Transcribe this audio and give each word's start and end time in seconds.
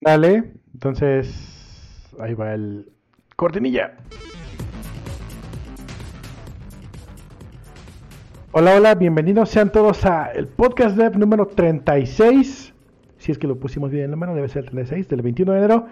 Dale, 0.00 0.52
entonces 0.74 2.10
ahí 2.20 2.34
va 2.34 2.54
el 2.54 2.92
cortinilla. 3.36 3.96
Hola, 8.52 8.76
hola, 8.76 8.94
bienvenidos 8.94 9.48
sean 9.48 9.72
todos 9.72 10.04
a 10.04 10.30
el 10.30 10.46
podcast 10.46 10.96
dev 10.96 11.16
número 11.16 11.46
36. 11.46 12.74
Si 13.18 13.32
es 13.32 13.38
que 13.38 13.46
lo 13.46 13.58
pusimos 13.58 13.90
bien 13.90 14.04
en 14.04 14.10
la 14.10 14.16
mano, 14.16 14.34
debe 14.34 14.48
ser 14.48 14.64
el 14.64 14.70
36 14.70 15.08
del 15.08 15.22
21 15.22 15.52
de 15.52 15.58
enero. 15.58 15.86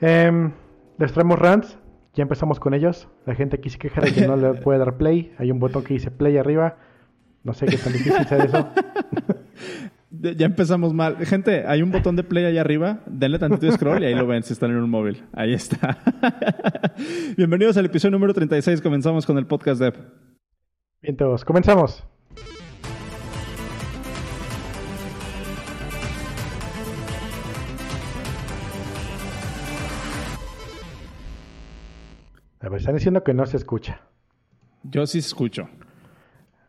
Eh, 0.00 0.50
les 0.98 1.12
traemos 1.12 1.38
rants, 1.38 1.78
ya 2.14 2.22
empezamos 2.22 2.60
con 2.60 2.74
ellos. 2.74 3.08
La 3.26 3.34
gente 3.34 3.56
aquí 3.56 3.70
se 3.70 3.78
queja 3.78 4.00
de 4.00 4.12
que 4.12 4.26
no 4.26 4.36
le 4.36 4.54
puede 4.62 4.78
dar 4.78 4.96
play. 4.96 5.34
Hay 5.38 5.50
un 5.50 5.58
botón 5.58 5.82
que 5.82 5.94
dice 5.94 6.10
play 6.10 6.38
arriba. 6.38 6.76
No 7.42 7.54
sé 7.54 7.66
qué 7.66 7.76
tan 7.76 7.92
difícil 7.92 8.26
sea 8.26 8.38
eso. 8.38 8.68
Ya 10.20 10.44
empezamos 10.44 10.92
mal. 10.92 11.16
Gente, 11.24 11.64
hay 11.66 11.80
un 11.80 11.90
botón 11.90 12.16
de 12.16 12.22
play 12.22 12.44
allá 12.44 12.60
arriba. 12.60 13.00
Denle 13.06 13.38
tantito 13.38 13.64
de 13.64 13.72
scroll 13.72 14.02
y 14.02 14.06
ahí 14.06 14.14
lo 14.14 14.26
ven 14.26 14.42
si 14.42 14.52
están 14.52 14.70
en 14.70 14.76
un 14.76 14.90
móvil. 14.90 15.24
Ahí 15.32 15.54
está. 15.54 15.98
Bienvenidos 17.38 17.78
al 17.78 17.86
episodio 17.86 18.12
número 18.12 18.34
36. 18.34 18.82
Comenzamos 18.82 19.24
con 19.24 19.38
el 19.38 19.46
podcast 19.46 19.80
Dev. 19.80 19.94
Bien, 21.00 21.16
todos, 21.16 21.46
comenzamos. 21.46 22.04
A 32.60 32.68
ver, 32.68 32.80
están 32.80 32.94
diciendo 32.94 33.24
que 33.24 33.32
no 33.32 33.46
se 33.46 33.56
escucha. 33.56 34.02
Yo 34.82 35.06
sí 35.06 35.20
escucho. 35.20 35.70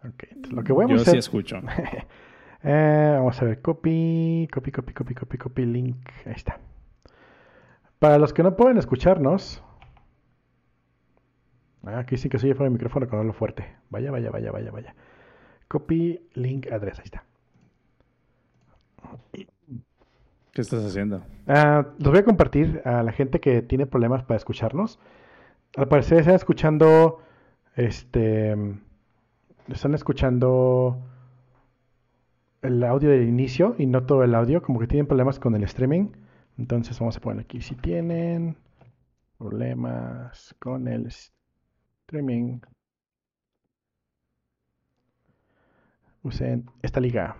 Ok, 0.05 0.23
entonces 0.31 0.53
lo 0.53 0.63
que 0.63 0.71
voy 0.71 0.85
a 0.85 0.87
Yo 0.87 0.95
hacer... 0.95 1.11
sí 1.11 1.17
escucho. 1.17 1.57
Eh, 2.63 3.15
vamos 3.17 3.41
a 3.41 3.45
ver, 3.45 3.61
copy, 3.61 4.47
copy, 4.51 4.71
copy, 4.71 4.93
copy, 4.93 5.13
copy, 5.13 5.37
copy, 5.37 5.65
link. 5.65 6.09
Ahí 6.25 6.33
está. 6.33 6.59
Para 7.99 8.17
los 8.17 8.33
que 8.33 8.41
no 8.41 8.55
pueden 8.55 8.77
escucharnos, 8.77 9.61
ah, 11.83 11.99
aquí 11.99 12.15
sí 12.15 12.29
que 12.29 12.39
se 12.39 12.47
oye 12.47 12.55
fuera 12.55 12.67
el 12.67 12.73
micrófono 12.73 13.07
con 13.07 13.25
lo 13.27 13.33
fuerte. 13.33 13.75
Vaya, 13.89 14.11
vaya, 14.11 14.31
vaya, 14.31 14.51
vaya, 14.51 14.71
vaya. 14.71 14.95
Copy, 15.67 16.21
link, 16.33 16.71
address, 16.71 16.99
ahí 16.99 17.05
está. 17.05 17.25
¿Qué 20.51 20.61
estás 20.61 20.85
haciendo? 20.85 21.23
Ah, 21.47 21.87
los 21.97 22.11
voy 22.11 22.19
a 22.19 22.25
compartir 22.25 22.81
a 22.85 23.03
la 23.03 23.11
gente 23.11 23.41
que 23.41 23.61
tiene 23.61 23.87
problemas 23.87 24.23
para 24.23 24.37
escucharnos. 24.37 24.99
Al 25.75 25.87
parecer 25.87 26.19
están 26.19 26.35
escuchando, 26.35 27.21
este, 27.75 28.55
están 29.67 29.95
escuchando 29.95 31.12
el 32.63 32.83
audio 32.83 33.09
del 33.09 33.27
inicio 33.27 33.75
y 33.77 33.85
no 33.85 34.05
todo 34.05 34.23
el 34.23 34.33
audio, 34.35 34.61
como 34.61 34.79
que 34.79 34.87
tienen 34.87 35.07
problemas 35.07 35.39
con 35.39 35.55
el 35.55 35.63
streaming. 35.63 36.09
Entonces 36.57 36.99
vamos 36.99 37.17
a 37.17 37.19
poner 37.19 37.41
aquí, 37.45 37.61
si 37.61 37.75
tienen 37.75 38.57
problemas 39.37 40.55
con 40.59 40.87
el 40.87 41.07
streaming, 41.07 42.59
usen 46.23 46.65
esta 46.81 46.99
liga 46.99 47.35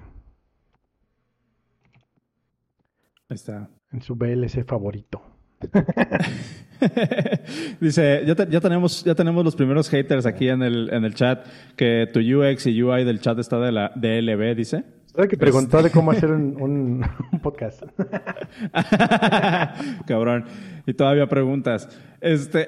Ahí 3.30 3.36
está. 3.36 3.70
en 3.92 4.02
su 4.02 4.16
VLC 4.16 4.64
favorito. 4.66 5.22
Dice, 7.80 8.24
ya, 8.26 8.36
te- 8.36 8.50
ya 8.50 8.60
tenemos, 8.60 9.04
ya 9.06 9.16
tenemos 9.16 9.46
los 9.46 9.56
primeros 9.56 9.90
haters 9.90 10.26
aquí 10.26 10.50
en 10.50 10.62
el, 10.62 10.90
en 10.92 11.06
el 11.06 11.14
chat, 11.16 11.46
que 11.78 12.08
tu 12.14 12.20
UX 12.20 12.68
y 12.68 12.84
UI 12.84 13.06
del 13.06 13.22
chat 13.22 13.40
está 13.40 13.60
de 13.60 13.72
la 13.72 13.92
DLB, 13.96 14.56
dice. 14.56 14.84
¿Sabe 15.16 15.28
que 15.28 15.38
preguntó 15.38 15.82
de 15.84 15.92
cómo 15.92 16.10
hacer 16.12 16.32
un, 16.32 16.60
un- 16.60 17.06
un 17.32 17.40
podcast? 17.40 17.84
Cabrón. 20.08 20.46
Y 20.88 20.94
todavía 20.94 21.28
preguntas. 21.28 21.88
Este. 22.20 22.68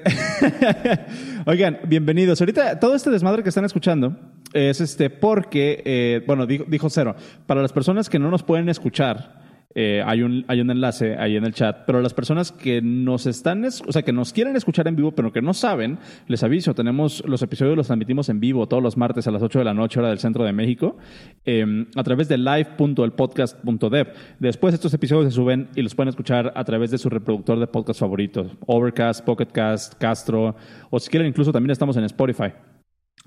Oigan, 1.46 1.80
bienvenidos. 1.88 2.40
Ahorita 2.40 2.78
todo 2.78 2.94
este 2.94 3.10
desmadre 3.10 3.42
que 3.42 3.48
están 3.48 3.64
escuchando 3.64 4.16
es 4.52 4.80
este 4.80 5.10
porque, 5.10 5.82
eh, 5.84 6.22
bueno, 6.26 6.46
dijo, 6.46 6.64
dijo 6.68 6.88
Cero, 6.88 7.16
para 7.46 7.62
las 7.62 7.72
personas 7.72 8.08
que 8.08 8.18
no 8.20 8.30
nos 8.30 8.44
pueden 8.44 8.68
escuchar, 8.68 9.45
eh, 9.78 10.02
hay, 10.06 10.22
un, 10.22 10.44
hay 10.48 10.60
un 10.62 10.70
enlace 10.70 11.16
ahí 11.18 11.36
en 11.36 11.44
el 11.44 11.52
chat, 11.52 11.84
pero 11.86 12.00
las 12.00 12.14
personas 12.14 12.50
que 12.50 12.80
nos 12.80 13.26
están, 13.26 13.64
es- 13.66 13.82
o 13.86 13.92
sea, 13.92 14.00
que 14.00 14.12
nos 14.12 14.32
quieren 14.32 14.56
escuchar 14.56 14.88
en 14.88 14.96
vivo, 14.96 15.12
pero 15.12 15.32
que 15.32 15.42
no 15.42 15.52
saben, 15.52 15.98
les 16.28 16.42
aviso, 16.42 16.74
tenemos 16.74 17.22
los 17.26 17.42
episodios 17.42 17.76
los 17.76 17.86
transmitimos 17.86 18.30
en 18.30 18.40
vivo 18.40 18.66
todos 18.66 18.82
los 18.82 18.96
martes 18.96 19.26
a 19.26 19.30
las 19.30 19.42
8 19.42 19.58
de 19.58 19.64
la 19.66 19.74
noche, 19.74 19.98
hora 20.00 20.08
del 20.08 20.18
centro 20.18 20.44
de 20.44 20.52
México, 20.54 20.96
eh, 21.44 21.86
a 21.94 22.02
través 22.02 22.26
de 22.28 22.38
live.elpodcast.dev. 22.38 24.06
Después 24.38 24.72
estos 24.74 24.94
episodios 24.94 25.26
se 25.32 25.36
suben 25.36 25.68
y 25.76 25.82
los 25.82 25.94
pueden 25.94 26.08
escuchar 26.08 26.52
a 26.56 26.64
través 26.64 26.90
de 26.90 26.98
su 26.98 27.10
reproductor 27.10 27.58
de 27.60 27.66
podcast 27.66 28.00
favorito, 28.00 28.50
Overcast, 28.66 29.24
Pocketcast, 29.24 29.94
Castro, 30.00 30.56
o 30.90 30.98
si 30.98 31.10
quieren 31.10 31.28
incluso 31.28 31.52
también 31.52 31.70
estamos 31.72 31.96
en 31.96 32.04
Spotify. 32.04 32.52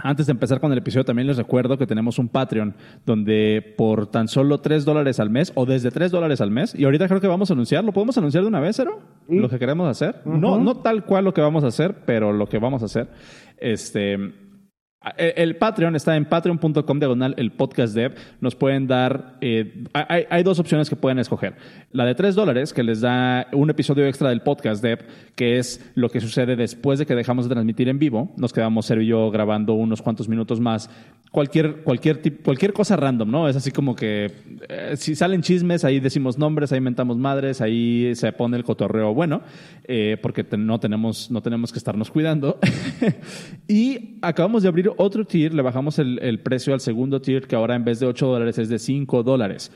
Antes 0.02 0.26
de 0.26 0.32
empezar 0.32 0.60
con 0.60 0.72
el 0.72 0.78
episodio, 0.78 1.06
también 1.06 1.28
les 1.28 1.38
recuerdo 1.38 1.78
que 1.78 1.86
tenemos 1.86 2.20
un 2.20 2.30
Patreon 2.30 2.76
donde 3.06 3.76
por 3.78 4.08
tan 4.08 4.28
solo 4.28 4.60
3 4.60 4.86
dólares 4.86 5.20
al 5.20 5.30
mes 5.30 5.52
o 5.56 5.66
desde 5.66 5.92
3 5.92 6.12
dólares 6.12 6.42
al 6.42 6.52
mes, 6.52 6.74
y 6.74 6.86
ahorita 6.86 7.08
creo 7.08 7.22
que 7.22 7.28
vamos 7.28 7.50
a 7.50 7.54
anunciar, 7.54 7.84
¿lo 7.84 7.92
podemos 7.92 8.18
anunciar 8.18 8.44
de 8.44 8.50
una 8.50 8.60
vez, 8.60 8.76
Cero? 8.76 9.00
Sí. 9.28 9.36
Lo 9.36 9.50
que 9.50 9.60
queremos 9.60 9.88
hacer. 9.88 10.22
no, 10.26 10.58
no 10.60 10.78
tal 10.78 11.06
cual 11.06 11.26
lo 11.26 11.34
que 11.34 11.42
vamos 11.42 11.64
a 11.64 11.68
hacer, 11.68 11.96
pero 12.06 12.32
lo 12.32 12.48
que 12.48 12.60
vamos 12.60 12.82
a 12.82 12.86
hacer. 12.86 13.10
Este. 13.58 14.49
El 15.18 15.34
el 15.50 15.56
Patreon 15.56 15.96
está 15.96 16.18
en 16.18 16.26
patreon.com 16.26 17.00
diagonal 17.00 17.34
el 17.38 17.52
podcast 17.52 17.96
dev. 17.96 18.16
Nos 18.42 18.56
pueden 18.56 18.86
dar, 18.86 19.38
eh, 19.40 19.86
hay, 19.94 20.44
dos 20.44 20.60
opciones 20.60 20.90
que 20.90 20.98
pueden 20.98 21.20
escoger. 21.20 21.56
La 21.94 22.04
de 22.06 22.16
3 22.16 22.36
dólares, 22.36 22.74
que 22.74 22.84
les 22.84 23.00
da 23.00 23.48
un 23.54 23.70
episodio 23.70 24.06
extra 24.06 24.30
del 24.30 24.42
podcast 24.42 24.84
dev, 24.84 25.06
que 25.36 25.58
es 25.58 25.90
lo 25.96 26.10
que 26.10 26.20
sucede 26.20 26.58
después 26.58 27.00
de 27.00 27.06
que 27.06 27.16
dejamos 27.16 27.48
de 27.48 27.56
transmitir 27.56 27.88
en 27.88 27.98
vivo. 27.98 28.34
Nos 28.36 28.52
quedamos 28.52 28.88
Cero 28.88 29.02
y 29.02 29.08
yo 29.08 29.32
grabando 29.32 29.74
unos 29.74 30.02
cuantos 30.02 30.28
minutos 30.28 30.60
más. 30.60 30.90
Cualquier, 31.32 31.84
cualquier, 31.84 32.22
cualquier 32.42 32.74
cosa 32.74 32.98
random, 32.98 33.32
¿no? 33.32 33.48
Es 33.48 33.56
así 33.56 33.72
como 33.72 33.96
que 33.96 34.32
eh, 34.68 34.96
si 34.98 35.16
salen 35.16 35.42
chismes, 35.42 35.86
ahí 35.86 36.00
decimos 36.00 36.38
nombres, 36.38 36.74
ahí 36.74 36.82
mentamos 36.82 37.18
madres, 37.18 37.62
ahí 37.62 38.14
se 38.16 38.32
pone 38.34 38.58
el 38.58 38.64
cotorreo 38.64 39.14
bueno, 39.14 39.42
eh, 39.86 40.18
porque 40.22 40.46
no, 40.58 40.80
tenemos, 40.80 41.32
no 41.32 41.42
tenemos 41.42 41.72
que 41.72 41.78
estarnos 41.78 42.12
cuidando. 42.12 42.60
y 43.68 44.18
acabamos 44.22 44.64
de 44.64 44.70
abrir 44.70 44.89
otro 44.98 45.26
tier, 45.26 45.54
le 45.54 45.62
bajamos 45.62 46.00
el, 46.00 46.40
precio 46.42 46.74
al 46.74 46.80
segundo 46.80 47.22
tier, 47.22 47.48
que 47.48 47.56
ahora 47.56 47.76
en 47.76 47.84
vez 47.84 48.00
de 48.00 48.08
8 48.08 48.28
dólares 48.28 48.58
es 48.58 48.70
de 48.70 48.80
5 48.80 49.24
dólares. 49.24 49.72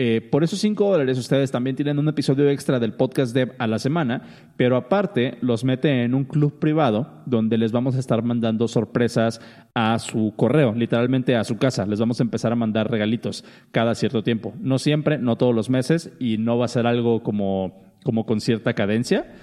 Eh, 0.00 0.20
por 0.20 0.44
esos 0.44 0.60
5 0.60 0.92
dólares 0.92 1.18
ustedes 1.18 1.50
también 1.50 1.74
tienen 1.74 1.98
un 1.98 2.08
episodio 2.08 2.48
extra 2.48 2.78
del 2.78 2.92
podcast 2.92 3.34
Dev 3.34 3.54
a 3.58 3.66
la 3.66 3.80
semana, 3.80 4.52
pero 4.56 4.76
aparte 4.76 5.38
los 5.40 5.64
mete 5.64 6.04
en 6.04 6.14
un 6.14 6.24
club 6.24 6.60
privado 6.60 7.22
donde 7.26 7.58
les 7.58 7.72
vamos 7.72 7.96
a 7.96 7.98
estar 7.98 8.22
mandando 8.22 8.68
sorpresas 8.68 9.40
a 9.74 9.98
su 9.98 10.34
correo, 10.36 10.72
literalmente 10.72 11.34
a 11.34 11.42
su 11.42 11.58
casa. 11.58 11.84
Les 11.84 11.98
vamos 11.98 12.20
a 12.20 12.22
empezar 12.22 12.52
a 12.52 12.56
mandar 12.56 12.88
regalitos 12.88 13.44
cada 13.72 13.96
cierto 13.96 14.22
tiempo. 14.22 14.54
No 14.60 14.78
siempre, 14.78 15.18
no 15.18 15.34
todos 15.34 15.54
los 15.54 15.68
meses 15.68 16.12
y 16.20 16.38
no 16.38 16.58
va 16.58 16.66
a 16.66 16.68
ser 16.68 16.86
algo 16.86 17.24
como, 17.24 17.82
como 18.04 18.24
con 18.24 18.40
cierta 18.40 18.74
cadencia, 18.74 19.34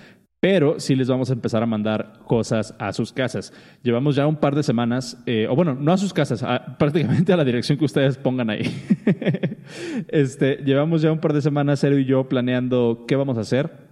pero 0.45 0.79
sí 0.79 0.93
les 0.95 1.07
vamos 1.07 1.31
a 1.31 1.33
empezar 1.33 1.63
a 1.63 1.65
mandar 1.65 2.19
cosas 2.27 2.75
a 2.77 2.93
sus 2.93 3.11
casas. 3.11 3.51
Llevamos 3.81 4.15
ya 4.15 4.27
un 4.27 4.35
par 4.35 4.53
de 4.53 4.61
semanas, 4.61 5.17
eh, 5.25 5.47
o 5.49 5.55
bueno, 5.55 5.73
no 5.73 5.91
a 5.91 5.97
sus 5.97 6.13
casas, 6.13 6.43
a- 6.43 6.75
prácticamente 6.77 7.33
a 7.33 7.37
la 7.37 7.43
dirección 7.43 7.79
que 7.79 7.85
ustedes 7.85 8.15
pongan 8.15 8.51
ahí. 8.51 8.61
este, 10.09 10.57
llevamos 10.57 11.01
ya 11.01 11.11
un 11.11 11.17
par 11.17 11.33
de 11.33 11.41
semanas, 11.41 11.79
Cero 11.79 11.97
y 11.97 12.05
yo, 12.05 12.29
planeando 12.29 13.05
qué 13.07 13.15
vamos 13.15 13.39
a 13.39 13.41
hacer. 13.41 13.84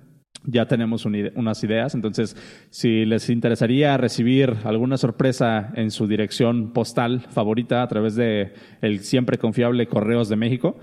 Ya 0.46 0.66
tenemos 0.66 1.06
un 1.06 1.32
unas 1.36 1.64
ideas, 1.64 1.96
entonces 1.96 2.36
si 2.70 3.06
les 3.06 3.30
interesaría 3.30 3.96
recibir 3.98 4.56
alguna 4.66 4.98
sorpresa 4.98 5.72
en 5.76 5.92
su 5.92 6.08
dirección 6.08 6.74
postal 6.74 7.22
favorita 7.30 7.82
a 7.82 7.88
través 7.88 8.16
de 8.16 8.54
el 8.82 9.00
siempre 9.02 9.38
confiable 9.38 9.88
Correos 9.88 10.30
de 10.30 10.36
México, 10.36 10.78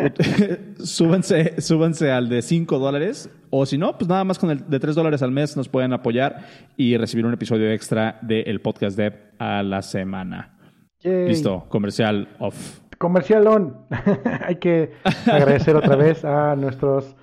súbanse, 0.78 1.60
súbanse 1.60 2.10
al 2.10 2.28
de 2.28 2.42
5 2.42 2.78
dólares 2.78 3.30
o 3.50 3.66
si 3.66 3.76
no, 3.76 3.98
pues 3.98 4.08
nada 4.08 4.24
más 4.24 4.38
con 4.38 4.50
el 4.50 4.68
de 4.68 4.78
3 4.78 4.94
dólares 4.94 5.22
al 5.22 5.30
mes 5.30 5.56
nos 5.56 5.68
pueden 5.68 5.92
apoyar 5.92 6.46
y 6.76 6.96
recibir 6.96 7.26
un 7.26 7.34
episodio 7.34 7.70
extra 7.70 8.18
del 8.22 8.60
podcast 8.60 8.96
Dev 8.96 9.14
a 9.38 9.62
la 9.62 9.82
semana. 9.82 10.58
Yay. 11.00 11.28
Listo, 11.28 11.66
comercial 11.68 12.28
off. 12.38 12.80
Comercial 12.98 13.46
on. 13.48 13.76
Hay 14.46 14.56
que 14.56 14.92
agradecer 15.26 15.74
otra 15.74 15.96
vez 15.96 16.24
a 16.24 16.54
nuestros 16.54 17.16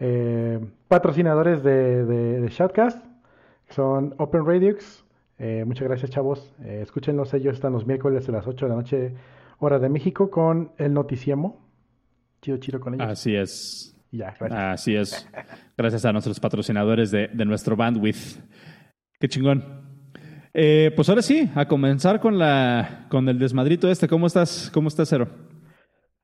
eh, 0.00 0.60
patrocinadores 0.88 1.62
de, 1.62 2.04
de, 2.04 2.40
de 2.40 2.48
Shoutcast. 2.48 3.04
Son 3.70 4.14
Open 4.18 4.46
Radix. 4.46 5.04
Eh, 5.38 5.64
muchas 5.66 5.88
gracias, 5.88 6.10
chavos. 6.10 6.54
Eh, 6.64 6.80
escúchenlos, 6.82 7.32
ellos 7.34 7.54
están 7.54 7.72
los 7.72 7.86
miércoles 7.86 8.28
a 8.28 8.32
las 8.32 8.46
8 8.46 8.66
de 8.66 8.70
la 8.70 8.76
noche, 8.76 9.14
hora 9.58 9.78
de 9.78 9.88
México, 9.88 10.30
con 10.30 10.72
el 10.78 10.94
Noticiemo. 10.94 11.60
Chido, 12.40 12.58
chido 12.58 12.80
con 12.80 12.94
ellos. 12.94 13.06
Así 13.08 13.34
es. 13.34 13.92
Ya, 14.12 14.34
gracias. 14.38 14.52
Así 14.52 14.94
es. 14.94 15.28
Gracias 15.76 16.04
a 16.04 16.12
nuestros 16.12 16.40
patrocinadores 16.40 17.10
de, 17.10 17.28
de 17.28 17.44
nuestro 17.44 17.76
bandwidth. 17.76 18.40
Qué 19.18 19.28
chingón. 19.28 19.62
Eh, 20.54 20.90
pues 20.96 21.08
ahora 21.10 21.20
sí, 21.20 21.50
a 21.54 21.66
comenzar 21.66 22.18
con 22.18 22.38
la 22.38 23.06
con 23.10 23.28
el 23.28 23.38
desmadrito 23.38 23.90
este. 23.90 24.08
¿Cómo 24.08 24.26
estás? 24.26 24.70
¿Cómo 24.72 24.88
estás, 24.88 25.08
Cero? 25.10 25.28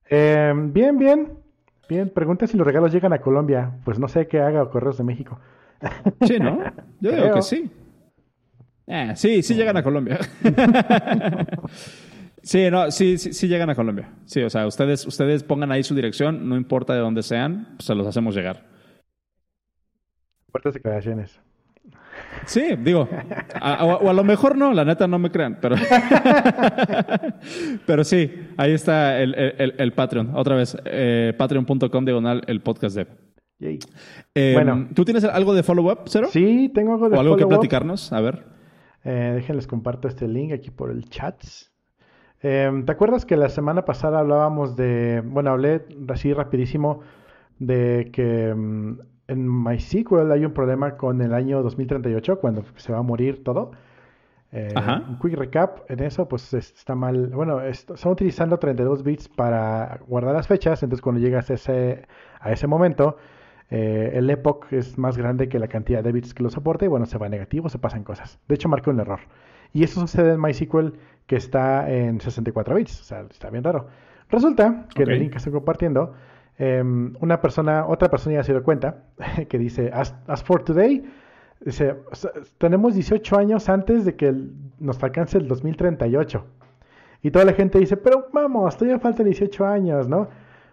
Eh, 0.08 0.52
bien, 0.56 0.96
bien. 0.96 1.41
Bien, 1.92 2.08
pregunta 2.08 2.46
si 2.46 2.56
los 2.56 2.66
regalos 2.66 2.90
llegan 2.90 3.12
a 3.12 3.20
Colombia. 3.20 3.70
Pues 3.84 3.98
no 3.98 4.08
sé 4.08 4.26
qué 4.26 4.40
haga 4.40 4.64
Correos 4.70 4.96
de 4.96 5.04
México. 5.04 5.38
Sí, 6.26 6.38
¿no? 6.38 6.58
Yo 7.00 7.12
digo 7.12 7.34
que 7.34 7.42
sí. 7.42 7.70
Eh, 8.86 9.12
sí, 9.14 9.42
sí 9.42 9.54
llegan 9.54 9.76
a 9.76 9.82
Colombia. 9.82 10.18
sí, 12.42 12.70
no, 12.70 12.90
sí, 12.90 13.18
sí, 13.18 13.34
sí, 13.34 13.46
llegan 13.46 13.68
a 13.68 13.74
Colombia. 13.74 14.08
Sí, 14.24 14.40
o 14.42 14.48
sea, 14.48 14.66
ustedes, 14.66 15.06
ustedes 15.06 15.42
pongan 15.42 15.70
ahí 15.70 15.82
su 15.82 15.94
dirección, 15.94 16.48
no 16.48 16.56
importa 16.56 16.94
de 16.94 17.00
dónde 17.00 17.22
sean, 17.22 17.74
pues 17.76 17.84
se 17.84 17.94
los 17.94 18.06
hacemos 18.06 18.34
llegar. 18.34 18.64
Fuertes 20.50 20.72
declaraciones. 20.72 21.38
Sí, 22.46 22.76
digo, 22.78 23.08
o 23.60 24.10
a 24.10 24.12
lo 24.12 24.24
mejor 24.24 24.56
no, 24.56 24.72
la 24.72 24.84
neta 24.84 25.06
no 25.06 25.18
me 25.18 25.30
crean, 25.30 25.58
pero, 25.60 25.76
pero 27.86 28.04
sí, 28.04 28.30
ahí 28.56 28.72
está 28.72 29.20
el, 29.20 29.34
el, 29.34 29.92
Patreon. 29.92 30.34
Otra 30.34 30.56
vez, 30.56 30.76
eh, 30.84 31.34
patreon.com 31.36 32.04
diagonal 32.04 32.42
el 32.46 32.60
podcast 32.60 32.96
de. 32.96 33.06
Eh, 34.34 34.52
bueno, 34.54 34.88
¿tú 34.94 35.04
tienes 35.04 35.24
algo 35.24 35.54
de 35.54 35.62
follow-up, 35.62 36.00
Cero? 36.06 36.28
Sí, 36.30 36.70
tengo 36.74 36.94
algo 36.94 37.08
de 37.08 37.16
¿O 37.16 37.20
algo 37.20 37.36
que 37.36 37.46
platicarnos? 37.46 38.12
A 38.12 38.20
ver. 38.20 38.44
Eh, 39.04 39.32
déjenles 39.34 39.66
comparto 39.66 40.08
este 40.08 40.28
link 40.28 40.52
aquí 40.52 40.70
por 40.70 40.90
el 40.90 41.08
chat. 41.08 41.40
Em, 42.40 42.84
¿Te 42.84 42.92
acuerdas 42.92 43.24
que 43.24 43.36
la 43.36 43.48
semana 43.48 43.84
pasada 43.84 44.18
hablábamos 44.18 44.74
de, 44.74 45.22
bueno, 45.24 45.50
hablé 45.50 45.84
así 46.08 46.32
rapidísimo 46.32 47.00
de 47.58 48.10
que 48.12 48.52
mm, 48.52 48.98
en 49.28 49.64
MySQL 49.64 50.30
hay 50.32 50.44
un 50.44 50.52
problema 50.52 50.96
con 50.96 51.20
el 51.20 51.34
año 51.34 51.62
2038, 51.62 52.38
cuando 52.38 52.64
se 52.76 52.92
va 52.92 52.98
a 52.98 53.02
morir 53.02 53.44
todo. 53.44 53.72
Eh, 54.54 54.74
un 55.08 55.18
quick 55.18 55.34
recap 55.34 55.90
en 55.90 56.00
eso, 56.00 56.28
pues 56.28 56.52
está 56.52 56.94
mal. 56.94 57.28
Bueno, 57.28 57.62
están 57.62 58.12
utilizando 58.12 58.58
32 58.58 59.02
bits 59.02 59.28
para 59.28 60.00
guardar 60.06 60.34
las 60.34 60.46
fechas, 60.46 60.82
entonces 60.82 61.00
cuando 61.00 61.20
llegas 61.20 61.50
a 61.50 61.54
ese, 61.54 62.06
a 62.38 62.52
ese 62.52 62.66
momento, 62.66 63.16
eh, 63.70 64.10
el 64.14 64.28
epoch 64.28 64.70
es 64.70 64.98
más 64.98 65.16
grande 65.16 65.48
que 65.48 65.58
la 65.58 65.68
cantidad 65.68 66.04
de 66.04 66.12
bits 66.12 66.34
que 66.34 66.42
lo 66.42 66.50
soporta 66.50 66.84
y 66.84 66.88
bueno, 66.88 67.06
se 67.06 67.16
va 67.16 67.30
negativo, 67.30 67.70
se 67.70 67.78
pasan 67.78 68.04
cosas. 68.04 68.38
De 68.46 68.56
hecho, 68.56 68.68
marca 68.68 68.90
un 68.90 69.00
error. 69.00 69.20
Y 69.72 69.84
eso 69.84 70.00
sucede 70.00 70.34
en 70.34 70.40
MySQL 70.42 70.92
que 71.26 71.36
está 71.36 71.90
en 71.90 72.20
64 72.20 72.74
bits, 72.74 73.00
o 73.00 73.04
sea, 73.04 73.24
está 73.30 73.48
bien 73.48 73.64
raro. 73.64 73.86
Resulta 74.28 74.86
que 74.94 75.04
en 75.04 75.10
el 75.10 75.18
link 75.18 75.30
que 75.30 75.38
estoy 75.38 75.52
compartiendo, 75.52 76.12
em, 76.58 77.14
una 77.20 77.40
persona, 77.40 77.86
otra 77.86 78.08
persona 78.08 78.36
ya 78.36 78.44
se 78.44 78.52
dio 78.52 78.62
cuenta, 78.62 79.04
que 79.48 79.58
dice, 79.58 79.90
as, 79.92 80.14
for 80.44 80.62
today, 80.64 81.04
dice, 81.60 81.96
tenemos 82.58 82.94
18 82.94 83.36
años 83.36 83.68
antes 83.68 84.04
de 84.04 84.16
que 84.16 84.34
nos 84.78 85.02
alcance 85.02 85.38
el 85.38 85.48
2038. 85.48 86.44
Y 87.22 87.30
toda 87.30 87.44
la 87.44 87.52
gente 87.52 87.78
dice, 87.78 87.96
pero 87.96 88.28
vamos, 88.32 88.76
todavía 88.76 88.98
faltan 88.98 89.26
18 89.26 89.64
años, 89.64 90.08
¿no? 90.08 90.28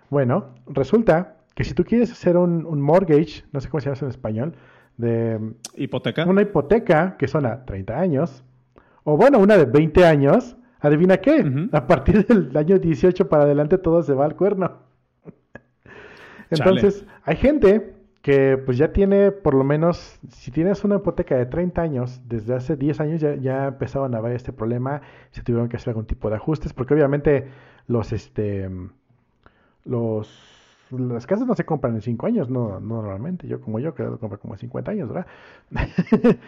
Bueno, 0.10 0.56
resulta 0.66 1.36
que 1.54 1.64
si 1.64 1.74
tú 1.74 1.84
quieres 1.84 2.12
hacer 2.12 2.38
un, 2.38 2.81
mortgage, 2.81 3.44
no 3.52 3.60
sé 3.60 3.70
cómo 3.70 3.81
se 3.81 3.90
llama 3.90 4.00
en 4.02 4.08
español, 4.08 4.56
de... 4.98 5.54
Hipoteca. 5.76 6.26
Una 6.26 6.42
hipoteca 6.42 7.16
que 7.18 7.28
son 7.28 7.46
a 7.46 7.66
30 7.66 8.00
años, 8.00 8.44
o 9.04 9.16
bueno, 9.18 9.40
una 9.40 9.58
de 9.58 9.66
20 9.66 10.06
años, 10.06 10.58
adivina 10.80 11.18
qué, 11.18 11.70
a 11.72 11.86
partir 11.86 12.26
del 12.26 12.56
año 12.56 12.80
18 12.80 13.30
para 13.30 13.44
adelante 13.44 13.78
todo 13.78 14.02
se 14.02 14.14
va 14.14 14.26
al 14.26 14.36
cuerno. 14.36 14.88
Entonces, 16.50 17.06
hay 17.24 17.36
gente 17.36 17.94
que 18.22 18.57
pues 18.57 18.78
ya 18.78 18.92
tiene 18.92 19.31
por 19.31 19.54
lo 19.54 19.63
menos, 19.63 20.19
si 20.30 20.51
tienes 20.51 20.84
una 20.84 20.98
hipoteca 20.98 21.36
de 21.36 21.46
30 21.46 21.81
años, 21.81 22.22
desde 22.28 22.54
hace 22.56 22.75
10 22.75 23.00
años 23.00 23.22
ya, 23.22 23.68
empezaban 23.68 24.13
a 24.13 24.22
ver 24.22 24.34
este 24.34 24.51
problema, 24.51 25.01
se 25.31 25.42
tuvieron 25.42 25.69
que 25.69 25.78
hacer 25.78 25.90
algún 25.90 26.06
tipo 26.06 26.30
de 26.30 26.36
ajustes, 26.36 26.74
porque 26.74 26.94
obviamente 26.94 27.48
los, 27.88 28.12
este, 28.12 28.69
los 29.86 30.57
las 30.92 31.28
casas 31.28 31.46
no 31.46 31.54
se 31.54 31.66
compran 31.66 31.94
en 31.96 32.01
5 32.01 32.25
años, 32.25 32.50
no, 32.50 32.80
normalmente. 32.80 33.48
Yo 33.48 33.62
como 33.62 33.80
yo 33.80 33.94
creo 33.94 34.13
que 34.13 34.18
compro 34.18 34.40
como 34.40 34.57
50 34.57 34.92
años, 34.92 35.10
¿verdad? 35.10 35.28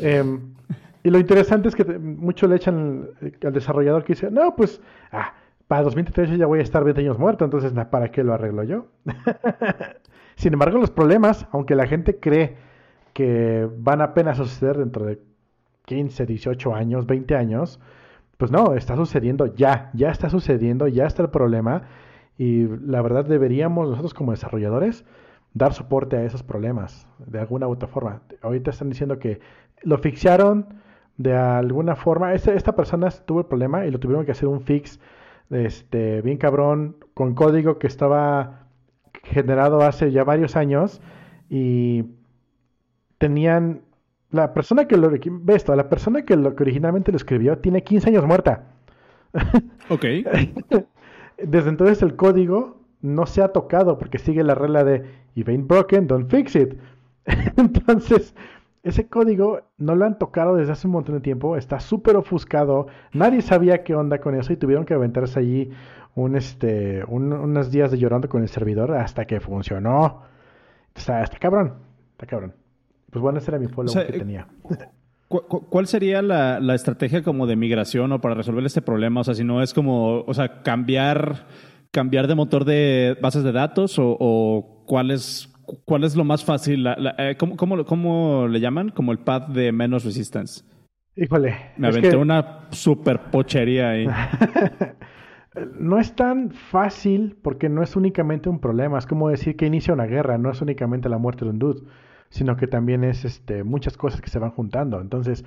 Em, 0.00 0.54
y 1.02 1.08
lo 1.08 1.18
interesante 1.18 1.68
es 1.68 1.74
que 1.74 1.82
mucho 1.82 2.46
le 2.46 2.56
echan 2.56 3.08
al 3.42 3.52
desarrollador 3.54 4.04
que 4.04 4.12
dice, 4.12 4.30
no, 4.30 4.54
pues, 4.54 4.82
ah, 5.10 5.32
para 5.68 5.82
2013 5.82 6.38
ya 6.38 6.46
voy 6.46 6.60
a 6.60 6.62
estar 6.62 6.82
20 6.82 7.02
años 7.02 7.18
muerto, 7.18 7.44
entonces, 7.44 7.72
¿para 7.90 8.10
qué 8.10 8.24
lo 8.24 8.32
arreglo 8.32 8.64
yo? 8.64 8.86
Sin 10.36 10.54
embargo, 10.54 10.78
los 10.78 10.90
problemas, 10.90 11.46
aunque 11.52 11.74
la 11.74 11.86
gente 11.86 12.18
cree 12.18 12.56
que 13.12 13.68
van 13.78 14.00
apenas 14.00 14.40
a 14.40 14.44
suceder 14.44 14.78
dentro 14.78 15.04
de 15.04 15.20
15, 15.84 16.26
18 16.26 16.74
años, 16.74 17.06
20 17.06 17.34
años, 17.36 17.80
pues 18.38 18.50
no, 18.50 18.74
está 18.74 18.96
sucediendo 18.96 19.54
ya, 19.54 19.90
ya 19.92 20.10
está 20.10 20.30
sucediendo, 20.30 20.88
ya 20.88 21.06
está 21.06 21.22
el 21.22 21.30
problema 21.30 21.82
y 22.38 22.66
la 22.66 23.02
verdad 23.02 23.24
deberíamos 23.24 23.88
nosotros 23.88 24.14
como 24.14 24.30
desarrolladores 24.30 25.04
dar 25.54 25.74
soporte 25.74 26.16
a 26.16 26.24
esos 26.24 26.42
problemas 26.42 27.08
de 27.18 27.40
alguna 27.40 27.66
u 27.66 27.72
otra 27.72 27.88
forma. 27.88 28.22
Ahorita 28.42 28.70
están 28.70 28.90
diciendo 28.90 29.18
que 29.18 29.40
lo 29.82 29.98
fixaron 29.98 30.66
de 31.16 31.34
alguna 31.36 31.96
forma. 31.96 32.32
Esta, 32.32 32.54
esta 32.54 32.76
persona 32.76 33.10
tuvo 33.10 33.40
el 33.40 33.46
problema 33.46 33.84
y 33.86 33.90
lo 33.90 33.98
tuvieron 33.98 34.24
que 34.24 34.32
hacer 34.32 34.48
un 34.48 34.60
fix 34.60 35.00
este, 35.50 36.22
bien 36.22 36.38
cabrón 36.38 36.96
con 37.14 37.34
código 37.34 37.78
que 37.78 37.86
estaba 37.86 38.68
generado 39.24 39.82
hace 39.82 40.12
ya 40.12 40.24
varios 40.24 40.56
años 40.56 41.00
y 41.48 42.04
tenían 43.18 43.82
la 44.30 44.52
persona 44.52 44.86
que 44.86 44.96
lo 44.96 45.10
ve 45.10 45.54
esto, 45.54 45.74
la 45.74 45.88
persona 45.88 46.24
que 46.24 46.36
lo 46.36 46.54
que 46.54 46.62
originalmente 46.62 47.12
lo 47.12 47.16
escribió 47.16 47.58
tiene 47.58 47.82
15 47.82 48.10
años 48.10 48.26
muerta. 48.26 48.64
Ok. 49.90 50.04
Desde 51.42 51.70
entonces 51.70 52.02
el 52.02 52.14
código 52.16 52.78
no 53.00 53.24
se 53.24 53.42
ha 53.42 53.52
tocado 53.52 53.98
porque 53.98 54.18
sigue 54.18 54.42
la 54.42 54.54
regla 54.54 54.84
de 54.84 55.04
if 55.34 55.48
ain't 55.48 55.66
broken, 55.66 56.06
don't 56.06 56.30
fix 56.30 56.54
it. 56.56 56.74
entonces, 57.56 58.34
ese 58.88 59.08
código 59.08 59.60
no 59.76 59.94
lo 59.94 60.04
han 60.04 60.18
tocado 60.18 60.56
desde 60.56 60.72
hace 60.72 60.86
un 60.86 60.94
montón 60.94 61.16
de 61.16 61.20
tiempo, 61.20 61.56
está 61.56 61.80
súper 61.80 62.16
ofuscado, 62.16 62.86
nadie 63.12 63.42
sabía 63.42 63.84
qué 63.84 63.94
onda 63.94 64.18
con 64.18 64.34
eso 64.34 64.52
y 64.52 64.56
tuvieron 64.56 64.84
que 64.84 64.94
aventarse 64.94 65.38
allí 65.38 65.70
un, 66.14 66.36
este, 66.36 67.04
unos 67.04 67.70
días 67.70 67.90
de 67.90 67.98
llorando 67.98 68.28
con 68.28 68.42
el 68.42 68.48
servidor 68.48 68.92
hasta 68.92 69.24
que 69.24 69.40
funcionó. 69.40 70.22
Está, 70.94 71.22
está 71.22 71.38
cabrón, 71.38 71.74
está 72.12 72.26
cabrón. 72.26 72.54
Pues 73.10 73.22
bueno, 73.22 73.38
ese 73.38 73.50
era 73.50 73.58
mi 73.58 73.68
follow 73.68 73.94
que 73.94 74.16
eh, 74.16 74.18
tenía. 74.18 74.46
¿Cuál 75.28 75.86
sería 75.86 76.22
la, 76.22 76.74
estrategia 76.74 77.22
como 77.22 77.46
de 77.46 77.54
migración 77.54 78.12
o 78.12 78.20
para 78.20 78.34
resolver 78.34 78.64
este 78.64 78.80
problema? 78.80 79.20
O 79.20 79.24
sea, 79.24 79.34
si 79.34 79.44
no 79.44 79.62
es 79.62 79.74
como, 79.74 80.22
o 80.22 80.34
sea, 80.34 80.62
cambiar, 80.62 81.46
cambiar 81.90 82.26
de 82.26 82.34
motor 82.34 82.64
de 82.64 83.16
bases 83.20 83.44
de 83.44 83.52
datos 83.52 83.96
o, 83.98 84.84
cuál 84.86 85.10
es 85.10 85.52
cuál 85.84 86.04
es 86.04 86.16
lo 86.16 86.24
más 86.24 86.44
fácil, 86.44 86.86
eh, 87.18 87.36
¿cómo, 87.38 88.48
le 88.48 88.60
llaman? 88.60 88.90
Como 88.90 89.12
el 89.12 89.18
path 89.18 89.48
de 89.48 89.72
menos 89.72 90.04
resistance. 90.04 90.64
Híjole. 91.16 91.56
Me 91.76 91.88
aventé 91.88 92.16
una 92.16 92.68
super 92.70 93.30
pochería 93.30 93.90
ahí. 93.90 94.06
no 95.80 95.98
es 95.98 96.14
tan 96.14 96.50
fácil 96.50 97.36
porque 97.42 97.68
no 97.68 97.82
es 97.82 97.96
únicamente 97.96 98.48
un 98.48 98.60
problema. 98.60 98.98
Es 98.98 99.06
como 99.06 99.28
decir 99.28 99.56
que 99.56 99.66
inicia 99.66 99.94
una 99.94 100.06
guerra, 100.06 100.38
no 100.38 100.50
es 100.50 100.60
únicamente 100.60 101.08
la 101.08 101.18
muerte 101.18 101.44
de 101.44 101.50
un 101.50 101.58
dude 101.58 101.82
sino 102.30 102.56
que 102.56 102.66
también 102.66 103.04
es 103.04 103.24
este, 103.24 103.64
muchas 103.64 103.96
cosas 103.96 104.20
que 104.20 104.30
se 104.30 104.38
van 104.38 104.50
juntando. 104.50 105.00
Entonces, 105.00 105.44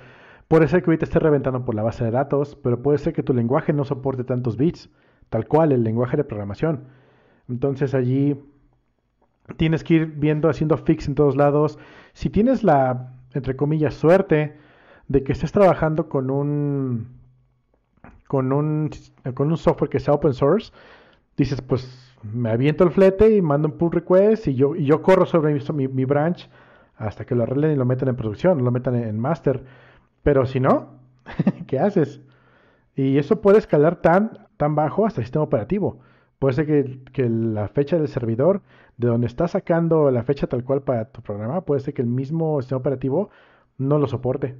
puede 0.48 0.68
ser 0.68 0.82
que 0.82 0.90
ahorita 0.90 1.04
esté 1.04 1.18
reventando 1.18 1.64
por 1.64 1.74
la 1.74 1.82
base 1.82 2.04
de 2.04 2.10
datos, 2.10 2.56
pero 2.56 2.82
puede 2.82 2.98
ser 2.98 3.12
que 3.12 3.22
tu 3.22 3.34
lenguaje 3.34 3.72
no 3.72 3.84
soporte 3.84 4.24
tantos 4.24 4.56
bits, 4.56 4.90
tal 5.30 5.46
cual 5.46 5.72
el 5.72 5.84
lenguaje 5.84 6.16
de 6.16 6.24
programación. 6.24 6.84
Entonces 7.48 7.94
allí 7.94 8.36
tienes 9.56 9.84
que 9.84 9.94
ir 9.94 10.06
viendo, 10.06 10.48
haciendo 10.48 10.76
fix 10.76 11.08
en 11.08 11.14
todos 11.14 11.36
lados. 11.36 11.78
Si 12.12 12.30
tienes 12.30 12.62
la, 12.62 13.12
entre 13.34 13.56
comillas, 13.56 13.94
suerte 13.94 14.56
de 15.08 15.22
que 15.22 15.32
estés 15.32 15.52
trabajando 15.52 16.08
con 16.08 16.30
un, 16.30 17.08
con 18.26 18.52
un, 18.52 18.90
con 19.34 19.50
un 19.50 19.56
software 19.56 19.90
que 19.90 20.00
sea 20.00 20.14
open 20.14 20.34
source, 20.34 20.72
dices, 21.36 21.60
pues 21.60 22.16
me 22.22 22.50
aviento 22.50 22.84
el 22.84 22.90
flete 22.90 23.36
y 23.36 23.42
mando 23.42 23.68
un 23.68 23.78
pull 23.78 23.92
request 23.92 24.48
y 24.48 24.54
yo, 24.54 24.76
y 24.76 24.84
yo 24.84 25.02
corro 25.02 25.26
sobre 25.26 25.54
mi, 25.54 25.88
mi 25.88 26.04
branch 26.04 26.48
hasta 26.96 27.24
que 27.24 27.34
lo 27.34 27.42
arreglen 27.42 27.72
y 27.72 27.76
lo 27.76 27.84
metan 27.84 28.08
en 28.08 28.16
producción, 28.16 28.64
lo 28.64 28.70
metan 28.70 28.94
en 28.94 29.18
master. 29.18 29.64
Pero 30.22 30.46
si 30.46 30.60
no, 30.60 30.90
¿qué 31.66 31.78
haces? 31.78 32.20
Y 32.94 33.18
eso 33.18 33.40
puede 33.40 33.58
escalar 33.58 33.96
tan, 33.96 34.46
tan 34.56 34.74
bajo 34.74 35.06
hasta 35.06 35.20
el 35.20 35.26
sistema 35.26 35.44
operativo. 35.44 36.00
Puede 36.42 36.54
ser 36.54 36.66
que, 37.12 37.28
la 37.28 37.68
fecha 37.68 37.96
del 37.96 38.08
servidor, 38.08 38.62
de 38.96 39.06
donde 39.06 39.28
está 39.28 39.46
sacando 39.46 40.10
la 40.10 40.24
fecha 40.24 40.48
tal 40.48 40.64
cual 40.64 40.82
para 40.82 41.04
tu 41.04 41.22
programa, 41.22 41.60
puede 41.60 41.80
ser 41.82 41.94
que 41.94 42.02
el 42.02 42.08
mismo 42.08 42.60
sistema 42.60 42.80
operativo 42.80 43.30
no 43.78 43.96
lo 43.96 44.08
soporte. 44.08 44.56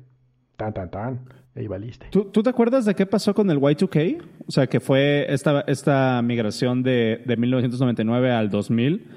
Tan, 0.57 0.73
tan, 0.75 0.93
tan. 0.93 1.25
Ahí 1.57 1.67
valiste. 1.67 2.07
¿Tú, 2.13 2.27
¿Tú, 2.27 2.41
te 2.45 2.51
acuerdas 2.51 2.85
de 2.85 2.95
qué 2.95 3.05
pasó 3.05 3.35
con 3.35 3.51
el 3.51 3.59
Y2K? 3.59 4.23
O 4.47 4.53
sea, 4.53 4.69
que 4.69 4.79
fue 4.79 5.27
esta, 5.29 5.63
esta 5.63 6.23
migración 6.23 6.85
de, 6.85 7.21
de 7.27 7.37
1999 7.37 8.31
al 8.31 8.49
2000 8.49 9.11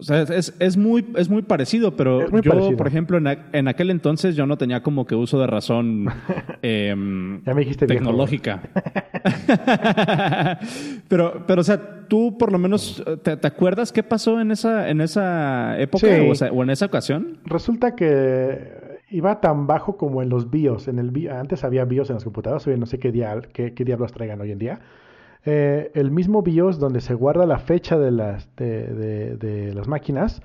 o 0.00 0.02
sea, 0.02 0.22
es, 0.22 0.54
es, 0.58 0.76
muy, 0.78 1.04
es 1.16 1.28
muy 1.28 1.42
parecido, 1.42 1.94
pero 1.94 2.26
yo, 2.40 2.74
por 2.74 2.86
ejemplo, 2.86 3.18
en, 3.18 3.26
en, 3.52 3.68
aquel 3.68 3.90
entonces 3.90 4.34
yo 4.34 4.46
no 4.46 4.56
tenía 4.56 4.82
como 4.82 5.06
que 5.06 5.14
uso 5.14 5.38
de 5.38 5.46
razón 5.46 6.06
em, 6.62 7.42
tecnológica. 7.44 8.62
pero, 11.08 11.44
pero, 11.46 11.60
o 11.60 11.64
sea, 11.64 12.06
tú 12.08 12.36
por 12.38 12.52
lo 12.52 12.58
menos, 12.58 13.02
¿te, 13.22 13.46
acuerdas 13.46 13.92
qué 13.92 14.02
pasó 14.02 14.40
en 14.40 14.50
esa, 14.50 14.88
en 14.88 15.00
esa 15.00 15.78
época 15.80 16.06
o, 16.52 16.62
en 16.62 16.70
esa 16.70 16.86
ocasión? 16.86 17.38
Resulta 17.44 17.94
que 17.94 18.98
iba 19.10 19.40
tan 19.40 19.66
bajo 19.66 19.96
como 19.96 20.22
en 20.22 20.28
los 20.28 20.50
BIOS. 20.50 20.88
En 20.88 20.98
el 20.98 21.30
antes 21.30 21.64
había 21.64 21.84
BIOS 21.84 22.10
en 22.10 22.14
las 22.14 22.24
computadoras, 22.24 22.66
hoy 22.66 22.78
no 22.78 22.86
sé 22.86 22.98
qué, 22.98 23.12
qué, 23.52 23.74
qué 23.74 23.84
diablos 23.84 24.12
traigan 24.12 24.40
hoy 24.40 24.52
en 24.52 24.58
día. 24.58 24.80
Eh, 25.44 25.90
el 25.94 26.10
mismo 26.10 26.42
BIOS 26.42 26.78
donde 26.78 27.00
se 27.00 27.14
guarda 27.14 27.46
la 27.46 27.58
fecha 27.58 27.98
de 27.98 28.10
las, 28.10 28.54
de, 28.56 29.36
de, 29.36 29.74
las 29.74 29.88
máquinas, 29.88 30.42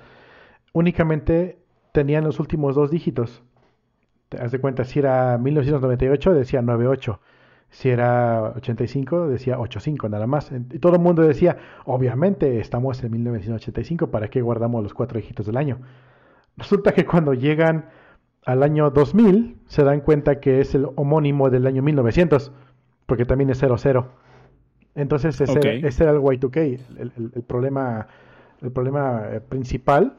únicamente 0.73 1.59
tenían 1.91 2.23
los 2.23 2.39
últimos 2.39 2.75
dos 2.75 2.91
dígitos. 2.91 3.43
Te 4.29 4.37
das 4.37 4.51
de 4.51 4.59
cuenta, 4.59 4.85
si 4.85 4.99
era 4.99 5.37
1998 5.37 6.33
decía 6.33 6.61
98, 6.61 7.19
si 7.75 7.89
era 7.89 8.53
85 8.55 9.27
decía 9.27 9.59
85 9.59 10.07
nada 10.07 10.27
más. 10.27 10.49
Y 10.71 10.79
todo 10.79 10.95
el 10.95 11.01
mundo 11.01 11.23
decía, 11.23 11.57
obviamente 11.83 12.61
estamos 12.61 13.03
en 13.03 13.11
1985, 13.11 14.11
¿para 14.11 14.29
qué 14.29 14.41
guardamos 14.41 14.81
los 14.81 14.93
cuatro 14.93 15.19
dígitos 15.19 15.45
del 15.45 15.57
año? 15.57 15.79
Resulta 16.55 16.93
que 16.93 17.05
cuando 17.05 17.33
llegan 17.33 17.89
al 18.45 18.63
año 18.63 18.91
2000 18.91 19.57
se 19.67 19.83
dan 19.83 19.99
cuenta 19.99 20.39
que 20.39 20.61
es 20.61 20.73
el 20.73 20.87
homónimo 20.95 21.49
del 21.49 21.67
año 21.67 21.83
1900, 21.83 22.53
porque 23.07 23.25
también 23.25 23.49
es 23.49 23.57
00. 23.57 24.07
Entonces 24.95 25.41
ese, 25.41 25.59
era 25.59 26.11
el 26.11 26.19
Y2K, 26.21 26.79
el, 26.97 27.43
problema, 27.43 28.07
el 28.61 28.71
problema 28.71 29.23
eh, 29.31 29.41
principal, 29.41 30.15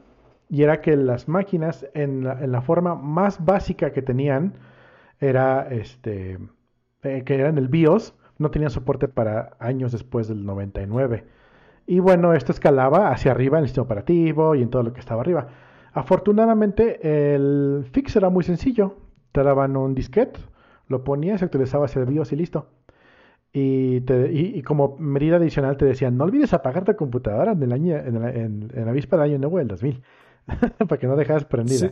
y 0.47 0.61
era 0.61 0.79
que 0.79 0.95
las 0.95 1.27
máquinas 1.27 1.87
en 1.95 2.23
la, 2.23 2.61
forma 2.61 2.93
más 2.93 3.43
básica 3.43 3.91
que 3.93 4.03
tenían, 4.03 4.53
era 5.19 5.67
este, 5.71 6.37
eh, 7.03 7.23
que 7.25 7.35
eran 7.35 7.57
el 7.57 7.67
BIOS, 7.67 8.13
no 8.37 8.51
tenían 8.51 8.71
soporte 8.71 9.07
para 9.07 9.55
años 9.59 9.91
después 9.91 10.27
del 10.27 10.45
99. 10.45 11.25
Y 11.87 11.99
bueno, 11.99 12.33
esto 12.33 12.51
escalaba 12.51 13.11
hacia 13.11 13.31
arriba 13.31 13.57
en 13.57 13.63
el 13.63 13.69
sistema 13.69 13.85
operativo 13.85 14.55
y 14.55 14.61
en 14.61 14.69
todo 14.69 14.83
lo 14.83 14.93
que 14.93 14.99
estaba 14.99 15.21
arriba. 15.21 15.47
Afortunadamente 15.93 17.35
el 17.35 17.85
fix 17.91 18.15
era 18.15 18.29
muy 18.29 18.43
sencillo. 18.43 18.97
Te 19.31 19.41
daban 19.43 19.77
un 19.77 19.95
disquete, 19.95 20.39
lo 20.87 21.03
ponías, 21.03 21.41
actualizabas 21.41 21.95
el 21.95 22.05
BIOS 22.05 22.33
y 22.33 22.35
listo. 22.35 22.67
Y, 23.53 24.03
y, 24.29 24.61
como 24.61 24.97
medida 24.99 25.37
adicional 25.37 25.77
te 25.77 25.85
decían, 25.85 26.17
no 26.17 26.25
olvides 26.25 26.53
apagar 26.53 26.83
tu 26.83 26.95
computadora 26.95 27.53
en, 27.53 27.63
el 27.63 27.71
año, 27.71 27.95
en, 27.95 28.69
en, 28.73 28.85
la 28.85 28.91
víspera 28.91 29.23
del 29.23 29.31
año 29.31 29.39
nuevo 29.39 29.57
del 29.57 29.67
2000, 29.67 30.03
para 30.87 30.99
que 30.99 31.07
no 31.07 31.15
dejas 31.15 31.45
prendida. 31.45 31.91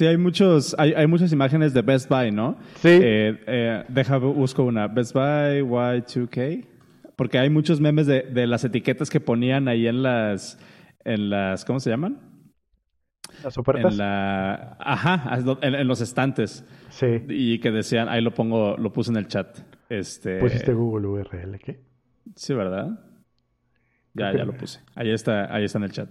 Hay 0.00 0.16
muchos, 0.16 0.74
hay, 0.78 0.92
hay, 0.94 1.06
muchas 1.06 1.32
imágenes 1.32 1.72
de 1.72 1.82
Best 1.82 2.08
Buy, 2.08 2.30
¿no? 2.30 2.56
Sí. 2.76 2.88
Eh, 2.88 3.40
eh, 3.46 3.84
deja, 3.88 4.18
busco 4.18 4.64
una. 4.64 4.88
Best 4.88 5.12
Buy 5.14 5.62
Y2K. 5.62 6.66
Porque 7.16 7.38
hay 7.38 7.48
muchos 7.48 7.80
memes 7.80 8.06
de, 8.06 8.22
de, 8.22 8.46
las 8.46 8.64
etiquetas 8.64 9.08
que 9.08 9.20
ponían 9.20 9.68
ahí 9.68 9.86
en 9.86 10.02
las, 10.02 10.58
en 11.04 11.30
las, 11.30 11.64
¿cómo 11.64 11.80
se 11.80 11.88
llaman? 11.88 12.18
Las 13.42 13.56
ofertas. 13.56 13.92
En 13.92 13.98
la, 13.98 14.76
ajá, 14.78 15.38
en, 15.62 15.88
los 15.88 16.00
estantes. 16.00 16.64
Sí. 16.90 17.22
Y 17.28 17.58
que 17.60 17.70
decían, 17.70 18.08
ahí 18.08 18.20
lo 18.20 18.34
pongo, 18.34 18.76
lo 18.76 18.92
puse 18.92 19.10
en 19.10 19.16
el 19.16 19.28
chat. 19.28 19.58
Este... 19.88 20.40
¿Pusiste 20.40 20.72
Google 20.72 21.06
URL 21.06 21.58
qué? 21.58 21.80
Sí, 22.34 22.52
¿verdad? 22.52 22.98
Ya, 24.12 24.32
ya 24.36 24.44
lo 24.44 24.52
puse. 24.52 24.80
Ahí 24.94 25.10
está, 25.10 25.54
ahí 25.54 25.64
está 25.64 25.78
en 25.78 25.84
el 25.84 25.92
chat. 25.92 26.08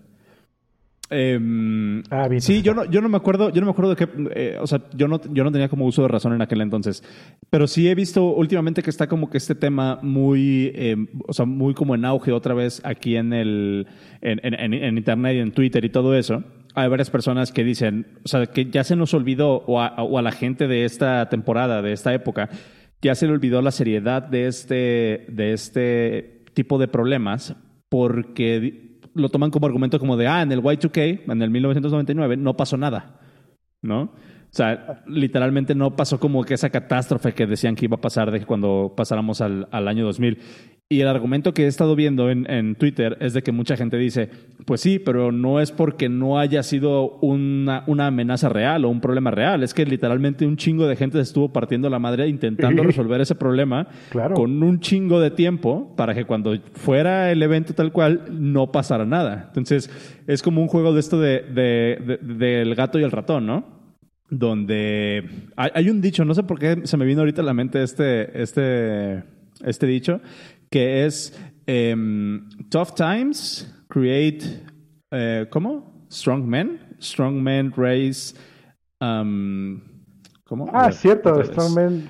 Em, 1.10 2.02
ah, 2.10 2.28
bien. 2.28 2.42
Sí, 2.42 2.64
yo 2.64 2.74
no, 2.74 2.86
yo 2.86 3.00
no 3.00 3.10
me 3.10 3.18
acuerdo, 3.18 3.52
yo 3.52 3.62
no 3.62 3.68
me 3.68 3.72
acuerdo 3.72 3.94
de 3.94 3.96
qué, 3.96 4.10
eh, 4.34 4.58
o 4.60 4.66
sea, 4.66 4.82
yo 4.96 5.08
no, 5.08 5.22
yo 5.32 5.44
no 5.44 5.52
tenía 5.52 5.70
como 5.70 5.86
uso 5.86 6.02
de 6.02 6.08
razón 6.08 6.34
en 6.34 6.42
aquel 6.42 6.62
entonces, 6.62 7.04
pero 7.52 7.68
sí 7.68 7.88
he 7.88 7.94
visto 7.94 8.26
últimamente 8.34 8.82
que 8.82 8.90
está 8.90 9.08
como 9.08 9.30
que 9.30 9.38
este 9.38 9.54
tema 9.54 10.00
muy, 10.02 10.72
em, 10.74 11.08
o 11.28 11.34
sea, 11.34 11.46
muy 11.46 11.76
como 11.76 11.94
en 11.94 12.06
auge 12.06 12.32
otra 12.32 12.56
vez 12.56 12.82
aquí 12.84 13.18
en 13.18 13.34
el, 13.34 13.88
en, 14.22 14.40
en, 14.44 14.74
en, 14.74 14.98
internet 14.98 15.36
y 15.36 15.40
en 15.40 15.52
Twitter 15.52 15.86
y 15.86 15.90
todo 15.90 16.16
eso. 16.16 16.44
Hay 16.74 16.90
varias 16.90 17.12
personas 17.12 17.52
que 17.52 17.64
dicen, 17.64 18.08
o 18.26 18.28
sea, 18.28 18.48
que 18.48 18.66
ya 18.66 18.84
se 18.84 18.96
nos 18.96 19.14
olvidó 19.14 19.64
o 19.68 19.82
a, 19.82 19.94
o 20.02 20.18
a 20.18 20.22
la 20.24 20.32
gente 20.32 20.68
de 20.68 20.86
esta 20.86 21.30
temporada, 21.30 21.84
de 21.84 21.94
esta 21.94 22.14
época, 22.14 22.50
ya 23.02 23.14
se 23.14 23.28
le 23.28 23.34
olvidó 23.34 23.62
la 23.62 23.72
seriedad 23.72 24.24
de 24.24 24.48
este, 24.48 25.26
de 25.30 25.54
este 25.54 26.44
tipo 26.54 26.80
de 26.80 26.88
problemas 26.88 27.56
porque 27.90 28.85
lo 29.15 29.29
toman 29.29 29.50
como 29.50 29.65
argumento 29.65 29.98
como 30.00 30.17
de, 30.17 30.27
ah, 30.27 30.41
en 30.41 30.51
el 30.51 30.62
Y2K, 30.62 31.31
en 31.31 31.41
el 31.41 31.50
1999, 31.50 32.38
no 32.38 32.55
pasó 32.55 32.77
nada, 32.77 33.19
¿no? 33.81 34.13
O 34.56 34.58
sea, 34.58 35.04
literalmente 35.06 35.76
no 35.76 35.98
pasó 35.98 36.18
como 36.18 36.46
que 36.46 36.54
esa 36.54 36.70
catástrofe 36.70 37.34
que 37.34 37.46
decían 37.46 37.76
que 37.76 37.84
iba 37.84 37.98
a 37.98 38.00
pasar 38.00 38.32
de 38.32 38.46
cuando 38.46 38.94
pasáramos 38.96 39.42
al, 39.42 39.68
al 39.70 39.86
año 39.90 40.06
2000. 40.06 40.40
Y 40.88 41.02
el 41.02 41.10
argumento 41.10 41.54
que 41.54 41.66
he 41.66 41.68
estado 41.68 41.94
viendo 41.94 42.30
en, 42.30 42.50
en, 42.50 42.76
Twitter 42.76 43.18
es 43.20 43.34
de 43.34 43.44
que 43.44 43.52
mucha 43.52 43.76
gente 43.76 43.98
dice, 43.98 44.30
pues 44.66 44.80
sí, 44.80 44.98
pero 44.98 45.34
no 45.34 45.60
es 45.60 45.74
porque 45.74 46.08
no 46.08 46.40
haya 46.40 46.64
sido 46.64 47.18
una, 47.20 47.84
una, 47.88 48.08
amenaza 48.08 48.48
real 48.48 48.86
o 48.86 48.90
un 48.90 49.02
problema 49.02 49.30
real, 49.30 49.62
es 49.62 49.74
que 49.74 49.86
literalmente 49.86 50.46
un 50.46 50.56
chingo 50.56 50.88
de 50.88 50.96
gente 50.96 51.20
estuvo 51.20 51.52
partiendo 51.52 51.90
la 51.90 52.00
madre 52.00 52.30
intentando 52.30 52.82
resolver 52.82 53.20
ese 53.20 53.36
problema 53.36 53.90
con 54.36 54.64
un 54.64 54.80
chingo 54.80 55.20
de 55.20 55.32
tiempo 55.32 55.94
para 55.98 56.14
que 56.14 56.24
cuando 56.24 56.56
fuera 56.76 57.30
el 57.30 57.44
evento 57.44 57.74
tal 57.74 57.92
cual 57.92 58.22
no 58.32 58.72
pasara 58.72 59.06
nada. 59.06 59.48
Entonces 59.48 59.90
es 60.28 60.42
como 60.42 60.62
un 60.62 60.70
juego 60.70 60.94
de 60.94 61.02
esto 61.02 61.20
de, 61.20 61.42
de, 61.42 62.20
del 62.22 62.74
gato 62.74 63.00
y 63.00 63.04
el 63.04 63.12
ratón, 63.12 63.48
¿no? 63.48 63.75
Donde 64.29 65.29
hay, 65.55 65.70
hay 65.74 65.89
un 65.89 66.01
dicho, 66.01 66.25
no 66.25 66.34
sé 66.34 66.44
por 66.44 66.58
qué 66.58 66.82
se 66.86 66.98
me 66.98 67.05
vino 67.05 67.22
ahorita 67.22 67.41
a 67.41 67.46
la 67.46 67.53
mente 67.53 67.84
este, 67.84 68.41
este, 68.41 69.24
este 69.63 69.86
dicho, 69.86 70.20
que 70.70 71.05
es 71.05 71.39
em, 71.67 72.50
Tough 72.70 72.96
Times 72.96 73.72
Create, 73.88 74.63
eh, 75.12 75.48
¿cómo? 75.50 76.08
Strong 76.12 76.46
Men. 76.46 76.79
Strong 77.00 77.41
Men 77.41 77.74
Raise... 77.75 78.36
Um, 79.00 79.82
¿Cómo? 80.46 80.70
Ah, 80.74 80.91
cierto, 80.91 81.44
Strong 81.44 81.75
Men. 81.75 82.10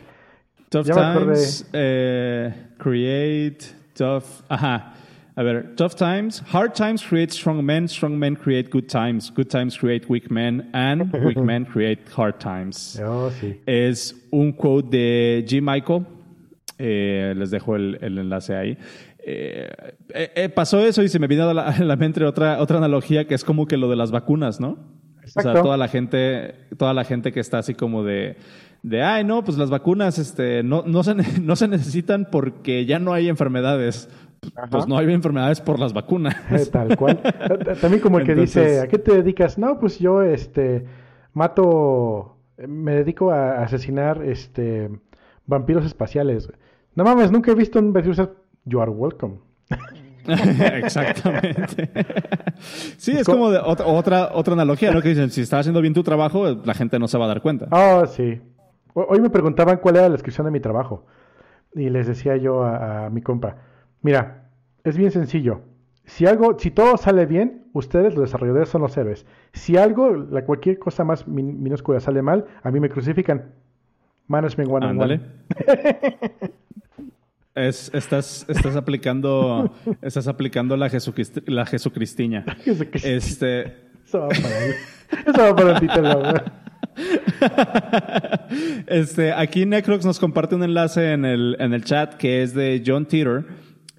Tough 0.69 0.85
Times 0.85 1.69
eh, 1.73 2.53
Create 2.77 3.65
Tough... 3.93 4.43
Ajá. 4.49 4.93
A 5.37 5.43
ver, 5.43 5.75
tough 5.75 5.95
times, 5.95 6.41
hard 6.53 6.73
times 6.75 7.03
create 7.03 7.33
strong 7.33 7.61
men, 7.61 7.89
strong 7.89 8.17
men 8.17 8.37
create 8.37 8.69
good 8.69 8.87
times, 8.87 9.29
good 9.29 9.49
times 9.49 9.77
create 9.77 10.09
weak 10.09 10.31
men, 10.31 10.69
and 10.73 11.11
weak 11.11 11.37
men 11.37 11.65
create 11.71 12.07
hard 12.15 12.39
times. 12.39 12.97
Oh, 13.03 13.29
sí. 13.41 13.59
Es 13.65 14.15
un 14.31 14.53
quote 14.53 14.89
de 14.89 15.45
G. 15.45 15.61
Michael, 15.61 16.05
eh, 16.77 17.33
les 17.35 17.51
dejo 17.51 17.75
el, 17.75 17.97
enlace 18.01 18.55
ahí. 18.55 18.77
Eh, 19.27 19.69
eh, 20.13 20.49
pasó 20.49 20.79
eso 20.79 21.03
y 21.03 21.09
se 21.09 21.19
me 21.19 21.27
vino 21.27 21.49
a 21.49 21.53
la, 21.53 21.95
mente 21.97 22.23
otra, 22.23 22.61
otra 22.61 22.77
analogía 22.77 23.27
que 23.27 23.35
es 23.35 23.43
como 23.43 23.67
que 23.67 23.75
lo 23.75 23.89
de 23.89 23.97
las 23.97 24.11
vacunas, 24.11 24.61
¿no? 24.61 24.77
O 25.35 25.41
sea, 25.41 25.53
toda 25.61 25.75
la 25.75 25.89
gente, 25.89 26.55
toda 26.77 26.93
la 26.93 27.03
gente 27.03 27.33
que 27.33 27.41
está 27.41 27.57
así 27.57 27.73
como 27.73 28.03
de, 28.03 28.37
de 28.83 29.01
ay, 29.01 29.23
no, 29.23 29.43
pues 29.43 29.57
las 29.57 29.71
vacunas 29.71 30.19
este, 30.19 30.61
no, 30.61 30.83
no, 30.85 31.03
se, 31.03 31.15
no 31.41 31.55
se 31.55 31.67
necesitan 31.67 32.27
porque 32.31 32.85
ya 32.85 32.99
no 32.99 33.13
hay 33.13 33.27
enfermedades. 33.27 34.07
Pues 34.69 34.87
no 34.87 34.97
hay 34.97 35.11
enfermedades 35.13 35.61
por 35.61 35.79
las 35.79 35.93
vacunas. 35.93 36.35
Tal 36.71 36.95
cual. 36.97 37.21
También 37.81 38.01
como 38.01 38.19
el 38.19 38.25
que 38.25 38.35
dice, 38.35 38.81
¿a 38.81 38.87
qué 38.87 38.97
te 38.97 39.15
dedicas? 39.15 39.57
No, 39.57 39.79
pues 39.79 39.99
yo 39.99 40.21
este 40.21 40.85
mato, 41.33 42.37
me 42.57 42.95
dedico 42.95 43.31
a 43.31 43.63
asesinar 43.63 44.23
este 44.23 44.89
vampiros 45.45 45.85
espaciales. 45.85 46.49
No 46.95 47.03
mames, 47.03 47.31
nunca 47.31 47.51
he 47.51 47.55
visto 47.55 47.79
un 47.79 47.93
vampiro 47.93 48.35
You 48.65 48.81
are 48.81 48.91
welcome. 48.91 49.39
Exactamente. 50.27 51.89
sí, 52.97 53.11
es 53.11 53.25
como 53.25 53.45
otra, 53.45 54.31
otra 54.33 54.53
analogía, 54.53 54.91
¿no? 54.91 55.01
Que 55.01 55.09
dicen, 55.09 55.29
si 55.29 55.41
estás 55.41 55.61
haciendo 55.61 55.81
bien 55.81 55.93
tu 55.93 56.03
trabajo, 56.03 56.49
la 56.49 56.73
gente 56.73 56.97
no 56.97 57.07
se 57.07 57.17
va 57.17 57.25
a 57.25 57.27
dar 57.27 57.41
cuenta. 57.41 57.67
Oh, 57.71 58.05
sí. 58.07 58.41
Hoy 58.93 59.19
me 59.19 59.29
preguntaban 59.29 59.77
cuál 59.77 59.97
era 59.97 60.05
la 60.07 60.13
descripción 60.13 60.45
de 60.45 60.51
mi 60.51 60.59
trabajo. 60.59 61.05
Y 61.73 61.89
les 61.89 62.07
decía 62.07 62.37
yo 62.37 62.63
a, 62.63 63.09
mi 63.09 63.21
compa, 63.21 63.57
mira, 64.01 64.49
es 64.83 64.97
bien 64.97 65.11
sencillo. 65.11 65.61
Si 66.05 66.25
algo, 66.25 66.57
si 66.59 66.71
todo 66.71 66.97
sale 66.97 67.25
bien, 67.25 67.65
ustedes, 67.73 68.13
los 68.13 68.25
desarrolladores, 68.25 68.69
son 68.69 68.81
los 68.81 68.95
héroes. 68.95 69.25
Si 69.53 69.75
algo, 69.77 70.15
la 70.15 70.45
cualquier 70.45 70.77
cosa 70.77 71.03
más 71.03 71.27
minúscula 71.27 71.99
sale 71.99 72.21
mal, 72.21 72.45
a 72.61 72.71
mí 72.71 72.79
me 72.79 72.89
crucifican. 72.89 73.53
Management 74.27 74.71
one 74.71 74.85
Ándale. 74.85 75.21
Es, 77.55 77.89
estás, 77.93 78.45
estás 78.49 78.75
aplicando, 78.75 79.71
estás 80.01 80.27
aplicando 80.27 80.75
la, 80.75 80.89
Jesucrist, 80.89 81.37
la 81.47 81.65
Jesucristiña. 81.65 82.43
Este... 83.01 83.85
Eso 84.05 84.19
va 84.19 84.27
para. 84.27 84.65
Eso 85.25 85.41
va 85.41 85.55
para 85.55 85.79
ti, 85.79 85.87
este, 88.87 89.33
aquí 89.33 89.65
Necrox 89.65 90.05
nos 90.05 90.19
comparte 90.19 90.55
un 90.55 90.63
enlace 90.63 91.11
en 91.11 91.25
el, 91.25 91.55
en 91.59 91.73
el 91.73 91.83
chat 91.83 92.15
que 92.15 92.41
es 92.43 92.53
de 92.53 92.83
John 92.85 93.05
Teeter, 93.05 93.45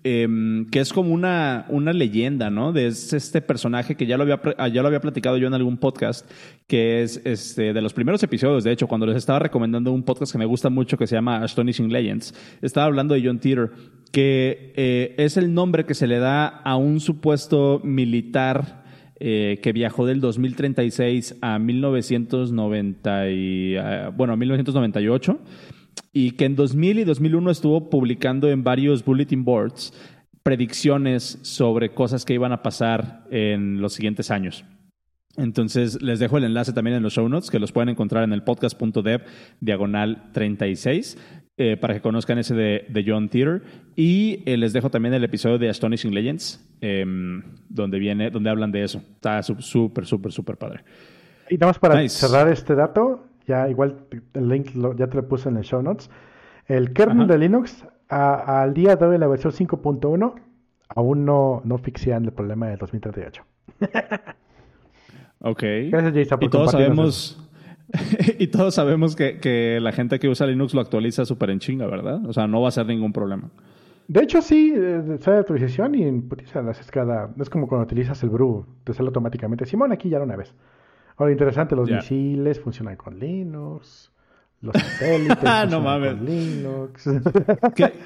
em, 0.06 0.66
que 0.66 0.78
es 0.78 0.92
como 0.92 1.12
una, 1.12 1.66
una 1.68 1.92
leyenda, 1.92 2.48
¿no? 2.48 2.72
De 2.72 2.86
este 2.86 3.40
personaje 3.40 3.96
que 3.96 4.06
ya 4.06 4.16
lo, 4.16 4.22
había, 4.22 4.40
ya 4.68 4.82
lo 4.82 4.86
había 4.86 5.00
platicado 5.00 5.36
yo 5.36 5.48
en 5.48 5.54
algún 5.54 5.78
podcast, 5.78 6.30
que 6.68 7.02
es 7.02 7.20
este, 7.24 7.72
de 7.72 7.80
los 7.82 7.92
primeros 7.92 8.22
episodios, 8.22 8.62
de 8.62 8.70
hecho, 8.70 8.86
cuando 8.86 9.06
les 9.06 9.16
estaba 9.16 9.40
recomendando 9.40 9.90
un 9.90 10.04
podcast 10.04 10.30
que 10.30 10.38
me 10.38 10.44
gusta 10.44 10.70
mucho 10.70 10.96
que 10.96 11.08
se 11.08 11.16
llama 11.16 11.42
Astonishing 11.42 11.92
Legends, 11.92 12.34
estaba 12.62 12.86
hablando 12.86 13.14
de 13.14 13.22
John 13.24 13.40
Teeter, 13.40 13.70
que 14.12 14.72
eh, 14.76 15.14
es 15.18 15.36
el 15.36 15.52
nombre 15.52 15.84
que 15.84 15.94
se 15.94 16.06
le 16.06 16.18
da 16.18 16.46
a 16.46 16.76
un 16.76 17.00
supuesto 17.00 17.80
militar 17.82 18.84
eh, 19.18 19.58
que 19.62 19.72
viajó 19.72 20.06
del 20.06 20.20
2036 20.20 21.38
a 21.40 21.58
1990 21.58 23.30
y, 23.30 23.74
eh, 23.76 24.10
bueno, 24.14 24.36
1998 24.36 25.40
y 26.12 26.32
que 26.32 26.44
en 26.44 26.56
2000 26.56 27.00
y 27.00 27.04
2001 27.04 27.50
estuvo 27.50 27.90
publicando 27.90 28.48
en 28.48 28.64
varios 28.64 29.04
bulletin 29.04 29.44
boards 29.44 29.92
predicciones 30.42 31.38
sobre 31.42 31.92
cosas 31.92 32.24
que 32.24 32.34
iban 32.34 32.52
a 32.52 32.62
pasar 32.62 33.24
en 33.30 33.80
los 33.80 33.94
siguientes 33.94 34.30
años. 34.30 34.64
Entonces, 35.36 36.00
les 36.00 36.18
dejo 36.18 36.38
el 36.38 36.44
enlace 36.44 36.72
también 36.72 36.96
en 36.96 37.02
los 37.02 37.14
show 37.14 37.28
notes, 37.28 37.50
que 37.50 37.58
los 37.58 37.72
pueden 37.72 37.90
encontrar 37.90 38.24
en 38.24 38.32
el 38.32 38.42
podcast.dev 38.42 39.22
diagonal 39.60 40.30
36. 40.32 41.18
Eh, 41.58 41.78
para 41.78 41.94
que 41.94 42.02
conozcan 42.02 42.36
ese 42.36 42.54
de, 42.54 43.04
John 43.06 43.30
Theater. 43.30 43.62
Y 43.94 44.42
eh, 44.44 44.58
les 44.58 44.74
dejo 44.74 44.90
también 44.90 45.14
el 45.14 45.24
episodio 45.24 45.56
de 45.56 45.70
Astonishing 45.70 46.12
Legends, 46.12 46.62
em, 46.82 47.42
donde, 47.70 47.98
viene, 47.98 48.30
donde 48.30 48.50
hablan 48.50 48.70
de 48.70 48.82
eso. 48.82 49.02
Está 49.14 49.42
súper, 49.42 50.04
súper, 50.04 50.32
súper 50.32 50.58
padre. 50.58 50.84
Y 51.48 51.54
nada 51.54 51.68
más 51.68 51.78
para 51.78 52.06
cerrar 52.10 52.48
este 52.48 52.74
dato, 52.74 53.25
ya 53.46 53.68
igual 53.68 54.06
el 54.34 54.48
link 54.48 54.70
ya 54.96 55.06
te 55.06 55.16
lo 55.16 55.28
puse 55.28 55.48
en 55.48 55.56
el 55.56 55.64
show 55.64 55.82
notes. 55.82 56.10
El 56.66 56.92
kernel 56.92 57.26
de 57.26 57.38
Linux 57.38 57.84
al 58.08 58.74
día 58.74 58.96
de 58.96 59.06
hoy, 59.06 59.18
la 59.18 59.26
versión 59.26 59.52
5.1, 59.52 60.34
aún 60.88 61.24
no, 61.24 61.62
no 61.64 61.78
fixean 61.78 62.24
el 62.24 62.32
problema 62.32 62.68
de 62.68 62.76
2038. 62.76 63.42
ok. 65.40 65.62
Gracias, 65.90 66.14
Jason, 66.14 66.38
por 66.38 66.44
y 66.44 66.50
todos 66.50 66.72
sabemos... 66.72 67.42
y 68.38 68.48
todos 68.48 68.74
sabemos 68.74 69.14
que, 69.14 69.78
la 69.80 69.92
gente 69.92 70.18
que 70.18 70.28
usa 70.28 70.46
Linux 70.46 70.74
lo 70.74 70.80
actualiza 70.80 71.24
súper 71.24 71.50
en 71.50 71.60
chinga, 71.60 71.86
¿verdad? 71.86 72.24
O 72.26 72.32
sea, 72.32 72.46
no 72.46 72.60
va 72.60 72.68
a 72.68 72.72
ser 72.72 72.86
ningún 72.86 73.12
problema. 73.12 73.50
De 74.08 74.22
hecho, 74.22 74.40
sí, 74.42 74.72
eh, 74.76 75.18
sale 75.20 75.38
actualización 75.38 75.94
y 75.94 76.20
putiza 76.20 76.62
la 76.62 76.72
cada. 76.92 77.30
Es 77.40 77.50
como 77.50 77.68
cuando 77.68 77.84
utilizas 77.84 78.22
el 78.22 78.30
brew, 78.30 78.64
te 78.84 78.92
sale 78.92 79.08
automáticamente. 79.08 79.66
Simón, 79.66 79.92
aquí 79.92 80.08
ya 80.08 80.20
una 80.20 80.36
vez. 80.36 80.54
Ahora, 81.16 81.32
interesante, 81.32 81.74
los 81.74 81.90
misiles 81.90 82.60
funcionan 82.60 82.96
con 82.96 83.18
Linux. 83.18 84.12
Los 84.60 84.74
satélites 84.74 85.38
no 85.70 85.80
mames. 85.80 86.14
con 86.14 86.24
Linux. 86.24 87.10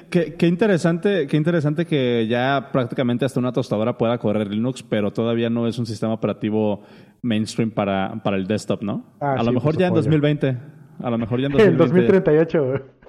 qué, 0.09 0.47
interesante, 0.47 1.27
qué 1.27 1.37
interesante 1.37 1.85
que 1.85 2.27
ya 2.27 2.69
prácticamente 2.71 3.25
hasta 3.25 3.39
una 3.39 3.51
tostadora 3.51 3.97
pueda 3.97 4.17
correr 4.17 4.47
Linux, 4.49 4.83
pero 4.83 5.11
todavía 5.11 5.49
no 5.49 5.67
es 5.67 5.79
un 5.79 5.85
sistema 5.85 6.13
operativo 6.13 6.83
mainstream 7.21 7.71
para, 7.71 8.21
para 8.23 8.37
el 8.37 8.47
desktop, 8.47 8.81
¿no? 8.83 9.05
Ah, 9.19 9.35
a 9.39 9.43
lo 9.43 9.51
mejor 9.53 9.77
ya 9.77 9.87
en 9.87 9.93
2020. 9.93 10.57
A 11.01 11.09
lo 11.09 11.17
mejor 11.17 11.39
ya 11.39 11.47
en 11.47 11.53
2020. 11.53 11.71
En 11.71 11.77
2038. 11.77 13.00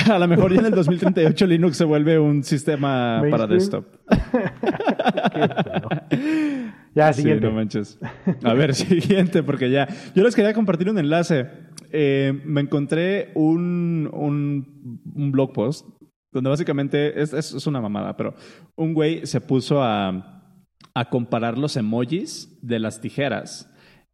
A 0.10 0.18
lo 0.18 0.28
mejor 0.28 0.52
ya 0.52 0.60
en 0.60 0.66
el 0.66 0.74
2038 0.74 1.46
Linux 1.46 1.76
se 1.76 1.84
vuelve 1.84 2.18
un 2.18 2.42
sistema 2.42 3.22
para 3.30 3.46
desktop. 3.46 3.86
ya, 6.94 7.12
siguiente. 7.12 7.46
Sí, 7.46 7.50
no 7.50 7.56
manches. 7.56 7.98
A 8.42 8.54
ver, 8.54 8.74
siguiente, 8.86 9.42
porque 9.42 9.70
ya. 9.70 9.88
Yo 10.14 10.22
les 10.22 10.34
quería 10.34 10.54
compartir 10.54 10.90
un 10.90 10.98
enlace. 10.98 11.46
Eh, 11.92 12.40
me 12.44 12.60
encontré 12.60 13.32
un, 13.34 14.08
un, 14.12 15.00
un, 15.14 15.32
blog 15.32 15.52
post 15.52 15.86
donde 16.32 16.50
básicamente 16.50 17.20
es, 17.20 17.32
es, 17.32 17.66
una 17.66 17.80
mamada, 17.80 18.16
pero 18.16 18.34
un 18.76 18.94
güey 18.94 19.26
se 19.26 19.40
puso 19.40 19.82
a, 19.82 20.54
a 20.94 21.10
comparar 21.10 21.58
los 21.58 21.76
emojis 21.76 22.56
de 22.62 22.78
las 22.78 23.00
tijeras 23.00 23.69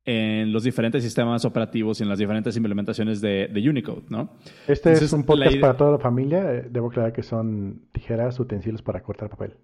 en 0.07 0.53
los 0.53 0.63
diferentes 0.63 1.03
sistemas 1.03 1.45
operativos 1.45 2.01
y 2.01 2.05
en 2.05 2.09
las 2.09 2.19
diferentes 2.19 2.57
implementaciones 2.57 3.21
de, 3.21 3.51
Unicode, 3.69 4.05
¿no? 4.09 4.31
Este 4.69 4.93
es 4.93 5.13
un 5.13 5.25
podcast 5.25 5.59
para 5.59 5.77
toda 5.77 5.93
la 5.93 5.99
familia. 5.99 6.55
Eh, 6.55 6.69
debo 6.71 6.89
aclarar 6.89 7.13
que 7.13 7.25
son 7.25 7.83
tijeras, 7.93 8.39
utensilios 8.39 8.83
para 8.83 9.03
cortar 9.03 9.29
papel. 9.29 9.55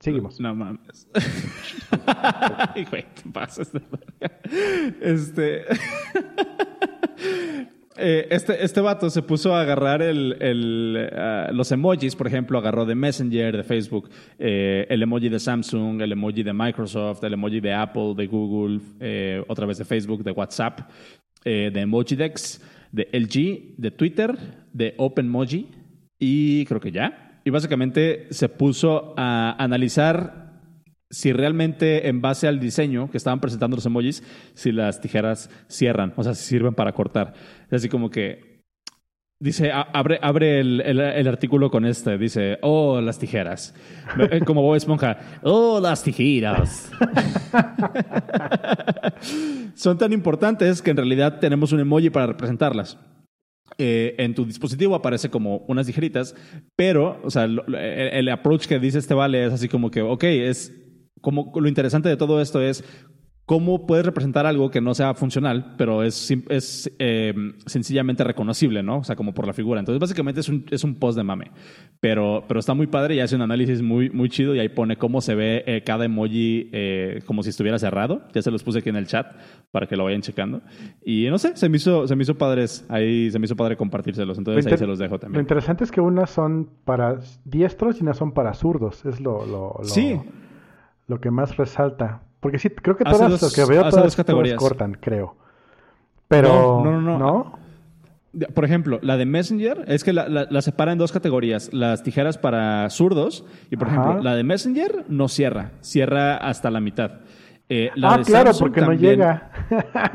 Seguimos. 0.00 0.40
No 0.40 0.54
mames. 0.54 1.08
Güey, 2.90 3.04
te 3.14 3.30
pasas 3.32 3.70
Este. 5.00 5.62
Eh, 7.96 8.28
este, 8.30 8.64
este 8.64 8.80
vato 8.80 9.10
se 9.10 9.20
puso 9.22 9.54
a 9.54 9.60
agarrar 9.60 10.00
el, 10.00 10.36
el, 10.40 11.10
ah, 11.12 11.50
los 11.52 11.70
emojis, 11.72 12.16
por 12.16 12.26
ejemplo, 12.26 12.58
agarró 12.58 12.86
de 12.86 12.94
Messenger, 12.94 13.56
de 13.56 13.62
Facebook, 13.62 14.08
eh, 14.38 14.86
el 14.88 15.02
emoji 15.02 15.28
de 15.28 15.38
Samsung, 15.38 16.00
el 16.00 16.12
emoji 16.12 16.42
de 16.42 16.52
Microsoft, 16.52 17.22
el 17.24 17.34
emoji 17.34 17.60
de 17.60 17.74
Apple, 17.74 18.14
de 18.16 18.26
Google, 18.26 18.80
eh, 19.00 19.44
otra 19.46 19.66
vez 19.66 19.78
de 19.78 19.84
Facebook, 19.84 20.24
de 20.24 20.30
WhatsApp, 20.30 20.80
de 21.44 21.72
Emojidex, 21.74 22.62
de 22.92 23.08
LG, 23.12 23.74
de 23.76 23.90
Twitter, 23.90 24.38
de 24.72 24.94
OpenMoji 24.96 25.66
y 26.18 26.64
creo 26.66 26.80
que 26.80 26.92
ya. 26.92 27.40
Y 27.44 27.50
básicamente 27.50 28.28
se 28.30 28.48
puso 28.48 29.12
a 29.16 29.56
analizar 29.58 30.41
si 31.12 31.32
realmente 31.32 32.08
en 32.08 32.22
base 32.22 32.48
al 32.48 32.58
diseño 32.58 33.10
que 33.10 33.18
estaban 33.18 33.38
presentando 33.38 33.76
los 33.76 33.86
emojis, 33.86 34.24
si 34.54 34.72
las 34.72 35.00
tijeras 35.00 35.50
cierran, 35.68 36.14
o 36.16 36.24
sea, 36.24 36.34
si 36.34 36.44
sirven 36.44 36.74
para 36.74 36.92
cortar. 36.92 37.34
Es 37.66 37.74
así 37.74 37.88
como 37.90 38.10
que 38.10 38.62
dice, 39.38 39.70
abre, 39.72 40.18
abre 40.22 40.60
el, 40.60 41.28
artículo 41.28 41.70
con 41.70 41.84
este, 41.84 42.16
dice, 42.16 42.58
oh, 42.62 43.00
las 43.00 43.18
tijeras. 43.18 43.74
Eh, 44.18 44.40
como 44.46 44.62
Bob 44.62 44.76
Esponja, 44.76 45.18
oh, 45.42 45.80
las 45.80 46.02
tijeras. 46.02 46.90
Son 49.74 49.98
tan 49.98 50.12
importantes 50.12 50.80
que 50.80 50.92
en 50.92 50.96
realidad 50.96 51.40
tenemos 51.40 51.72
un 51.72 51.80
emoji 51.80 52.08
para 52.08 52.26
representarlas. 52.26 52.98
Eh, 53.78 54.14
en 54.18 54.34
tu 54.34 54.44
dispositivo 54.44 54.94
aparece 54.94 55.28
como 55.28 55.58
unas 55.68 55.86
tijeritas, 55.86 56.34
pero, 56.76 57.20
o 57.22 57.30
sea, 57.30 57.44
el, 57.44 57.62
el, 57.74 58.28
approach 58.28 58.66
que 58.66 58.78
dice 58.78 58.98
este 58.98 59.14
vale 59.14 59.46
es 59.46 59.52
así 59.52 59.68
como 59.68 59.90
que, 59.90 60.02
ok, 60.02 60.24
es 60.24 60.81
como 61.22 61.50
lo 61.54 61.68
interesante 61.68 62.10
de 62.10 62.18
todo 62.18 62.42
esto 62.42 62.60
es 62.60 62.84
cómo 63.46 63.86
puedes 63.86 64.06
representar 64.06 64.46
algo 64.46 64.70
que 64.70 64.80
no 64.80 64.94
sea 64.94 65.14
funcional, 65.14 65.74
pero 65.76 66.02
es, 66.02 66.30
es 66.48 66.90
eh, 66.98 67.34
sencillamente 67.66 68.22
reconocible, 68.22 68.82
¿no? 68.82 68.98
O 68.98 69.04
sea, 69.04 69.16
como 69.16 69.34
por 69.34 69.46
la 69.46 69.52
figura. 69.52 69.80
Entonces, 69.80 70.00
básicamente 70.00 70.40
es 70.40 70.48
un, 70.48 70.64
es 70.70 70.84
un 70.84 70.94
post 70.94 71.18
de 71.18 71.24
mame. 71.24 71.50
Pero, 72.00 72.44
pero 72.46 72.60
está 72.60 72.74
muy 72.74 72.86
padre 72.86 73.16
y 73.16 73.20
hace 73.20 73.34
un 73.34 73.42
análisis 73.42 73.82
muy, 73.82 74.10
muy 74.10 74.28
chido 74.28 74.54
y 74.54 74.60
ahí 74.60 74.68
pone 74.68 74.96
cómo 74.96 75.20
se 75.20 75.34
ve 75.34 75.64
eh, 75.66 75.82
cada 75.84 76.04
emoji 76.04 76.70
eh, 76.72 77.20
como 77.26 77.42
si 77.42 77.50
estuviera 77.50 77.78
cerrado. 77.78 78.22
Ya 78.32 78.42
se 78.42 78.50
los 78.50 78.62
puse 78.62 78.78
aquí 78.78 78.88
en 78.88 78.96
el 78.96 79.06
chat 79.06 79.34
para 79.70 79.86
que 79.86 79.96
lo 79.96 80.04
vayan 80.04 80.22
checando. 80.22 80.62
Y 81.04 81.26
no 81.28 81.38
sé, 81.38 81.56
se 81.56 81.68
me 81.68 81.76
hizo, 81.76 82.06
se 82.06 82.14
me 82.14 82.22
hizo 82.22 82.36
padres. 82.36 82.86
Ahí 82.88 83.30
se 83.30 83.38
me 83.38 83.46
hizo 83.46 83.56
padre 83.56 83.76
compartírselos. 83.76 84.38
Entonces 84.38 84.66
ahí 84.66 84.78
se 84.78 84.86
los 84.86 84.98
dejo 84.98 85.18
también. 85.18 85.38
Lo 85.38 85.40
interesante 85.42 85.84
es 85.84 85.90
que 85.90 86.00
unas 86.00 86.30
son 86.30 86.70
para 86.84 87.18
diestros 87.44 87.98
y 88.00 88.02
unas 88.02 88.16
son 88.16 88.32
para 88.32 88.54
zurdos. 88.54 89.04
Es 89.04 89.20
lo, 89.20 89.44
lo, 89.44 89.74
lo... 89.78 89.84
Sí 89.84 90.18
lo 91.06 91.20
que 91.20 91.30
más 91.30 91.56
resalta. 91.56 92.22
Porque 92.40 92.58
sí, 92.58 92.70
creo 92.70 92.96
que 92.96 93.04
todas 93.04 93.30
las 93.30 93.54
que 93.54 93.64
veo 93.64 93.88
todas, 93.88 94.16
categorías. 94.16 94.56
cortan, 94.56 94.98
creo. 95.00 95.36
Pero 96.28 96.82
no, 96.82 97.00
no, 97.00 97.18
no, 97.18 97.58
Por 98.54 98.64
ejemplo, 98.64 98.98
la 99.02 99.16
de 99.16 99.26
Messenger 99.26 99.84
es 99.86 100.02
que 100.02 100.12
la, 100.12 100.28
la, 100.28 100.62
separa 100.62 100.92
en 100.92 100.98
dos 100.98 101.12
categorías. 101.12 101.72
Las 101.72 102.02
tijeras 102.02 102.38
para 102.38 102.88
zurdos 102.90 103.44
y, 103.70 103.76
por 103.76 103.88
ejemplo, 103.88 104.22
la 104.22 104.34
de 104.34 104.42
Messenger 104.42 105.04
no 105.08 105.28
cierra. 105.28 105.72
Cierra 105.82 106.36
hasta 106.36 106.70
la 106.70 106.80
mitad. 106.80 107.20
Eh, 107.68 107.90
la 107.94 108.14
ah, 108.14 108.22
claro, 108.24 108.50
porque 108.58 108.80
no 108.80 108.92
llega. 108.92 109.50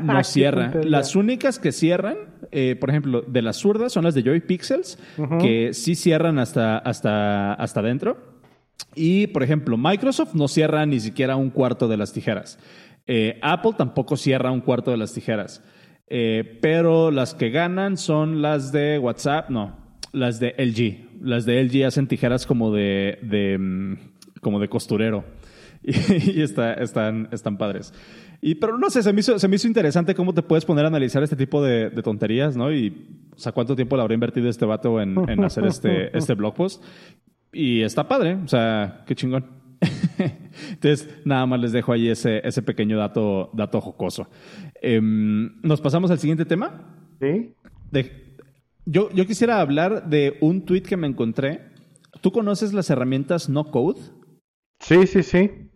no 0.00 0.22
cierra. 0.24 0.72
Las 0.84 1.16
únicas 1.16 1.58
que 1.58 1.72
cierran, 1.72 2.16
eh, 2.52 2.76
por 2.78 2.90
ejemplo, 2.90 3.22
de 3.26 3.42
las 3.42 3.56
zurdas 3.56 3.92
son 3.92 4.04
las 4.04 4.14
de 4.14 4.22
Joy 4.22 4.40
Pixels, 4.40 4.98
que 5.40 5.72
sí 5.72 5.94
cierran 5.94 6.38
hasta, 6.38 6.78
hasta, 6.78 7.54
hasta 7.54 7.80
adentro. 7.80 8.37
Y, 8.94 9.28
por 9.28 9.42
ejemplo, 9.42 9.76
Microsoft 9.76 10.34
no 10.34 10.48
cierra 10.48 10.86
ni 10.86 11.00
siquiera 11.00 11.36
un 11.36 11.50
cuarto 11.50 11.88
de 11.88 11.96
las 11.96 12.12
tijeras. 12.12 12.58
Eh, 13.06 13.38
Apple 13.42 13.72
tampoco 13.76 14.16
cierra 14.16 14.50
un 14.50 14.60
cuarto 14.60 14.90
de 14.90 14.96
las 14.96 15.12
tijeras. 15.12 15.62
Eh, 16.08 16.58
pero 16.60 17.10
las 17.10 17.34
que 17.34 17.50
ganan 17.50 17.96
son 17.96 18.42
las 18.42 18.72
de 18.72 18.98
WhatsApp, 18.98 19.50
no, 19.50 19.76
las 20.12 20.40
de 20.40 20.54
LG. 20.58 21.24
Las 21.24 21.44
de 21.44 21.62
LG 21.62 21.86
hacen 21.86 22.06
tijeras 22.06 22.46
como 22.46 22.72
de, 22.72 23.18
de 23.22 23.58
mm, 23.58 23.96
como 24.40 24.60
de 24.60 24.68
costurero. 24.68 25.24
Y, 25.84 26.42
están, 26.42 27.28
están 27.30 27.56
padres. 27.56 27.94
Y, 28.40 28.56
pero 28.56 28.76
no 28.76 28.90
sé, 28.90 29.02
se 29.02 29.12
me, 29.12 29.20
hizo, 29.20 29.38
se 29.38 29.48
me 29.48 29.56
hizo 29.56 29.68
interesante 29.68 30.14
cómo 30.14 30.34
te 30.34 30.42
puedes 30.42 30.64
poner 30.64 30.84
a 30.84 30.88
analizar 30.88 31.22
este 31.22 31.36
tipo 31.36 31.62
de, 31.62 31.90
tonterías, 32.02 32.56
¿no? 32.56 32.72
Y, 32.72 33.06
o 33.34 33.38
sea, 33.38 33.52
cuánto 33.52 33.74
tiempo 33.74 33.96
le 33.96 34.02
habrá 34.02 34.14
invertido 34.14 34.48
este 34.48 34.66
vato 34.66 35.00
en, 35.00 35.16
en 35.28 35.44
hacer 35.44 35.64
este, 35.66 36.16
este 36.16 36.34
blog 36.34 36.54
post. 36.54 36.82
Y 37.52 37.82
está 37.82 38.06
padre, 38.06 38.34
o 38.34 38.48
sea, 38.48 39.04
qué 39.06 39.14
chingón. 39.14 39.46
Entonces, 40.70 41.08
nada 41.24 41.46
más 41.46 41.60
les 41.60 41.72
dejo 41.72 41.92
ahí 41.92 42.08
ese, 42.08 42.40
ese 42.46 42.62
pequeño 42.62 42.98
dato, 42.98 43.50
dato 43.52 43.80
jocoso. 43.80 44.28
Em, 44.80 45.60
¿Nos 45.62 45.80
pasamos 45.80 46.10
al 46.10 46.18
siguiente 46.18 46.44
tema? 46.44 46.94
Sí. 47.20 47.54
yo, 48.84 49.10
yo 49.10 49.26
quisiera 49.26 49.60
hablar 49.60 50.08
de 50.08 50.36
un 50.40 50.64
tweet 50.64 50.82
que 50.82 50.96
me 50.96 51.06
encontré 51.06 51.68
¿Tú 52.20 52.32
conoces 52.32 52.72
las 52.72 52.90
herramientas 52.90 53.48
no 53.48 53.70
code? 53.70 54.00
Sí, 54.80 55.06
sí, 55.06 55.22
sí. 55.22 55.70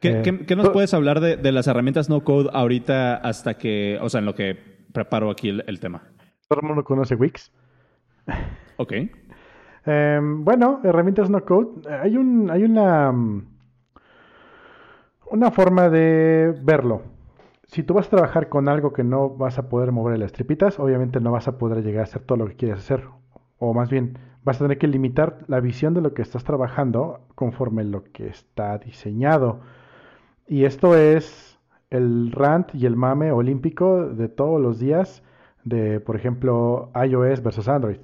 ¿Qué, 0.00 0.22
eh, 0.24 0.56
nos 0.56 0.70
puedes 0.70 0.94
hablar 0.94 1.20
de, 1.20 1.52
las 1.52 1.66
herramientas 1.66 2.08
no 2.08 2.22
code 2.22 2.50
ahorita 2.52 3.16
hasta 3.16 3.58
que, 3.58 3.98
o 4.00 4.08
sea, 4.08 4.20
en 4.20 4.26
lo 4.26 4.34
que 4.34 4.56
preparo 4.92 5.30
aquí 5.30 5.48
el, 5.48 5.80
tema? 5.80 6.02
Todo 6.48 6.60
el 6.60 6.66
mundo 6.68 6.84
conoce 6.84 7.16
Wix. 7.16 7.50
Ok. 8.76 8.92
Em, 9.90 10.44
bueno, 10.44 10.80
herramientas 10.84 11.30
no 11.30 11.42
code. 11.46 11.88
Hay 11.90 12.18
un, 12.18 12.50
hay 12.50 12.62
una, 12.62 13.10
una 15.30 15.50
forma 15.50 15.88
de 15.88 16.54
verlo. 16.62 17.00
Si 17.64 17.82
tú 17.82 17.94
vas 17.94 18.06
a 18.08 18.10
trabajar 18.10 18.50
con 18.50 18.68
algo 18.68 18.92
que 18.92 19.02
no 19.02 19.30
vas 19.30 19.58
a 19.58 19.70
poder 19.70 19.90
mover 19.92 20.18
las 20.18 20.32
tripitas, 20.32 20.78
obviamente 20.78 21.20
no 21.20 21.32
vas 21.32 21.48
a 21.48 21.56
poder 21.56 21.82
llegar 21.82 22.00
a 22.00 22.04
hacer 22.04 22.20
todo 22.22 22.36
lo 22.36 22.48
que 22.48 22.56
quieres 22.56 22.80
hacer. 22.80 23.04
O 23.58 23.72
más 23.72 23.88
bien, 23.88 24.18
vas 24.44 24.56
a 24.56 24.64
tener 24.64 24.76
que 24.76 24.88
limitar 24.88 25.38
la 25.46 25.60
visión 25.60 25.94
de 25.94 26.02
lo 26.02 26.12
que 26.12 26.20
estás 26.20 26.44
trabajando 26.44 27.20
conforme 27.34 27.82
lo 27.84 28.04
que 28.12 28.26
está 28.26 28.76
diseñado. 28.76 29.60
Y 30.46 30.64
esto 30.66 30.96
es 30.98 31.58
el 31.88 32.30
rant 32.32 32.74
y 32.74 32.84
el 32.84 32.96
mame 32.96 33.32
olímpico 33.32 34.06
de 34.06 34.28
todos 34.28 34.60
los 34.60 34.78
días 34.78 35.22
de, 35.64 35.98
por 36.00 36.14
ejemplo, 36.14 36.90
iOS 36.94 37.42
versus 37.42 37.68
Android. 37.68 37.98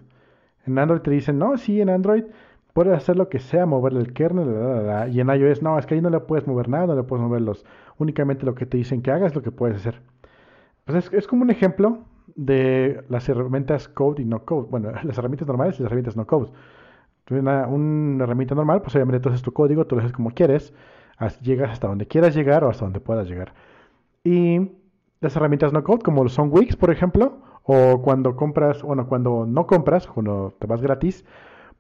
En 0.67 0.79
Android 0.79 1.01
te 1.01 1.11
dicen, 1.11 1.39
no, 1.39 1.57
sí, 1.57 1.81
en 1.81 1.91
Android 1.91 2.25
puedes 2.73 2.93
hacer 2.93 3.17
lo 3.17 3.29
que 3.29 3.39
sea, 3.39 3.67
moverle 3.67 4.01
el 4.01 4.13
kernel, 4.13 5.13
y 5.13 5.21
en 5.21 5.29
iOS, 5.29 5.63
no, 5.63 5.79
es 5.79 5.87
que 5.87 5.95
ahí 5.95 6.01
no 6.01 6.11
le 6.11 6.21
puedes 6.21 6.47
mover 6.47 6.69
nada, 6.69 6.89
no 6.89 6.97
le 6.97 7.05
puedes 7.05 7.25
mover 7.25 7.41
los, 7.41 7.65
únicamente 7.99 8.45
lo 8.45 8.55
que 8.55 8.67
te 8.67 8.77
dicen 8.77 9.01
que 9.01 9.13
hagas 9.13 9.31
es 9.31 9.37
lo 9.37 9.43
que 9.43 9.53
puedes 9.53 9.77
hacer. 9.77 10.01
Pues 10.85 11.11
es, 11.13 11.27
como 11.27 11.43
un 11.43 11.51
ejemplo 11.51 12.01
de 12.35 13.05
las 13.09 13.29
herramientas 13.29 13.89
code 13.89 14.23
y 14.23 14.25
no 14.25 14.45
code. 14.45 14.69
Bueno, 14.71 14.91
las 15.05 15.17
herramientas 15.17 15.49
normales 15.49 15.79
y 15.79 15.83
las 15.83 15.87
herramientas 15.87 16.17
no 16.17 16.27
code. 16.27 16.51
Una, 17.31 17.67
una 17.69 18.25
herramienta 18.25 18.55
normal, 18.55 18.83
pues 18.83 18.95
obviamente 18.97 19.29
haces 19.29 19.43
tu 19.43 19.53
código, 19.53 19.87
tú 19.87 19.95
lo 19.95 20.03
haces 20.03 20.13
como 20.13 20.31
quieres, 20.33 20.75
llegas 21.41 21.71
hasta 21.71 21.89
donde 21.89 22.07
quieras 22.07 22.35
llegar 22.35 22.65
o 22.65 22.69
hasta 22.69 22.85
donde 22.85 23.01
puedas 23.01 23.29
llegar. 23.29 23.55
Y 24.25 24.73
las 25.21 25.37
herramientas 25.37 25.73
no 25.73 25.83
code, 25.85 26.03
como 26.03 26.29
son 26.29 26.51
Wix, 26.53 26.77
por 26.77 26.91
ejemplo, 26.91 27.39
o 27.65 28.01
cuando 28.03 28.37
compras, 28.37 28.83
bueno, 28.83 29.09
cuando 29.09 29.47
no 29.47 29.67
compras, 29.67 30.07
cuando 30.07 30.55
te 30.59 30.67
vas 30.67 30.81
gratis, 30.81 31.25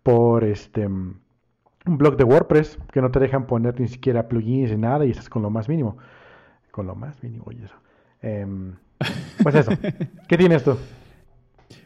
por 0.02 0.44
este 0.44 0.88
un 1.86 1.98
blog 1.98 2.16
de 2.16 2.24
WordPress 2.24 2.78
que 2.92 3.00
no 3.00 3.10
te 3.10 3.20
dejan 3.20 3.46
poner 3.46 3.78
ni 3.78 3.88
siquiera 3.88 4.28
plugins 4.28 4.70
ni 4.70 4.78
nada 4.78 5.04
y 5.04 5.10
estás 5.10 5.28
con 5.28 5.42
lo 5.42 5.50
más 5.50 5.68
mínimo. 5.68 5.98
Con 6.70 6.86
lo 6.86 6.94
más 6.94 7.22
mínimo 7.22 7.44
y 7.52 7.62
eso. 7.62 7.74
Em, 8.22 8.74
pues 9.42 9.54
eso. 9.54 9.72
¿Qué 10.28 10.38
tienes 10.38 10.64
tú? 10.64 10.76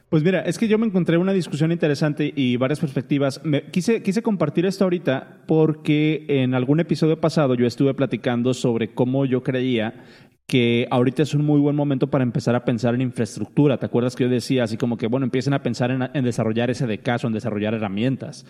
Pues 0.08 0.22
mira, 0.22 0.40
es 0.40 0.56
que 0.56 0.68
yo 0.68 0.78
me 0.78 0.86
encontré 0.86 1.18
una 1.18 1.34
discusión 1.34 1.70
interesante 1.70 2.32
y 2.34 2.56
varias 2.56 2.80
perspectivas. 2.80 3.44
Me, 3.44 3.64
quise, 3.64 4.02
quise 4.02 4.22
compartir 4.22 4.64
esto 4.64 4.84
ahorita 4.84 5.42
porque 5.46 6.24
en 6.28 6.54
algún 6.54 6.80
episodio 6.80 7.20
pasado 7.20 7.54
yo 7.54 7.66
estuve 7.66 7.92
platicando 7.92 8.54
sobre 8.54 8.94
cómo 8.94 9.26
yo 9.26 9.42
creía 9.42 10.04
que 10.48 10.88
ahorita 10.90 11.22
es 11.22 11.34
un 11.34 11.44
muy 11.44 11.60
buen 11.60 11.76
momento 11.76 12.06
para 12.08 12.24
empezar 12.24 12.54
a 12.56 12.64
pensar 12.64 12.94
en 12.94 13.02
infraestructura. 13.02 13.76
¿Te 13.76 13.84
acuerdas 13.84 14.16
que 14.16 14.24
yo 14.24 14.30
decía 14.30 14.64
así 14.64 14.78
como 14.78 14.96
que, 14.96 15.06
bueno, 15.06 15.24
empiecen 15.24 15.52
a 15.52 15.62
pensar 15.62 15.90
en, 15.90 16.08
en 16.14 16.24
desarrollar 16.24 16.74
SDKs 16.74 17.24
o 17.24 17.26
en 17.26 17.34
desarrollar 17.34 17.74
herramientas? 17.74 18.46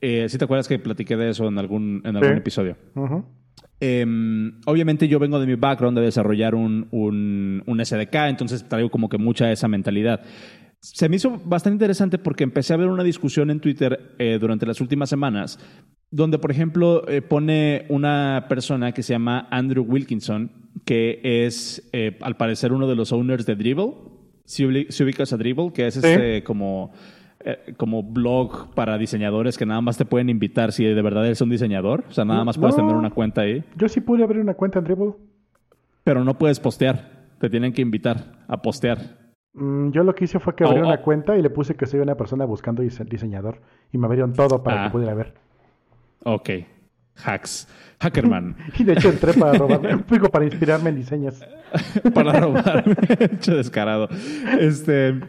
Eh, 0.00 0.28
¿Sí 0.28 0.38
te 0.38 0.44
acuerdas 0.44 0.66
que 0.66 0.78
platiqué 0.80 1.16
de 1.16 1.30
eso 1.30 1.46
en 1.46 1.56
algún, 1.58 2.02
en 2.04 2.16
algún 2.16 2.36
episodio? 2.36 2.76
Em, 3.78 4.60
obviamente 4.66 5.06
yo 5.06 5.20
vengo 5.20 5.38
de 5.38 5.46
mi 5.46 5.54
background 5.54 5.96
de 5.98 6.04
desarrollar 6.04 6.56
un, 6.56 6.88
un, 6.90 7.62
un 7.64 7.84
SDK, 7.84 8.14
entonces 8.28 8.68
traigo 8.68 8.90
como 8.90 9.08
que 9.08 9.16
mucha 9.16 9.46
de 9.46 9.52
esa 9.52 9.68
mentalidad. 9.68 10.22
Se 10.80 11.08
me 11.08 11.16
hizo 11.16 11.40
bastante 11.44 11.74
interesante 11.74 12.18
porque 12.18 12.42
empecé 12.42 12.74
a 12.74 12.76
ver 12.76 12.88
una 12.88 13.04
discusión 13.04 13.50
en 13.50 13.60
Twitter 13.60 14.16
eh, 14.18 14.38
durante 14.40 14.66
las 14.66 14.80
últimas 14.80 15.08
semanas, 15.08 15.60
donde, 16.10 16.38
por 16.38 16.50
ejemplo, 16.50 17.06
eh, 17.08 17.22
pone 17.22 17.86
una 17.88 18.46
persona 18.48 18.92
que 18.92 19.02
se 19.02 19.12
llama 19.12 19.46
Andrew 19.50 19.84
Wilkinson, 19.84 20.50
que 20.84 21.20
es, 21.22 21.88
eh, 21.92 22.18
al 22.20 22.36
parecer, 22.36 22.72
uno 22.72 22.88
de 22.88 22.96
los 22.96 23.12
owners 23.12 23.46
de 23.46 23.56
Dribble. 23.56 23.94
Si, 24.44 24.64
ubicas 24.64 25.32
a 25.32 25.36
Dribble, 25.36 25.72
que 25.72 25.86
es 25.86 25.96
este 25.96 26.42
como, 26.42 26.92
como 27.76 28.02
blog 28.02 28.74
para 28.74 28.98
diseñadores 28.98 29.56
que 29.56 29.64
nada 29.64 29.80
más 29.80 29.96
te 29.96 30.04
pueden 30.04 30.28
invitar 30.28 30.72
si 30.72 30.84
de 30.84 31.02
verdad 31.02 31.24
eres 31.24 31.40
un 31.40 31.50
diseñador. 31.50 32.04
O 32.08 32.12
sea, 32.12 32.24
nada 32.24 32.44
más 32.44 32.58
puedes 32.58 32.74
tener 32.74 32.96
una 32.96 33.10
cuenta 33.10 33.42
ahí. 33.42 33.64
Yo 33.76 33.88
sí 33.88 34.00
pude 34.00 34.24
abrir 34.24 34.40
una 34.40 34.54
cuenta 34.54 34.80
en 34.80 34.86
Dribble. 34.86 35.14
Pero 36.02 36.24
no 36.24 36.36
puedes 36.36 36.58
postear. 36.58 37.28
Te 37.38 37.48
tienen 37.48 37.72
que 37.72 37.82
invitar 37.82 38.44
a 38.48 38.60
postear. 38.60 38.98
Mm, 39.54 39.90
yo 39.90 40.02
lo 40.02 40.14
que 40.14 40.24
hice 40.24 40.38
fue 40.40 40.54
que 40.54 40.64
abrí 40.64 40.80
oh, 40.80 40.86
una 40.86 41.00
cuenta 41.02 41.36
y 41.36 41.42
le 41.42 41.50
puse 41.50 41.74
que 41.74 41.86
soy 41.86 42.00
una 42.00 42.16
persona 42.16 42.44
buscando 42.44 42.82
diseñador. 42.82 43.60
Y 43.92 43.98
me 43.98 44.06
abrieron 44.06 44.32
todo 44.32 44.62
para 44.62 44.82
que 44.82 44.88
ah. 44.88 44.92
pudiera 44.92 45.14
ver. 45.14 45.34
Ok. 46.24 46.50
Hacks. 47.24 47.68
Hackerman. 48.00 48.56
y 48.78 48.84
de 48.84 48.94
hecho 48.94 49.10
entré 49.10 49.34
para 49.34 49.52
robarme. 49.54 49.98
para 50.32 50.44
inspirarme 50.44 50.90
en 50.90 50.96
diseños. 50.96 51.40
para 52.14 52.40
robarme. 52.40 52.96
hecho 53.18 53.56
descarado. 53.56 54.08
Este. 54.58 55.20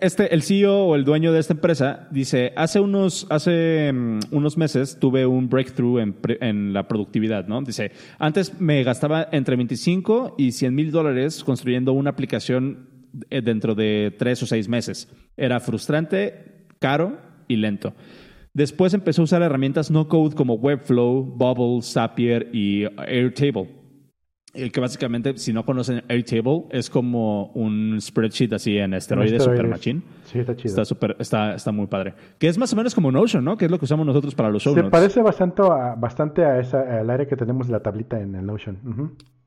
Este, 0.00 0.34
el 0.34 0.42
CEO 0.42 0.86
o 0.86 0.96
el 0.96 1.04
dueño 1.04 1.32
de 1.32 1.38
esta 1.38 1.52
empresa 1.52 2.08
dice, 2.10 2.52
hace 2.56 2.80
unos, 2.80 3.28
hace 3.30 3.92
mm, 3.92 4.18
unos 4.32 4.56
meses 4.56 4.98
tuve 4.98 5.24
un 5.24 5.48
breakthrough 5.48 6.00
en, 6.00 6.16
en, 6.40 6.72
la 6.72 6.88
productividad, 6.88 7.46
¿no? 7.46 7.62
Dice, 7.62 7.92
antes 8.18 8.60
me 8.60 8.82
gastaba 8.82 9.28
entre 9.30 9.54
25 9.54 10.34
y 10.36 10.50
100 10.50 10.74
mil 10.74 10.90
dólares 10.90 11.44
construyendo 11.44 11.92
una 11.92 12.10
aplicación 12.10 12.88
eh, 13.30 13.40
dentro 13.40 13.74
de 13.74 14.14
tres 14.18 14.42
o 14.42 14.46
seis 14.46 14.68
meses. 14.68 15.08
Era 15.36 15.60
frustrante, 15.60 16.66
caro 16.78 17.18
y 17.46 17.56
lento. 17.56 17.94
Después 18.58 18.92
empezó 18.92 19.22
a 19.22 19.24
usar 19.24 19.40
herramientas 19.40 19.88
no 19.88 20.08
code 20.08 20.34
como 20.34 20.54
Webflow, 20.54 21.22
Bubble, 21.22 21.80
Zapier 21.80 22.48
y 22.52 22.86
Airtable. 22.96 23.68
El 24.52 24.72
que 24.72 24.80
básicamente, 24.80 25.38
si 25.38 25.52
no 25.52 25.64
conocen 25.64 26.02
Airtable, 26.08 26.64
es 26.72 26.90
como 26.90 27.52
un 27.52 28.00
spreadsheet 28.00 28.52
así 28.52 28.76
en 28.76 28.94
esteroides, 28.94 29.44
super 29.44 29.68
machine. 29.68 30.02
Sí, 30.24 30.40
está 30.40 30.56
chido. 30.56 30.70
Está, 30.70 30.84
super, 30.84 31.14
está, 31.20 31.54
está 31.54 31.70
muy 31.70 31.86
padre. 31.86 32.14
Que 32.40 32.48
es 32.48 32.58
más 32.58 32.72
o 32.72 32.74
menos 32.74 32.96
como 32.96 33.12
Notion, 33.12 33.44
¿no? 33.44 33.56
Que 33.56 33.66
es 33.66 33.70
lo 33.70 33.78
que 33.78 33.84
usamos 33.84 34.04
nosotros 34.04 34.34
para 34.34 34.50
los 34.50 34.60
show 34.60 34.74
Se 34.74 34.82
parece 34.82 35.22
bastante 35.22 35.62
a, 35.62 35.94
bastante 35.94 36.44
a 36.44 36.58
esa, 36.58 36.98
al 36.98 37.08
área 37.10 37.28
que 37.28 37.36
tenemos 37.36 37.68
la 37.68 37.78
tablita 37.78 38.20
en 38.20 38.34
el 38.34 38.44
Notion. 38.44 38.76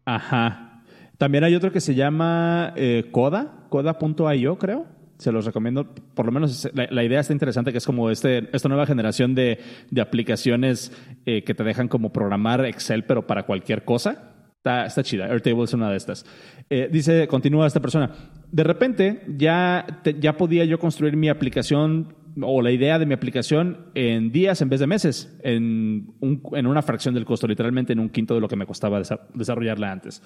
Ajá. 0.05 0.83
También 1.17 1.43
hay 1.43 1.53
otro 1.53 1.73
que 1.73 1.81
se 1.81 1.95
llama 1.95 2.71
eh, 2.77 3.09
Coda, 3.11 3.65
coda.io, 3.67 4.57
creo. 4.57 5.00
Se 5.21 5.31
los 5.31 5.45
recomiendo. 5.45 5.85
Por 6.15 6.25
lo 6.25 6.31
menos 6.31 6.67
la, 6.73 7.03
idea 7.03 7.19
está 7.19 7.31
interesante, 7.31 7.71
que 7.71 7.77
es 7.77 7.85
como 7.85 8.09
este, 8.09 8.49
esta 8.53 8.67
nueva 8.67 8.87
generación 8.87 9.35
de, 9.35 9.59
aplicaciones 10.01 10.91
eh, 11.27 11.43
que 11.43 11.53
te 11.53 11.63
dejan 11.63 11.87
como 11.87 12.11
programar 12.11 12.65
Excel, 12.65 13.03
pero 13.03 13.27
para 13.27 13.43
cualquier 13.43 13.85
cosa. 13.85 14.31
Está, 14.57 14.87
está 14.87 15.03
chida. 15.03 15.25
Airtable 15.27 15.65
es 15.65 15.75
una 15.75 15.91
de 15.91 15.97
estas. 15.97 16.25
Eh, 16.71 16.89
dice, 16.91 17.27
continúa 17.27 17.67
esta 17.67 17.79
persona. 17.79 18.09
De 18.51 18.63
repente 18.63 19.21
ya, 19.37 20.01
ya 20.19 20.37
podía 20.37 20.65
yo 20.65 20.79
construir 20.79 21.15
mi 21.15 21.29
aplicación 21.29 22.15
o 22.41 22.61
la 22.61 22.71
idea 22.71 22.99
de 22.99 23.05
mi 23.05 23.13
aplicación 23.13 23.77
en 23.95 24.31
días 24.31 24.61
en 24.61 24.69
vez 24.69 24.79
de 24.79 24.87
meses, 24.87 25.37
en, 25.43 26.13
en 26.21 26.67
una 26.67 26.81
fracción 26.81 27.13
del 27.13 27.25
costo, 27.25 27.47
literalmente 27.47 27.93
en 27.93 27.99
un 27.99 28.09
quinto 28.09 28.33
de 28.33 28.41
lo 28.41 28.47
que 28.47 28.55
me 28.55 28.65
costaba 28.65 29.01
desarrollarla 29.33 29.91
antes. 29.91 30.21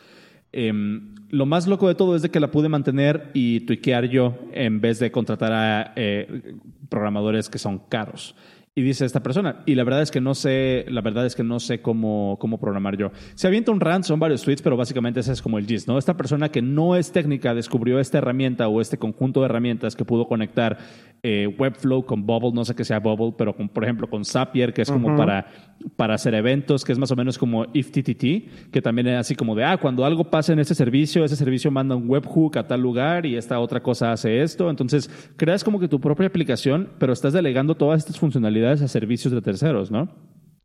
Em, 0.52 1.16
lo 1.30 1.46
más 1.46 1.68
loco 1.68 1.88
de 1.88 1.96
todo 1.96 2.16
es 2.16 2.22
de 2.22 2.30
que 2.30 2.40
la 2.40 2.52
pude 2.52 2.70
mantener 2.70 3.30
y 3.34 3.62
tuiquear 3.62 4.06
yo 4.06 4.38
en 4.54 4.80
vez 4.80 5.00
de 5.00 5.12
contratar 5.12 5.52
a 5.52 5.94
eh, 5.98 6.56
programadores 6.88 7.50
que 7.50 7.58
son 7.58 7.80
caros. 7.90 8.36
Y 8.78 8.82
dice 8.82 9.06
esta 9.06 9.24
persona, 9.24 9.64
y 9.66 9.76
la 9.76 9.86
verdad 9.86 10.02
es 10.02 10.12
que 10.12 10.20
no 10.20 10.36
sé, 10.36 10.84
la 10.90 11.00
verdad 11.00 11.26
es 11.26 11.34
que 11.34 11.46
no 11.46 11.62
sé 11.62 11.82
cómo, 11.82 12.36
cómo 12.42 12.60
programar 12.60 12.98
yo. 12.98 13.10
Se 13.36 13.48
avienta 13.48 13.72
un 13.72 13.80
rant, 13.80 14.04
son 14.04 14.20
varios 14.20 14.42
tweets, 14.42 14.62
pero 14.62 14.76
básicamente 14.76 15.22
ese 15.22 15.32
es 15.32 15.42
como 15.42 15.58
el 15.58 15.66
gist, 15.66 15.88
¿no? 15.88 15.98
Esta 15.98 16.18
persona 16.18 16.50
que 16.50 16.62
no 16.62 16.98
es 16.98 17.14
técnica 17.14 17.54
descubrió 17.54 18.02
esta 18.02 18.18
herramienta 18.18 18.68
o 18.68 18.82
este 18.82 18.98
conjunto 18.98 19.40
de 19.40 19.46
herramientas 19.46 19.96
que 19.96 20.04
pudo 20.04 20.28
conectar 20.28 20.78
eh, 21.24 21.48
Webflow 21.58 22.06
con 22.06 22.26
Bubble, 22.26 22.52
no 22.52 22.66
sé 22.66 22.76
qué 22.76 22.84
sea 22.84 23.00
Bubble, 23.00 23.34
pero 23.38 23.56
con, 23.56 23.70
por 23.70 23.86
ejemplo 23.86 24.10
con 24.10 24.26
Zapier, 24.26 24.74
que 24.74 24.82
es 24.82 24.92
como 24.92 25.16
para, 25.16 25.48
para 25.96 26.16
hacer 26.16 26.36
eventos, 26.36 26.84
que 26.84 26.92
es 26.92 27.00
más 27.00 27.12
o 27.12 27.16
menos 27.16 27.38
como 27.38 27.66
IFTTT, 27.74 28.72
que 28.72 28.82
también 28.84 29.08
es 29.08 29.20
así 29.22 29.36
como 29.36 29.56
de, 29.56 29.64
ah, 29.64 29.78
cuando 29.78 30.04
algo 30.04 30.26
pasa 30.26 30.52
en 30.52 30.60
este 30.60 30.76
servicio, 30.76 31.24
ese 31.24 31.38
servicio 31.38 31.72
manda 31.72 31.96
un 31.96 32.10
webhook 32.10 32.58
a 32.58 32.68
tal 32.68 32.82
lugar 32.82 33.26
y 33.26 33.38
esta 33.38 33.58
otra 33.62 33.82
cosa 33.82 34.12
hace 34.12 34.42
esto. 34.42 34.70
Entonces, 34.70 35.10
creas 35.38 35.64
como 35.64 35.80
que 35.80 35.88
tu 35.88 36.02
propia 36.02 36.28
aplicación, 36.28 36.90
pero 37.00 37.14
estás 37.14 37.32
delegando 37.32 37.76
todas 37.76 38.00
estas 38.00 38.20
funcionalidades 38.20 38.65
a 38.66 38.88
servicios 38.88 39.34
de 39.34 39.42
terceros, 39.42 39.92
¿no? 39.92 40.10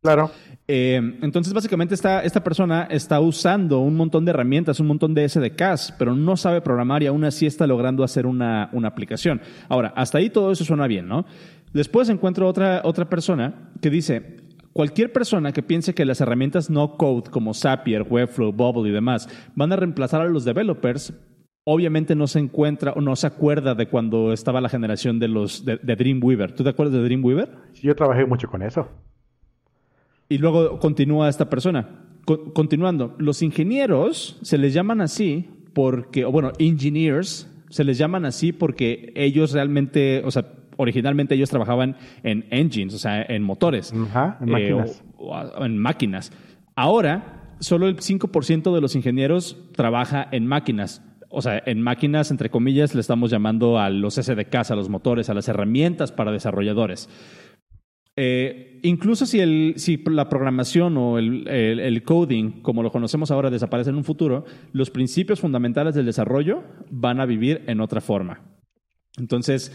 Claro. 0.01 0.31
Eh, 0.67 0.99
entonces, 1.21 1.53
básicamente, 1.53 1.93
esta, 1.93 2.23
esta 2.23 2.43
persona 2.43 2.87
está 2.89 3.19
usando 3.19 3.79
un 3.79 3.95
montón 3.95 4.25
de 4.25 4.31
herramientas, 4.31 4.79
un 4.79 4.87
montón 4.87 5.13
de 5.13 5.29
SDKs, 5.29 5.93
pero 5.99 6.15
no 6.15 6.37
sabe 6.37 6.61
programar 6.61 7.03
y 7.03 7.07
aún 7.07 7.23
así 7.23 7.45
está 7.45 7.67
logrando 7.67 8.03
hacer 8.03 8.25
una, 8.25 8.69
una 8.73 8.87
aplicación. 8.87 9.41
Ahora, 9.69 9.93
hasta 9.95 10.17
ahí 10.17 10.29
todo 10.29 10.51
eso 10.51 10.65
suena 10.65 10.87
bien, 10.87 11.07
¿no? 11.07 11.25
Después 11.71 12.09
encuentro 12.09 12.47
otra, 12.47 12.81
otra 12.83 13.09
persona 13.09 13.71
que 13.79 13.89
dice, 13.89 14.41
Cualquier 14.73 15.11
persona 15.11 15.51
que 15.51 15.63
piense 15.63 15.93
que 15.93 16.05
las 16.05 16.21
herramientas 16.21 16.69
no 16.69 16.95
code 16.95 17.29
como 17.29 17.53
Zapier, 17.53 18.05
Webflow, 18.09 18.53
Bubble 18.53 18.89
y 18.89 18.93
demás 18.93 19.27
van 19.53 19.73
a 19.73 19.75
reemplazar 19.75 20.21
a 20.21 20.29
los 20.29 20.45
developers 20.45 21.13
obviamente 21.63 22.15
no 22.15 22.27
se 22.27 22.39
encuentra 22.39 22.93
o 22.93 23.01
no 23.01 23.15
se 23.15 23.27
acuerda 23.27 23.75
de 23.75 23.87
cuando 23.87 24.33
estaba 24.33 24.61
la 24.61 24.69
generación 24.69 25.19
de 25.19 25.27
los 25.27 25.65
de, 25.65 25.77
Dreamweaver. 25.77 26.53
¿Tú 26.53 26.63
te 26.63 26.69
acuerdas 26.69 26.93
de 26.95 27.03
Dreamweaver? 27.03 27.49
Sí, 27.73 27.87
yo 27.87 27.95
trabajé 27.95 28.25
mucho 28.25 28.47
con 28.47 28.61
eso. 28.61 28.87
Y 30.29 30.37
luego 30.37 30.79
continúa 30.79 31.29
esta 31.29 31.49
persona. 31.49 32.07
continuando, 32.25 33.15
los 33.17 33.41
ingenieros 33.41 34.39
se 34.41 34.57
les 34.57 34.73
llaman 34.73 35.01
así 35.01 35.49
porque, 35.73 36.25
o 36.25 36.31
bueno, 36.31 36.51
engineers 36.57 37.49
se 37.69 37.83
les 37.83 37.97
llaman 37.97 38.25
así 38.25 38.51
porque 38.51 39.13
ellos 39.15 39.51
realmente, 39.53 40.21
o 40.25 40.31
sea, 40.31 40.45
originalmente 40.77 41.35
ellos 41.35 41.49
trabajaban 41.49 41.95
en 42.23 42.45
engines, 42.49 42.93
o 42.93 42.97
sea, 42.97 43.21
en 43.21 43.43
motores. 43.43 43.93
Ajá, 43.93 44.37
en 44.41 44.49
máquinas. 44.49 45.03
Eh, 45.19 45.65
en 45.65 45.77
máquinas. 45.77 46.31
Ahora, 46.75 47.55
solo 47.59 47.87
el 47.87 47.97
5% 47.97 48.73
de 48.73 48.81
los 48.81 48.95
ingenieros 48.95 49.57
trabaja 49.73 50.27
en 50.31 50.47
máquinas 50.47 51.03
o 51.31 51.41
sea, 51.41 51.61
en 51.65 51.81
máquinas, 51.81 52.31
entre 52.31 52.49
comillas, 52.49 52.93
le 52.93 53.01
estamos 53.01 53.31
llamando 53.31 53.79
a 53.79 53.89
los 53.89 54.15
SDKs, 54.15 54.71
a 54.71 54.75
los 54.75 54.89
motores, 54.89 55.29
a 55.29 55.33
las 55.33 55.47
herramientas 55.47 56.11
para 56.11 56.31
desarrolladores. 56.31 57.09
Eh, 58.17 58.79
incluso 58.83 59.25
si, 59.25 59.39
el, 59.39 59.73
si 59.77 59.97
la 59.97 60.27
programación 60.27 60.97
o 60.97 61.17
el, 61.17 61.47
el, 61.47 62.03
coding, 62.03 62.61
como 62.61 62.83
lo 62.83 62.91
conocemos 62.91 63.31
ahora, 63.31 63.49
desaparece 63.49 63.89
en 63.89 63.95
un 63.95 64.03
futuro, 64.03 64.45
los 64.73 64.89
principios 64.89 65.39
fundamentales 65.39 65.95
del 65.95 66.05
desarrollo 66.05 66.63
van 66.89 67.21
a 67.21 67.25
vivir 67.25 67.63
en 67.67 67.79
otra 67.79 68.01
forma. 68.01 68.41
Entonces, 69.17 69.71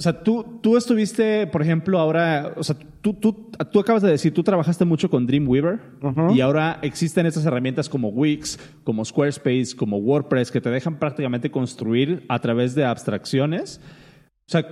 o 0.00 0.02
sea, 0.02 0.22
tú, 0.22 0.58
tú 0.62 0.78
estuviste, 0.78 1.46
por 1.48 1.60
ejemplo, 1.60 1.98
ahora, 1.98 2.54
o 2.56 2.64
sea, 2.64 2.74
tú, 3.02 3.12
tú, 3.12 3.50
tú 3.70 3.80
acabas 3.80 4.00
de 4.00 4.08
decir, 4.08 4.32
tú 4.32 4.42
trabajaste 4.42 4.86
mucho 4.86 5.10
con 5.10 5.26
Dreamweaver 5.26 5.78
y 6.34 6.40
ahora 6.40 6.78
existen 6.80 7.26
estas 7.26 7.44
herramientas 7.44 7.86
como 7.86 8.08
Wix, 8.08 8.58
como 8.82 9.04
Squarespace, 9.04 9.76
como 9.76 9.98
WordPress, 9.98 10.50
que 10.50 10.62
te 10.62 10.70
dejan 10.70 10.98
prácticamente 10.98 11.50
construir 11.50 12.24
a 12.30 12.38
través 12.38 12.74
de 12.74 12.86
abstracciones. 12.86 13.78
O 14.46 14.50
sea, 14.50 14.64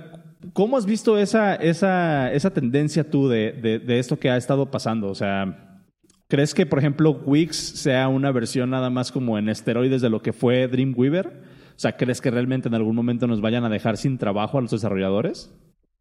¿cómo 0.53 0.77
has 0.77 0.87
visto 0.87 1.15
esa, 1.19 1.53
esa, 1.53 2.33
esa 2.33 2.49
tendencia 2.49 3.07
tú 3.07 3.29
de, 3.29 3.51
de, 3.51 3.77
de 3.77 3.99
esto 3.99 4.17
que 4.17 4.31
ha 4.31 4.37
estado 4.37 4.71
pasando? 4.71 5.09
O 5.09 5.15
sea, 5.15 5.83
¿crees 6.27 6.55
que, 6.55 6.65
por 6.65 6.79
ejemplo, 6.79 7.21
Wix 7.23 7.55
sea 7.55 8.07
una 8.07 8.31
versión 8.31 8.71
nada 8.71 8.89
más 8.89 9.11
como 9.11 9.37
en 9.37 9.47
esteroides 9.47 10.01
de 10.01 10.09
lo 10.09 10.23
que 10.23 10.33
fue 10.33 10.67
Dreamweaver? 10.67 11.58
O 11.79 11.81
sea, 11.81 11.95
¿crees 11.95 12.19
que 12.19 12.29
realmente 12.29 12.67
en 12.67 12.75
algún 12.75 12.93
momento 12.93 13.25
nos 13.25 13.39
vayan 13.39 13.63
a 13.63 13.69
dejar 13.69 13.95
sin 13.95 14.17
trabajo 14.17 14.57
a 14.57 14.61
los 14.61 14.71
desarrolladores? 14.71 15.57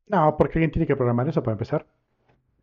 No, 0.09 0.37
porque 0.37 0.59
alguien 0.59 0.73
tiene 0.73 0.88
que 0.88 0.97
programar 0.97 1.29
eso 1.29 1.41
para 1.41 1.53
empezar. 1.53 1.87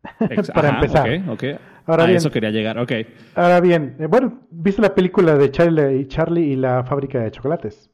para 0.54 0.68
empezar. 0.68 1.08
Ok, 1.26 1.28
ok. 1.30 1.44
Ahora 1.86 2.04
a 2.04 2.10
eso 2.10 2.30
quería 2.30 2.50
llegar, 2.50 2.78
ok. 2.78 2.92
Ahora 3.34 3.60
bien, 3.60 3.96
eh, 4.00 4.06
bueno, 4.06 4.40
¿viste 4.50 4.82
la 4.82 4.94
película 4.94 5.34
de 5.34 5.50
Charlie, 5.50 5.96
y 5.96 6.06
Charlie 6.08 6.42
y 6.44 6.56
la 6.56 6.84
fábrica 6.84 7.18
de 7.20 7.30
chocolates? 7.30 7.88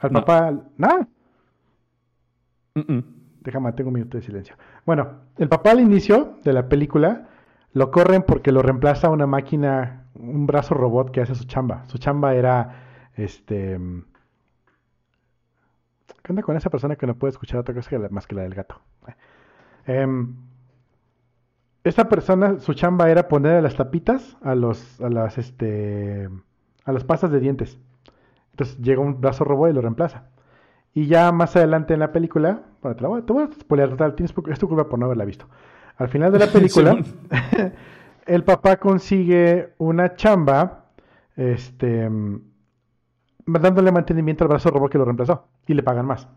Al 0.00 0.10
papá, 0.12 0.58
¿nada? 0.78 1.08
Déjame, 3.42 3.72
tengo 3.74 3.88
un 3.88 3.94
minuto 3.94 4.16
de 4.16 4.22
silencio. 4.22 4.56
Bueno, 4.86 5.24
el 5.36 5.50
papá 5.50 5.72
al 5.72 5.80
inicio 5.80 6.38
de 6.42 6.54
la 6.54 6.70
película 6.70 7.28
lo 7.74 7.90
corren 7.90 8.22
porque 8.22 8.50
lo 8.50 8.62
reemplaza 8.62 9.10
una 9.10 9.26
máquina, 9.26 10.06
un 10.14 10.46
brazo 10.46 10.72
robot 10.72 11.10
que 11.10 11.20
hace 11.20 11.34
su 11.34 11.44
chamba. 11.44 11.84
Su 11.86 11.98
chamba 11.98 12.34
era, 12.34 13.10
este, 13.14 13.78
¿Qué 16.24 16.32
onda 16.32 16.42
con 16.42 16.56
esa 16.56 16.70
persona 16.70 16.96
que 16.96 17.06
no 17.06 17.16
puede 17.16 17.32
escuchar 17.32 17.60
otra 17.60 17.74
cosa 17.74 17.98
más 18.08 18.26
que 18.26 18.34
la 18.34 18.42
del 18.42 18.54
gato? 18.54 18.80
Em, 19.84 20.34
esta 21.84 22.08
persona, 22.08 22.60
su 22.60 22.72
chamba 22.72 23.10
era 23.10 23.28
poner 23.28 23.62
las 23.62 23.76
tapitas 23.76 24.38
a 24.40 24.54
los, 24.54 25.02
a 25.02 25.10
las, 25.10 25.36
este, 25.36 26.30
a 26.86 26.92
las 26.92 27.04
pastas 27.04 27.30
de 27.30 27.40
dientes. 27.40 27.78
Entonces 28.52 28.78
llega 28.78 29.02
un 29.02 29.20
brazo 29.20 29.44
robot 29.44 29.68
y 29.68 29.74
lo 29.74 29.82
reemplaza. 29.82 30.30
Y 30.94 31.08
ya 31.08 31.30
más 31.30 31.56
adelante 31.56 31.92
en 31.92 32.00
la 32.00 32.10
película, 32.10 32.62
bueno, 32.80 32.96
te, 32.96 33.02
la 33.02 33.08
voy, 33.08 33.20
te 33.20 33.32
voy 33.34 33.42
a 33.42 33.52
spoiler 33.60 33.90
total, 33.90 34.14
tienes, 34.14 34.34
es 34.48 34.58
tu 34.58 34.66
culpa 34.66 34.88
por 34.88 34.98
no 34.98 35.04
haberla 35.04 35.26
visto. 35.26 35.46
Al 35.98 36.08
final 36.08 36.32
de 36.32 36.38
la 36.38 36.46
película, 36.52 36.96
el 38.26 38.44
papá 38.44 38.78
consigue 38.78 39.74
una 39.76 40.14
chamba, 40.14 40.86
este, 41.36 42.08
dándole 43.46 43.92
mantenimiento 43.92 44.44
al 44.44 44.48
brazo 44.48 44.70
robot 44.70 44.90
que 44.90 44.98
lo 44.98 45.04
reemplazó 45.04 45.46
y 45.66 45.74
le 45.74 45.82
pagan 45.82 46.06
más. 46.06 46.28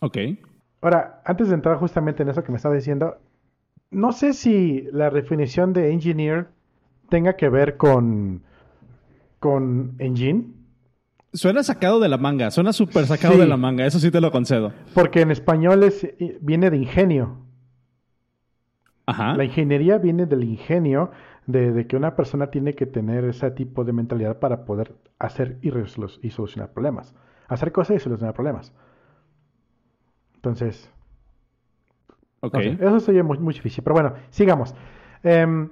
Ok. 0.00 0.18
Ahora, 0.80 1.22
antes 1.24 1.48
de 1.48 1.54
entrar 1.54 1.76
justamente 1.76 2.22
en 2.22 2.28
eso 2.28 2.44
que 2.44 2.52
me 2.52 2.56
estaba 2.56 2.74
diciendo, 2.74 3.18
no 3.90 4.12
sé 4.12 4.32
si 4.32 4.86
la 4.92 5.10
definición 5.10 5.72
de 5.72 5.92
engineer 5.92 6.48
tenga 7.08 7.34
que 7.34 7.48
ver 7.48 7.76
con, 7.76 8.42
con 9.38 9.94
engine. 9.98 10.44
Suena 11.32 11.62
sacado 11.62 12.00
de 12.00 12.08
la 12.08 12.18
manga, 12.18 12.50
suena 12.50 12.72
súper 12.72 13.06
sacado 13.06 13.36
de 13.36 13.46
la 13.46 13.56
manga, 13.56 13.86
eso 13.86 13.98
sí 13.98 14.10
te 14.10 14.20
lo 14.20 14.30
concedo. 14.30 14.72
Porque 14.94 15.20
en 15.20 15.30
español 15.30 15.82
es, 15.82 16.06
viene 16.40 16.70
de 16.70 16.76
ingenio. 16.76 17.38
Ajá. 19.06 19.34
La 19.36 19.44
ingeniería 19.44 19.98
viene 19.98 20.26
del 20.26 20.44
ingenio 20.44 21.10
de, 21.48 21.86
que 21.86 21.96
una 21.96 22.14
persona 22.14 22.50
tiene 22.50 22.74
que 22.74 22.84
tener 22.84 23.24
ese 23.24 23.50
tipo 23.50 23.82
de 23.82 23.94
mentalidad 23.94 24.38
para 24.38 24.66
poder 24.66 24.94
hacer 25.18 25.58
y, 25.62 25.70
y 25.70 26.30
solucionar 26.30 26.72
problemas. 26.72 27.14
Hacer 27.48 27.72
cosas 27.72 27.96
y 27.96 28.00
solucionar 28.00 28.34
problemas. 28.34 28.74
Entonces, 30.34 30.92
eso 32.42 33.00
sería 33.00 33.24
muy, 33.24 33.54
difícil. 33.54 33.82
Pero 33.82 33.94
bueno, 33.94 34.12
sigamos. 34.28 34.74
Em, 35.22 35.70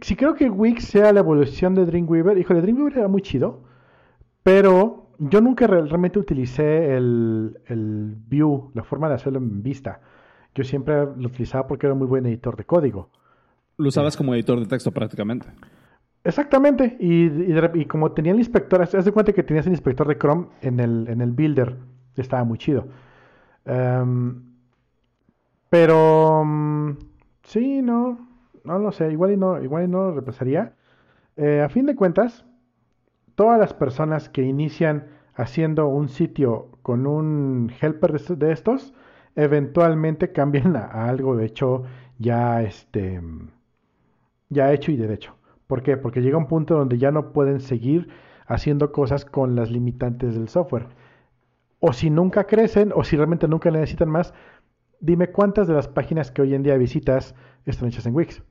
si 0.00 0.16
creo 0.16 0.34
que 0.34 0.50
Wix 0.50 0.84
sea 0.84 1.12
la 1.12 1.20
evolución 1.20 1.76
de 1.76 1.86
Dreamweaver, 1.86 2.36
híjole, 2.36 2.60
Dreamweaver 2.60 2.98
era 2.98 3.08
muy 3.08 3.22
chido, 3.22 3.62
pero 4.42 5.10
yo 5.18 5.40
nunca 5.40 5.68
realmente 5.68 6.18
utilicé 6.18 6.96
el, 6.96 7.60
el 7.66 8.16
view, 8.28 8.72
la 8.74 8.82
forma 8.82 9.08
de 9.08 9.14
hacerlo 9.14 9.38
en 9.38 9.62
vista. 9.62 10.00
Yo 10.56 10.64
siempre 10.64 11.06
lo 11.06 11.28
utilizaba 11.28 11.68
porque 11.68 11.86
era 11.86 11.94
muy 11.94 12.08
buen 12.08 12.26
editor 12.26 12.56
de 12.56 12.64
código. 12.64 13.10
Lo 13.76 13.88
usabas 13.88 14.16
como 14.16 14.34
editor 14.34 14.60
de 14.60 14.66
texto 14.66 14.92
prácticamente. 14.92 15.46
Exactamente. 16.22 16.96
Y, 17.00 17.84
como 17.84 18.12
tenía 18.12 18.32
el 18.32 18.38
inspector, 18.38 18.82
haz 18.82 19.04
de 19.04 19.12
cuenta 19.12 19.32
que 19.32 19.42
tenías 19.42 19.66
el 19.66 19.72
inspector 19.72 20.06
de 20.08 20.16
Chrome 20.16 20.46
en 20.62 20.80
el, 20.80 21.06
en 21.08 21.20
el 21.20 21.32
builder. 21.32 21.76
Estaba 22.16 22.44
muy 22.44 22.58
chido. 22.58 22.88
Em, 23.64 24.42
pero 25.68 26.44
mm, 26.44 26.92
sí, 27.42 27.82
no, 27.82 28.18
no 28.64 28.78
lo 28.78 28.92
sé. 28.92 29.10
Igual 29.12 29.32
y 29.32 29.36
no, 29.36 29.62
igual 29.62 29.84
y 29.84 29.88
no 29.88 30.04
lo 30.04 30.12
reemplazaría. 30.12 30.74
Eh, 31.36 31.60
a 31.60 31.68
fin 31.68 31.86
de 31.86 31.96
cuentas, 31.96 32.44
todas 33.34 33.58
las 33.58 33.74
personas 33.74 34.28
que 34.28 34.42
inician 34.42 35.08
haciendo 35.34 35.88
un 35.88 36.08
sitio 36.08 36.68
con 36.82 37.06
un 37.06 37.72
helper 37.80 38.20
de 38.20 38.52
estos, 38.52 38.94
eventualmente 39.36 40.32
cambian 40.32 40.76
a, 40.76 41.08
algo 41.08 41.36
de 41.36 41.46
hecho 41.46 41.84
ya 42.18 42.62
este 42.62 43.20
ya 44.48 44.72
hecho 44.72 44.92
y 44.92 44.96
derecho. 44.96 45.34
¿Por 45.66 45.82
qué? 45.82 45.96
Porque 45.96 46.22
llega 46.22 46.38
un 46.38 46.46
punto 46.46 46.76
donde 46.76 46.98
ya 46.98 47.10
no 47.10 47.32
pueden 47.32 47.60
seguir 47.60 48.08
haciendo 48.46 48.92
cosas 48.92 49.24
con 49.24 49.56
las 49.56 49.70
limitantes 49.70 50.34
del 50.34 50.48
software. 50.48 50.88
O 51.80 51.92
si 51.92 52.10
nunca 52.10 52.44
crecen, 52.44 52.92
o 52.94 53.04
si 53.04 53.16
realmente 53.16 53.48
nunca 53.48 53.70
necesitan 53.70 54.08
más, 54.08 54.34
dime 55.00 55.28
cuántas 55.28 55.66
de 55.66 55.74
las 55.74 55.88
páginas 55.88 56.30
que 56.30 56.42
hoy 56.42 56.54
en 56.54 56.62
día 56.62 56.76
visitas 56.76 57.34
están 57.64 57.88
hechas 57.88 58.06
en 58.06 58.14
Wix. 58.14 58.42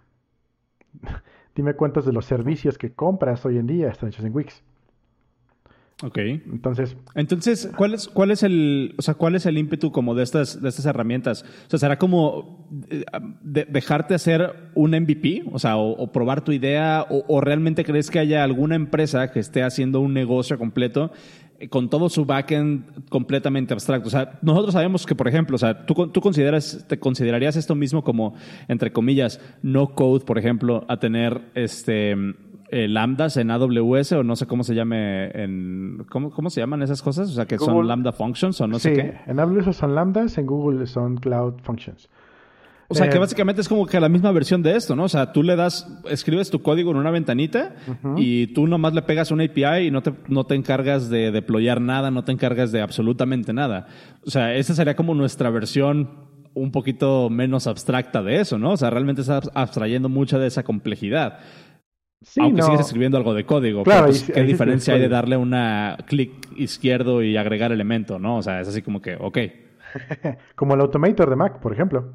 dime 1.56 1.75
cuántos 1.75 2.06
de 2.06 2.13
los 2.13 2.25
servicios 2.25 2.77
que 2.77 2.93
compras 2.93 3.45
hoy 3.45 3.58
en 3.58 3.67
día 3.67 3.89
están 3.89 4.10
hechos 4.10 4.25
en 4.25 4.36
Wix. 4.36 4.63
Ok. 6.04 6.18
Entonces. 6.18 6.98
Entonces, 7.16 7.72
¿cuál 7.78 7.94
es, 7.94 8.10
cuál 8.10 8.32
es 8.32 8.44
el, 8.44 8.94
o 8.98 9.02
sea, 9.02 9.13
cuál 9.13 9.36
es 9.36 9.46
el 9.46 9.58
ímpetu 9.58 9.92
como 9.94 10.16
de 10.16 10.24
estas, 10.24 10.62
de 10.62 10.68
estas 10.68 10.86
herramientas? 10.86 11.46
O 11.68 11.70
sea, 11.70 11.80
¿será 11.80 11.98
como 11.98 12.68
eh, 12.89 13.06
dejarte 13.42 14.13
hacer 14.13 14.54
un 14.76 14.92
MVP? 14.92 15.44
O 15.54 15.60
sea, 15.60 15.78
o, 15.78 16.12
probar 16.12 16.44
tu 16.44 16.52
idea, 16.52 17.06
o, 17.10 17.39
realmente 17.39 17.86
crees 17.86 18.12
que 18.12 18.20
haya 18.20 18.44
alguna 18.44 18.76
empresa 18.76 19.32
que 19.32 19.39
esté 19.39 19.63
haciendo 19.63 20.02
un 20.02 20.13
negocio 20.13 20.58
completo 20.58 21.13
eh, 21.58 21.70
con 21.70 21.89
todo 21.89 22.10
su 22.10 22.26
backend 22.26 23.08
completamente 23.08 23.74
abstracto. 23.74 24.08
O 24.10 24.12
sea, 24.12 24.39
nosotros 24.42 24.74
sabemos 24.74 25.06
que, 25.06 25.16
por 25.16 25.30
ejemplo, 25.30 25.56
o 25.56 25.60
sea, 25.60 25.86
tú, 25.86 26.10
tú 26.10 26.20
consideras, 26.20 26.86
te 26.86 27.00
considerarías 27.00 27.56
esto 27.56 27.76
mismo 27.76 28.04
como, 28.04 28.36
entre 28.68 28.92
comillas, 28.92 29.39
no 29.62 29.96
code, 29.96 30.26
por 30.26 30.38
ejemplo, 30.38 30.84
a 30.89 30.98
tener 30.98 31.39
este 31.56 32.18
eh, 32.76 32.88
lambdas 32.88 33.38
en 33.38 33.52
AWS 33.52 34.14
o 34.14 34.24
no 34.24 34.36
sé 34.36 34.48
cómo 34.48 34.64
se 34.64 34.74
llame 34.74 35.30
en 35.30 36.04
¿cómo, 36.10 36.32
cómo 36.32 36.50
se 36.50 36.60
llaman 36.60 36.82
esas 36.82 37.04
cosas, 37.04 37.30
o 37.30 37.34
sea 37.34 37.46
que 37.46 37.60
son 37.60 37.88
lambda 37.88 38.12
functions 38.12 38.60
o 38.62 38.68
no 38.68 38.80
sé 38.80 38.94
qué. 38.94 39.14
En 39.28 39.40
AWS 39.40 39.76
son 39.76 39.94
lambdas, 39.94 40.40
en 40.40 40.48
Google 40.48 40.88
son 40.88 41.18
cloud 41.18 41.54
functions. 41.62 42.10
O 42.88 42.96
sea, 42.96 43.10
que 43.10 43.18
eh, 43.18 43.20
básicamente 43.20 43.62
es 43.62 43.70
como 43.70 43.86
que 43.86 44.00
la 44.00 44.10
misma 44.10 44.32
versión 44.32 44.64
de 44.64 44.76
esto, 44.76 44.96
¿no? 44.96 45.04
O 45.04 45.10
sea, 45.10 45.32
tú 45.32 45.44
le 45.44 45.56
das, 45.56 45.88
escribes 46.10 46.50
tu 46.50 46.64
código 46.64 46.90
en 46.90 46.98
una 46.98 47.12
ventanita 47.12 47.76
y 48.18 48.48
tú 48.48 48.66
nomás 48.66 48.96
le 48.96 49.04
pegas 49.04 49.30
una 49.30 49.44
API 49.44 49.88
y 49.88 49.92
no 49.92 50.02
te, 50.02 50.12
no 50.28 50.46
te 50.46 50.56
encargas 50.56 51.12
de 51.12 51.32
deployar 51.32 51.80
nada, 51.80 52.10
no 52.10 52.24
te 52.24 52.32
encargas 52.32 52.72
de 52.72 52.82
absolutamente 52.82 53.54
nada. 53.54 53.86
O 54.26 54.32
sea, 54.32 54.56
esa 54.56 54.74
sería 54.74 54.96
como 54.96 55.14
nuestra 55.14 55.52
versión 55.52 56.10
un 56.56 56.72
poquito 56.72 57.30
menos 57.30 57.68
abstracta 57.68 58.24
de 58.24 58.40
eso, 58.40 58.58
¿no? 58.58 58.72
O 58.72 58.78
sea, 58.78 58.90
realmente 58.90 59.22
estás 59.22 59.52
abstrayendo 59.54 60.10
mucha 60.10 60.40
de 60.40 60.48
esa 60.48 60.64
complejidad. 60.64 61.40
Aunque 62.40 62.62
sigues 62.62 62.80
escribiendo 62.82 63.18
algo 63.18 63.34
de 63.34 63.46
código. 63.46 63.84
Claro, 63.84 64.08
pues, 64.08 64.24
¿Qué 64.24 64.44
diferencia 64.44 64.94
hay 64.94 65.02
de 65.02 65.10
darle 65.10 65.38
una 65.38 65.98
clic 66.08 66.32
izquierdo 66.56 67.22
y 67.22 67.38
agregar 67.38 67.72
elemento, 67.72 68.20
no? 68.20 68.38
O 68.38 68.42
sea, 68.42 68.62
es 68.62 68.68
así 68.68 68.82
como 68.82 69.02
que, 69.02 69.16
ok. 69.20 69.38
como 70.56 70.74
el 70.76 70.82
Automator 70.82 71.30
de 71.30 71.36
Mac, 71.36 71.60
por 71.60 71.74
ejemplo. 71.74 72.14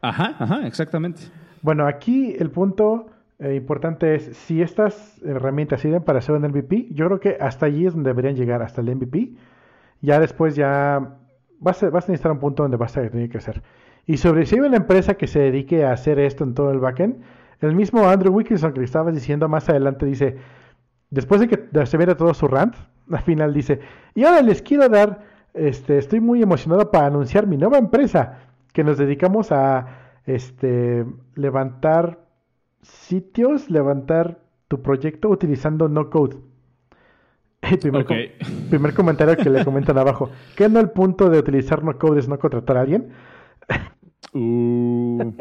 Ajá, 0.00 0.36
ajá, 0.38 0.66
exactamente. 0.66 1.22
Bueno, 1.62 1.86
aquí 1.86 2.34
el 2.38 2.50
punto 2.50 3.06
eh, 3.38 3.54
importante 3.54 4.14
es, 4.14 4.36
si 4.36 4.62
estas 4.62 5.20
herramientas 5.24 5.80
sirven 5.80 6.02
para 6.02 6.18
hacer 6.18 6.34
un 6.34 6.42
MVP, 6.42 6.88
yo 6.90 7.06
creo 7.06 7.20
que 7.20 7.36
hasta 7.40 7.66
allí 7.66 7.86
es 7.86 7.94
donde 7.94 8.10
deberían 8.10 8.36
llegar, 8.36 8.62
hasta 8.62 8.80
el 8.80 8.94
MVP. 8.94 9.32
Ya 10.00 10.18
después 10.18 10.56
ya 10.56 11.16
vas 11.60 11.82
a, 11.82 11.90
vas 11.90 12.08
a 12.08 12.12
necesitar 12.12 12.32
un 12.32 12.40
punto 12.40 12.62
donde 12.62 12.76
vas 12.76 12.96
a 12.96 13.08
tener 13.08 13.28
que 13.28 13.38
hacer. 13.38 13.62
Y 14.06 14.16
sobre 14.16 14.46
si 14.46 14.56
hay 14.56 14.60
una 14.60 14.76
empresa 14.76 15.14
que 15.14 15.26
se 15.26 15.38
dedique 15.38 15.84
a 15.84 15.92
hacer 15.92 16.18
esto 16.18 16.44
en 16.44 16.54
todo 16.54 16.70
el 16.72 16.78
backend, 16.80 17.22
el 17.62 17.74
mismo 17.74 18.08
Andrew 18.08 18.32
Wilkinson 18.34 18.72
que 18.72 18.80
le 18.80 18.84
estabas 18.84 19.14
diciendo 19.14 19.48
más 19.48 19.68
adelante 19.68 20.06
dice, 20.06 20.36
después 21.10 21.40
de 21.40 21.48
que 21.48 21.86
se 21.86 21.96
viera 21.96 22.16
todo 22.16 22.34
su 22.34 22.48
rant, 22.48 22.74
al 23.10 23.22
final 23.22 23.54
dice, 23.54 23.80
y 24.14 24.24
ahora 24.24 24.42
les 24.42 24.62
quiero 24.62 24.88
dar, 24.88 25.24
este, 25.54 25.98
estoy 25.98 26.20
muy 26.20 26.42
emocionado 26.42 26.90
para 26.90 27.06
anunciar 27.06 27.46
mi 27.46 27.56
nueva 27.56 27.78
empresa, 27.78 28.38
que 28.72 28.84
nos 28.84 28.98
dedicamos 28.98 29.52
a 29.52 30.18
este, 30.26 31.04
levantar 31.34 32.18
sitios, 32.82 33.70
levantar 33.70 34.40
tu 34.68 34.82
proyecto 34.82 35.28
utilizando 35.28 35.88
no 35.88 36.10
code. 36.10 36.36
El 37.62 37.78
primer, 37.78 38.06
primer 38.70 38.94
comentario 38.94 39.36
que 39.36 39.50
le 39.50 39.64
comentan 39.64 39.98
abajo. 39.98 40.30
¿Qué 40.56 40.68
no 40.68 40.80
el 40.80 40.90
punto 40.90 41.30
de 41.30 41.38
utilizar 41.38 41.84
no 41.84 41.96
code 41.98 42.18
es 42.18 42.28
no 42.28 42.38
contratar 42.38 42.76
a 42.76 42.80
alguien? 42.80 43.12
Uh. 44.34 45.32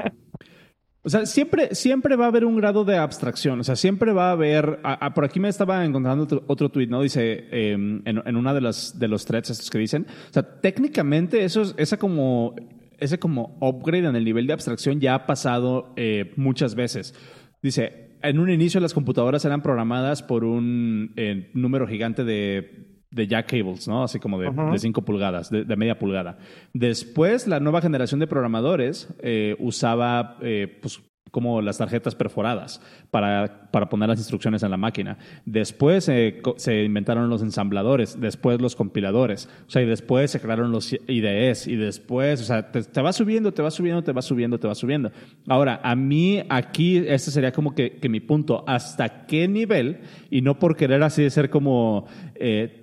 O 1.03 1.09
sea, 1.09 1.25
siempre, 1.25 1.73
siempre 1.73 2.15
va 2.15 2.25
a 2.25 2.27
haber 2.27 2.45
un 2.45 2.55
grado 2.57 2.85
de 2.85 2.95
abstracción. 2.95 3.59
O 3.59 3.63
sea, 3.63 3.75
siempre 3.75 4.13
va 4.13 4.29
a 4.29 4.31
haber. 4.33 4.79
por 5.15 5.25
aquí 5.25 5.39
me 5.39 5.49
estaba 5.49 5.83
encontrando 5.83 6.43
otro, 6.47 6.69
tweet, 6.69 6.87
¿no? 6.87 7.01
Dice 7.01 7.47
em, 7.51 8.01
en, 8.05 8.21
en, 8.23 8.35
una 8.35 8.53
de 8.53 8.61
las 8.61 8.99
de 8.99 9.07
los 9.07 9.25
threads 9.25 9.49
estos 9.49 9.69
que 9.71 9.79
dicen. 9.79 10.05
O 10.29 10.33
sea, 10.33 10.43
técnicamente 10.61 11.43
eso 11.43 11.63
es, 11.63 11.73
esa 11.77 11.97
como 11.97 12.55
ese 12.99 13.17
como 13.17 13.57
upgrade 13.59 14.07
en 14.07 14.15
el 14.15 14.23
nivel 14.23 14.45
de 14.45 14.53
abstracción 14.53 14.99
ya 14.99 15.15
ha 15.15 15.25
pasado 15.25 15.91
eh, 15.95 16.33
muchas 16.37 16.75
veces. 16.75 17.15
Dice, 17.63 18.17
en 18.21 18.39
un 18.39 18.51
inicio 18.51 18.79
las 18.79 18.93
computadoras 18.93 19.43
eran 19.43 19.63
programadas 19.63 20.21
por 20.21 20.43
un 20.43 21.13
eh, 21.17 21.49
número 21.55 21.87
gigante 21.87 22.23
de 22.23 22.90
de 23.11 23.27
jack 23.27 23.51
cables, 23.51 23.87
¿no? 23.87 24.03
Así 24.03 24.19
como 24.19 24.39
de, 24.39 24.79
5 24.79 25.01
pulgadas, 25.03 25.49
de, 25.49 25.75
media 25.75 25.99
pulgada. 25.99 26.37
Después, 26.73 27.47
la 27.47 27.59
nueva 27.59 27.81
generación 27.81 28.19
de 28.19 28.27
programadores 28.27 29.13
eh, 29.21 29.55
usaba 29.59 30.37
eh, 30.41 30.79
pues, 30.81 31.01
como 31.31 31.61
las 31.61 31.77
tarjetas 31.77 32.13
perforadas 32.13 32.81
para, 33.09 33.69
para, 33.71 33.89
poner 33.89 34.09
las 34.09 34.19
instrucciones 34.19 34.63
en 34.63 34.71
la 34.71 34.77
máquina. 34.77 35.17
Después 35.45 36.05
se 36.05 36.83
inventaron 36.83 37.29
los 37.29 37.41
ensambladores, 37.41 38.19
después 38.19 38.61
los 38.61 38.75
compiladores, 38.75 39.49
o 39.65 39.69
sea, 39.69 39.81
y 39.81 39.85
después 39.85 40.29
se 40.31 40.41
crearon 40.41 40.71
los 40.71 40.93
IDEs, 40.93 41.67
y 41.67 41.77
después, 41.77 42.41
o 42.41 42.43
sea, 42.43 42.71
te, 42.71 43.01
va 43.01 43.13
subiendo, 43.13 43.53
te 43.53 43.61
va 43.61 43.71
subiendo, 43.71 44.03
te 44.03 44.11
va 44.11 44.21
subiendo, 44.21 44.59
te 44.59 44.67
va 44.67 44.75
subiendo. 44.75 45.11
Ahora, 45.47 45.79
a 45.83 45.95
mí 45.95 46.43
aquí, 46.49 46.97
este 46.97 47.31
sería 47.31 47.53
como 47.53 47.73
que, 47.73 47.93
que 47.93 48.09
mi 48.09 48.19
punto, 48.19 48.65
¿hasta 48.67 49.25
qué 49.25 49.47
nivel? 49.47 50.01
Y 50.29 50.41
no 50.41 50.59
por 50.59 50.75
querer 50.75 51.01
así 51.01 51.23
de 51.23 51.29
ser 51.29 51.49
como... 51.49 52.05
Eh, 52.35 52.77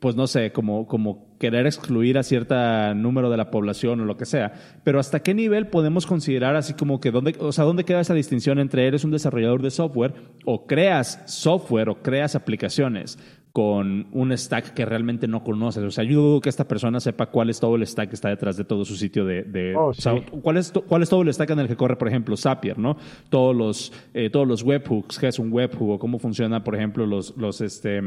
pues 0.00 0.16
no 0.16 0.26
sé, 0.26 0.52
como, 0.52 0.86
como 0.86 1.36
querer 1.38 1.66
excluir 1.66 2.18
a 2.18 2.22
cierto 2.22 2.54
número 2.94 3.30
de 3.30 3.36
la 3.36 3.50
población 3.50 4.00
o 4.00 4.04
lo 4.04 4.16
que 4.16 4.26
sea. 4.26 4.52
Pero 4.84 5.00
¿hasta 5.00 5.20
qué 5.20 5.34
nivel 5.34 5.68
podemos 5.68 6.06
considerar 6.06 6.56
así 6.56 6.74
como 6.74 7.00
que 7.00 7.10
dónde, 7.10 7.36
o 7.38 7.52
sea, 7.52 7.64
dónde 7.64 7.84
queda 7.84 8.00
esa 8.00 8.14
distinción 8.14 8.58
entre 8.58 8.86
eres 8.86 9.04
un 9.04 9.10
desarrollador 9.10 9.62
de 9.62 9.70
software 9.70 10.14
o 10.44 10.66
creas 10.66 11.22
software 11.26 11.88
o 11.88 12.02
creas 12.02 12.34
aplicaciones 12.34 13.18
con 13.52 14.06
un 14.12 14.36
stack 14.36 14.72
que 14.72 14.86
realmente 14.86 15.28
no 15.28 15.44
conoces. 15.44 15.82
O 15.84 15.90
sea, 15.90 16.04
yo 16.04 16.22
dudo 16.22 16.40
que 16.40 16.48
esta 16.48 16.66
persona 16.66 17.00
sepa 17.00 17.26
cuál 17.26 17.50
es 17.50 17.60
todo 17.60 17.76
el 17.76 17.86
stack 17.86 18.08
que 18.08 18.14
está 18.14 18.30
detrás 18.30 18.56
de 18.56 18.64
todo 18.64 18.84
su 18.84 18.96
sitio 18.96 19.26
de... 19.26 19.74
Oh, 19.76 19.88
o 19.88 19.94
sea, 19.94 20.14
¿cuál 20.40 20.56
es, 20.56 20.72
cuál 20.88 21.02
es 21.02 21.10
todo 21.10 21.22
el 21.22 21.32
stack 21.32 21.50
en 21.50 21.58
el 21.58 21.68
que 21.68 21.76
corre, 21.76 21.96
por 21.96 22.08
ejemplo, 22.08 22.34
Zapier, 22.36 22.78
¿no? 22.78 22.96
Todos 23.28 23.54
los, 23.54 23.92
eh, 24.14 24.30
todos 24.30 24.48
los 24.48 24.62
webhooks, 24.62 25.18
qué 25.18 25.28
es 25.28 25.38
un 25.38 25.52
webhook 25.52 25.90
o 25.90 25.98
cómo 25.98 26.18
funciona, 26.18 26.64
por 26.64 26.74
ejemplo, 26.74 27.04
los, 27.04 27.36
los 27.36 27.60
este, 27.60 28.00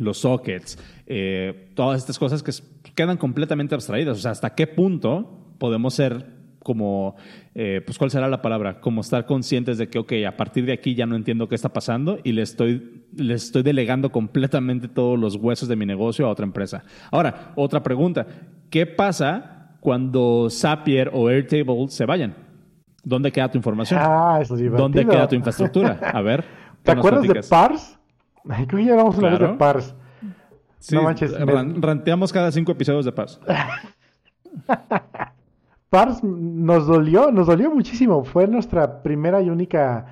los 0.00 0.18
sockets, 0.18 0.78
eh, 1.06 1.70
todas 1.74 1.98
estas 1.98 2.18
cosas 2.18 2.42
que 2.42 2.52
quedan 2.94 3.16
completamente 3.16 3.74
abstraídas. 3.74 4.18
O 4.18 4.20
sea, 4.20 4.32
¿hasta 4.32 4.54
qué 4.54 4.66
punto 4.66 5.54
podemos 5.58 5.94
ser 5.94 6.40
como, 6.62 7.16
eh, 7.54 7.82
pues 7.84 7.98
cuál 7.98 8.10
será 8.10 8.28
la 8.28 8.42
palabra, 8.42 8.80
como 8.80 9.00
estar 9.00 9.26
conscientes 9.26 9.78
de 9.78 9.88
que, 9.88 9.98
ok, 9.98 10.12
a 10.28 10.36
partir 10.36 10.66
de 10.66 10.72
aquí 10.72 10.94
ya 10.94 11.06
no 11.06 11.16
entiendo 11.16 11.48
qué 11.48 11.54
está 11.54 11.70
pasando 11.70 12.18
y 12.22 12.32
le 12.32 12.42
estoy, 12.42 13.04
le 13.16 13.34
estoy 13.34 13.62
delegando 13.62 14.10
completamente 14.10 14.88
todos 14.88 15.18
los 15.18 15.36
huesos 15.36 15.68
de 15.68 15.76
mi 15.76 15.86
negocio 15.86 16.26
a 16.26 16.30
otra 16.30 16.44
empresa. 16.44 16.84
Ahora, 17.10 17.52
otra 17.56 17.82
pregunta, 17.82 18.26
¿qué 18.68 18.86
pasa 18.86 19.76
cuando 19.80 20.48
Zapier 20.50 21.10
o 21.12 21.28
Airtable 21.28 21.88
se 21.88 22.04
vayan? 22.04 22.34
¿Dónde 23.02 23.32
queda 23.32 23.50
tu 23.50 23.56
información? 23.56 24.00
Ah, 24.02 24.38
eso 24.42 24.56
es 24.56 24.70
¿Dónde 24.70 25.06
queda 25.06 25.26
tu 25.26 25.34
infraestructura? 25.34 25.98
A 26.02 26.20
ver. 26.20 26.44
¿Te 26.82 26.92
acuerdas 26.92 27.22
de 27.22 27.42
Pars? 27.48 27.99
Creo 28.44 28.66
que 28.66 28.84
ya 28.84 28.96
vamos 28.96 29.16
a 29.16 29.18
hablar 29.18 29.52
de 29.52 29.56
Pars. 29.56 29.94
Sí, 30.78 30.94
no 30.94 31.02
manches. 31.02 31.34
ranteamos 31.38 32.32
cada 32.32 32.50
cinco 32.50 32.72
episodios 32.72 33.04
de 33.04 33.12
Pars. 33.12 33.38
Pars 35.90 36.22
nos 36.22 36.86
dolió, 36.86 37.32
nos 37.32 37.48
dolió 37.48 37.70
muchísimo. 37.70 38.24
Fue 38.24 38.46
nuestra 38.46 39.02
primera 39.02 39.42
y 39.42 39.50
única 39.50 40.06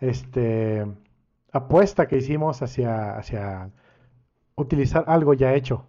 este, 0.00 0.86
apuesta 1.52 2.08
que 2.08 2.16
hicimos 2.16 2.62
hacia, 2.62 3.16
hacia 3.16 3.70
utilizar 4.56 5.04
algo 5.06 5.34
ya 5.34 5.54
hecho. 5.54 5.86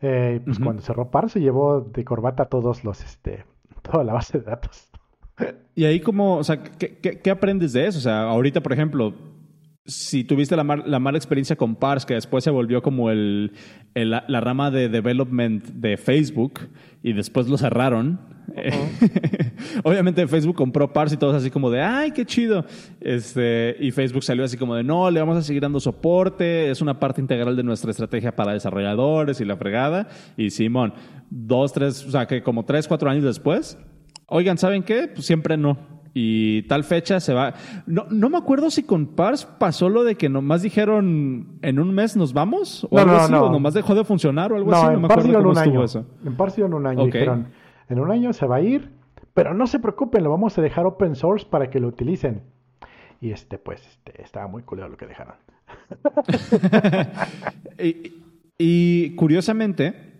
Eh, 0.00 0.40
pues 0.44 0.58
cuando 0.58 0.82
cerró 0.82 1.10
Pars 1.10 1.32
se 1.32 1.40
llevó 1.40 1.80
de 1.80 2.04
corbata 2.04 2.44
todos 2.44 2.84
los, 2.84 3.02
este, 3.02 3.44
toda 3.82 4.04
la 4.04 4.12
base 4.12 4.38
de 4.38 4.44
datos. 4.44 4.90
Y 5.74 5.86
ahí 5.86 6.00
como, 6.00 6.36
o 6.36 6.44
sea, 6.44 6.62
¿qué, 6.62 6.98
qué 6.98 7.30
aprendes 7.30 7.72
de 7.72 7.86
eso? 7.86 7.98
O 7.98 8.02
sea, 8.02 8.24
ahorita, 8.24 8.60
por 8.60 8.72
ejemplo, 8.72 9.14
si 9.86 10.24
tuviste 10.24 10.56
la, 10.56 10.64
la, 10.64 10.98
mala 10.98 11.18
experiencia 11.18 11.56
con 11.56 11.76
Pars, 11.76 12.06
que 12.06 12.14
después 12.14 12.42
se 12.42 12.50
volvió 12.50 12.80
como 12.82 13.10
el, 13.10 13.52
la, 13.94 14.40
rama 14.40 14.70
de 14.70 14.88
development 14.88 15.62
de 15.66 15.98
Facebook 15.98 16.60
y 17.02 17.12
después 17.12 17.48
lo 17.48 17.58
cerraron. 17.58 18.18
Obviamente 19.84 20.26
Facebook 20.26 20.56
compró 20.56 20.92
Pars 20.92 21.12
y 21.12 21.16
todos 21.18 21.34
así 21.34 21.50
como 21.50 21.70
de, 21.70 21.82
ay, 21.82 22.12
qué 22.12 22.24
chido. 22.24 22.64
Este, 23.00 23.76
y 23.78 23.90
Facebook 23.90 24.24
salió 24.24 24.44
así 24.44 24.56
como 24.56 24.74
de, 24.74 24.82
no, 24.82 25.10
le 25.10 25.20
vamos 25.20 25.36
a 25.36 25.42
seguir 25.42 25.60
dando 25.60 25.80
soporte, 25.80 26.70
es 26.70 26.80
una 26.80 26.98
parte 26.98 27.20
integral 27.20 27.54
de 27.54 27.62
nuestra 27.62 27.90
estrategia 27.90 28.34
para 28.34 28.54
desarrolladores 28.54 29.38
y 29.42 29.44
la 29.44 29.58
fregada. 29.58 30.08
Y 30.38 30.48
Simón, 30.48 30.94
dos, 31.28 31.74
tres, 31.74 32.06
o 32.06 32.10
sea, 32.10 32.26
que 32.26 32.42
como 32.42 32.64
tres, 32.64 32.88
cuatro 32.88 33.10
años 33.10 33.24
después, 33.24 33.76
oigan, 34.28 34.56
¿saben 34.56 34.82
qué? 34.82 35.08
Pues 35.08 35.26
siempre 35.26 35.58
no 35.58 35.94
y 36.14 36.62
tal 36.62 36.84
fecha 36.84 37.18
se 37.18 37.34
va. 37.34 37.54
No, 37.86 38.06
no 38.08 38.30
me 38.30 38.38
acuerdo 38.38 38.70
si 38.70 38.84
con 38.84 39.08
Pars 39.08 39.44
pasó 39.44 39.88
lo 39.88 40.04
de 40.04 40.14
que 40.14 40.28
nomás 40.28 40.62
dijeron 40.62 41.58
en 41.60 41.80
un 41.80 41.92
mes 41.92 42.16
nos 42.16 42.32
vamos 42.32 42.86
o 42.88 42.98
algo 42.98 43.16
así, 43.16 43.34
o 43.34 43.50
nomás 43.50 43.74
dejó 43.74 43.96
de 43.96 44.04
funcionar 44.04 44.52
o 44.52 44.56
algo 44.56 44.72
así. 44.72 44.92
No 44.92 45.00
me 45.00 45.06
acuerdo 45.06 45.32
cómo 45.32 45.50
un 45.50 45.56
estuvo 45.56 45.74
año. 45.74 45.84
eso. 45.84 46.06
En 46.24 46.36
Pars 46.36 46.56
en 46.58 46.72
un 46.72 46.86
año. 46.86 47.04
Dijeron, 47.04 47.48
en 47.88 47.98
un 47.98 48.10
año 48.12 48.32
se 48.32 48.46
va 48.46 48.56
a 48.56 48.60
ir, 48.60 48.92
pero 49.34 49.52
no 49.54 49.66
se 49.66 49.80
preocupen, 49.80 50.22
lo 50.22 50.30
vamos 50.30 50.56
a 50.56 50.62
dejar 50.62 50.86
open 50.86 51.16
source 51.16 51.44
para 51.44 51.68
que 51.68 51.80
lo 51.80 51.88
utilicen. 51.88 52.42
Y 53.20 53.32
este, 53.32 53.58
pues, 53.58 53.84
este, 53.86 54.22
estaba 54.22 54.46
muy 54.46 54.62
culero 54.62 54.88
lo 54.88 54.96
que 54.96 55.06
dejaron. 55.06 55.34
y, 57.78 58.22
y 58.56 59.16
curiosamente, 59.16 60.13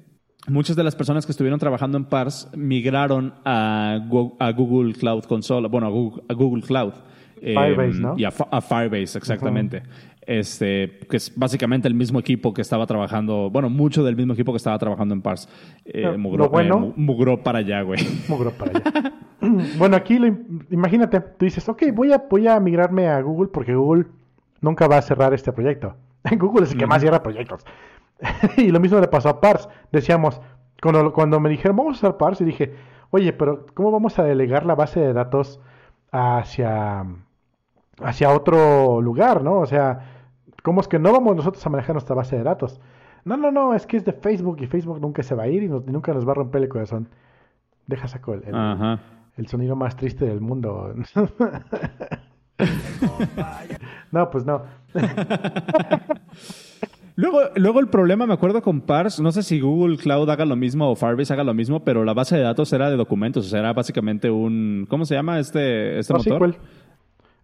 muchas 0.49 0.77
de 0.77 0.85
las 0.85 0.95
personas 0.95 1.27
que 1.27 1.33
estuvieron 1.33 1.59
trabajando 1.59 1.99
en 1.99 2.05
Pars 2.05 2.51
migraron 2.57 3.35
a, 3.45 3.99
Google 4.09 4.95
Cloud 4.95 5.25
Console, 5.25 5.69
bueno, 5.69 5.87
a 6.29 6.35
Google, 6.35 6.63
Cloud. 6.63 6.95
Firebase, 7.41 7.97
em, 7.97 8.01
¿no? 8.01 8.15
Y 8.17 8.25
a, 8.25 8.31
Firebase, 8.31 9.19
exactamente. 9.19 9.83
Este, 10.27 11.01
que 11.11 11.19
es 11.19 11.33
básicamente 11.37 11.87
el 11.87 11.95
mismo 11.95 12.19
equipo 12.19 12.55
que 12.55 12.63
estaba 12.63 12.87
trabajando, 12.87 13.51
bueno, 13.51 13.69
mucho 13.69 14.03
del 14.03 14.17
mismo 14.17 14.33
equipo 14.33 14.53
que 14.53 14.57
estaba 14.57 14.79
trabajando 14.79 15.15
en 15.15 15.21
Pars. 15.21 15.49
Eh, 15.85 16.17
mugró, 16.17 16.47
eh, 16.59 17.37
para 17.43 17.59
allá, 17.59 17.83
güey. 17.83 18.01
Mugró 18.29 18.51
para 18.53 18.79
allá. 18.79 19.13
bueno, 19.79 19.97
aquí 19.97 20.19
imagínate, 20.71 21.21
tú 21.21 21.45
dices, 21.45 21.69
ok, 21.69 21.83
voy 21.93 22.13
a, 22.13 22.19
voy 22.19 22.49
a 22.49 22.59
migrarme 22.59 23.09
a 23.09 23.21
Google 23.21 23.51
porque 23.53 23.75
Google 23.75 24.07
nunca 24.63 24.87
va 24.89 24.97
a 24.97 25.03
cerrar 25.03 25.35
este 25.35 25.53
proyecto. 25.53 25.95
Google 26.39 26.65
es 26.65 26.73
el 26.73 26.79
que 26.79 26.87
más 26.87 27.03
cierra 27.03 27.23
proyectos. 27.23 27.65
y 28.57 28.71
lo 28.71 28.81
mismo 28.81 29.01
le 29.01 29.09
pasó 29.09 29.29
a 29.29 29.41
Pars. 29.41 29.69
Decíamos, 29.93 30.41
cuando, 30.83 31.13
cuando 31.13 31.41
me 31.41 31.51
dijeron, 31.51 31.77
vamos 31.77 31.97
a 31.97 31.99
usar 31.99 32.17
Pars, 32.17 32.41
y 32.41 32.45
dije, 32.45 32.75
oye, 33.11 33.33
pero 33.33 33.67
¿cómo 33.75 33.91
vamos 33.91 34.19
a 34.19 34.25
delegar 34.25 34.67
la 34.67 34.75
base 34.75 35.01
de 35.01 35.13
datos 35.13 35.61
hacia, 36.11 37.05
hacia 38.03 38.31
otro 38.31 39.01
lugar, 39.01 39.43
no? 39.43 39.59
O 39.59 39.67
sea, 39.67 40.11
¿cómo 40.63 40.81
es 40.81 40.89
que 40.89 40.99
no 40.99 41.13
vamos 41.13 41.37
nosotros 41.37 41.65
a 41.67 41.71
manejar 41.71 41.95
nuestra 41.95 42.15
base 42.15 42.37
de 42.37 42.43
datos? 42.43 42.81
No, 43.25 43.37
no, 43.37 43.51
no, 43.51 43.75
es 43.75 43.87
que 43.87 43.97
es 43.97 44.05
de 44.05 44.13
Facebook 44.13 44.59
y 44.61 44.67
Facebook 44.67 45.01
nunca 45.01 45.23
se 45.23 45.35
va 45.35 45.45
a 45.45 45.49
ir 45.49 45.63
y, 45.63 45.69
nunca 45.69 46.13
nos 46.13 46.27
va 46.27 46.33
a 46.33 46.37
romper 46.37 46.63
el 46.63 46.69
corazón. 46.69 47.09
Deja 47.87 48.09
saco 48.09 48.35
el, 48.35 48.45
el, 48.45 48.99
el 49.37 49.47
sonido 49.47 49.77
más 49.77 49.97
triste 49.97 50.27
del 50.27 50.41
mundo. 50.41 50.95
no, 54.13 54.31
pues 54.31 54.45
no. 54.45 54.63
Luego, 57.17 57.43
luego 57.55 57.79
el 57.79 57.87
problema, 57.87 58.27
me 58.27 58.35
acuerdo 58.35 58.61
con 58.61 58.81
Parse, 58.81 59.23
no 59.23 59.31
sé 59.31 59.45
si 59.45 59.61
Google 59.61 59.97
Cloud 59.99 60.29
haga 60.31 60.45
lo 60.45 60.57
mismo 60.57 60.91
o 60.91 60.97
Firebase 60.97 61.33
haga 61.33 61.45
lo 61.45 61.55
mismo, 61.55 61.85
pero 61.85 62.05
la 62.05 62.13
base 62.13 62.37
de 62.37 62.43
datos 62.43 62.73
era 62.73 62.91
de 62.91 62.97
documentos, 62.97 63.47
o 63.47 63.49
sea, 63.49 63.61
era 63.61 63.73
básicamente 63.73 64.31
un, 64.31 64.87
¿cómo 64.89 65.05
se 65.05 65.15
llama 65.15 65.39
este, 65.39 65.99
este 66.01 66.13
motor? 66.13 66.57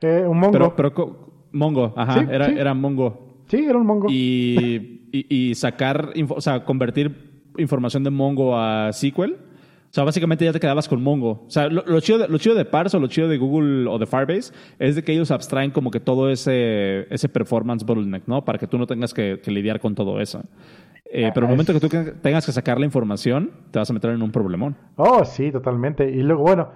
Eh, 0.00 0.24
un 0.26 0.38
Mongo. 0.38 0.74
Pero, 0.74 1.30
Mongo, 1.52 1.94
ajá, 1.96 2.26
era, 2.30 2.48
era 2.48 2.74
Mongo. 2.74 3.44
Sí, 3.46 3.64
era 3.64 3.78
un 3.78 3.86
Mongo. 3.86 4.08
Y, 4.10 5.02
y, 5.12 5.54
sacar, 5.54 6.12
o 6.28 6.40
sea, 6.40 6.64
convertir 6.64 7.42
información 7.56 8.02
de 8.02 8.10
Mongo 8.10 8.56
a 8.56 8.92
SQL. 8.92 9.36
O 9.90 9.92
sea, 9.92 10.04
básicamente 10.04 10.44
ya 10.44 10.52
te 10.52 10.60
quedabas 10.60 10.88
con 10.88 11.02
Mongo. 11.02 11.44
O 11.46 11.50
sea, 11.50 11.68
lo, 11.68 12.00
chido, 12.00 12.18
de, 12.18 12.28
lo 12.28 12.38
chido 12.38 12.54
de 12.54 12.64
Parse 12.64 12.96
o 12.96 13.00
lo 13.00 13.08
chido 13.08 13.28
de 13.28 13.38
Google 13.38 13.88
o 13.88 13.98
de 13.98 14.06
Firebase 14.06 14.52
es 14.78 14.94
de 14.94 15.02
que 15.02 15.12
ellos 15.12 15.32
abstraen 15.32 15.72
como 15.72 15.90
que 15.90 15.98
todo 15.98 16.30
ese, 16.30 17.12
ese 17.12 17.28
performance 17.28 17.84
bottleneck, 17.84 18.26
¿no? 18.26 18.44
Para 18.44 18.58
que 18.58 18.66
tú 18.66 18.78
no 18.78 18.86
tengas 18.86 19.12
que, 19.12 19.40
lidiar 19.46 19.80
con 19.80 19.94
todo 19.94 20.20
eso. 20.20 20.42
Eh, 21.12 21.32
pero 21.34 21.46
el 21.46 21.50
momento 21.50 21.72
que 21.72 21.80
tú 21.80 21.88
tengas 22.22 22.46
que 22.46 22.52
sacar 22.52 22.78
la 22.78 22.86
información, 22.86 23.50
te 23.72 23.80
vas 23.80 23.90
a 23.90 23.92
meter 23.92 24.10
en 24.10 24.22
un 24.22 24.30
problemón. 24.30 24.76
Oh, 24.94 25.24
sí, 25.24 25.50
totalmente. 25.50 26.08
Y 26.08 26.22
luego, 26.22 26.44
bueno, 26.44 26.68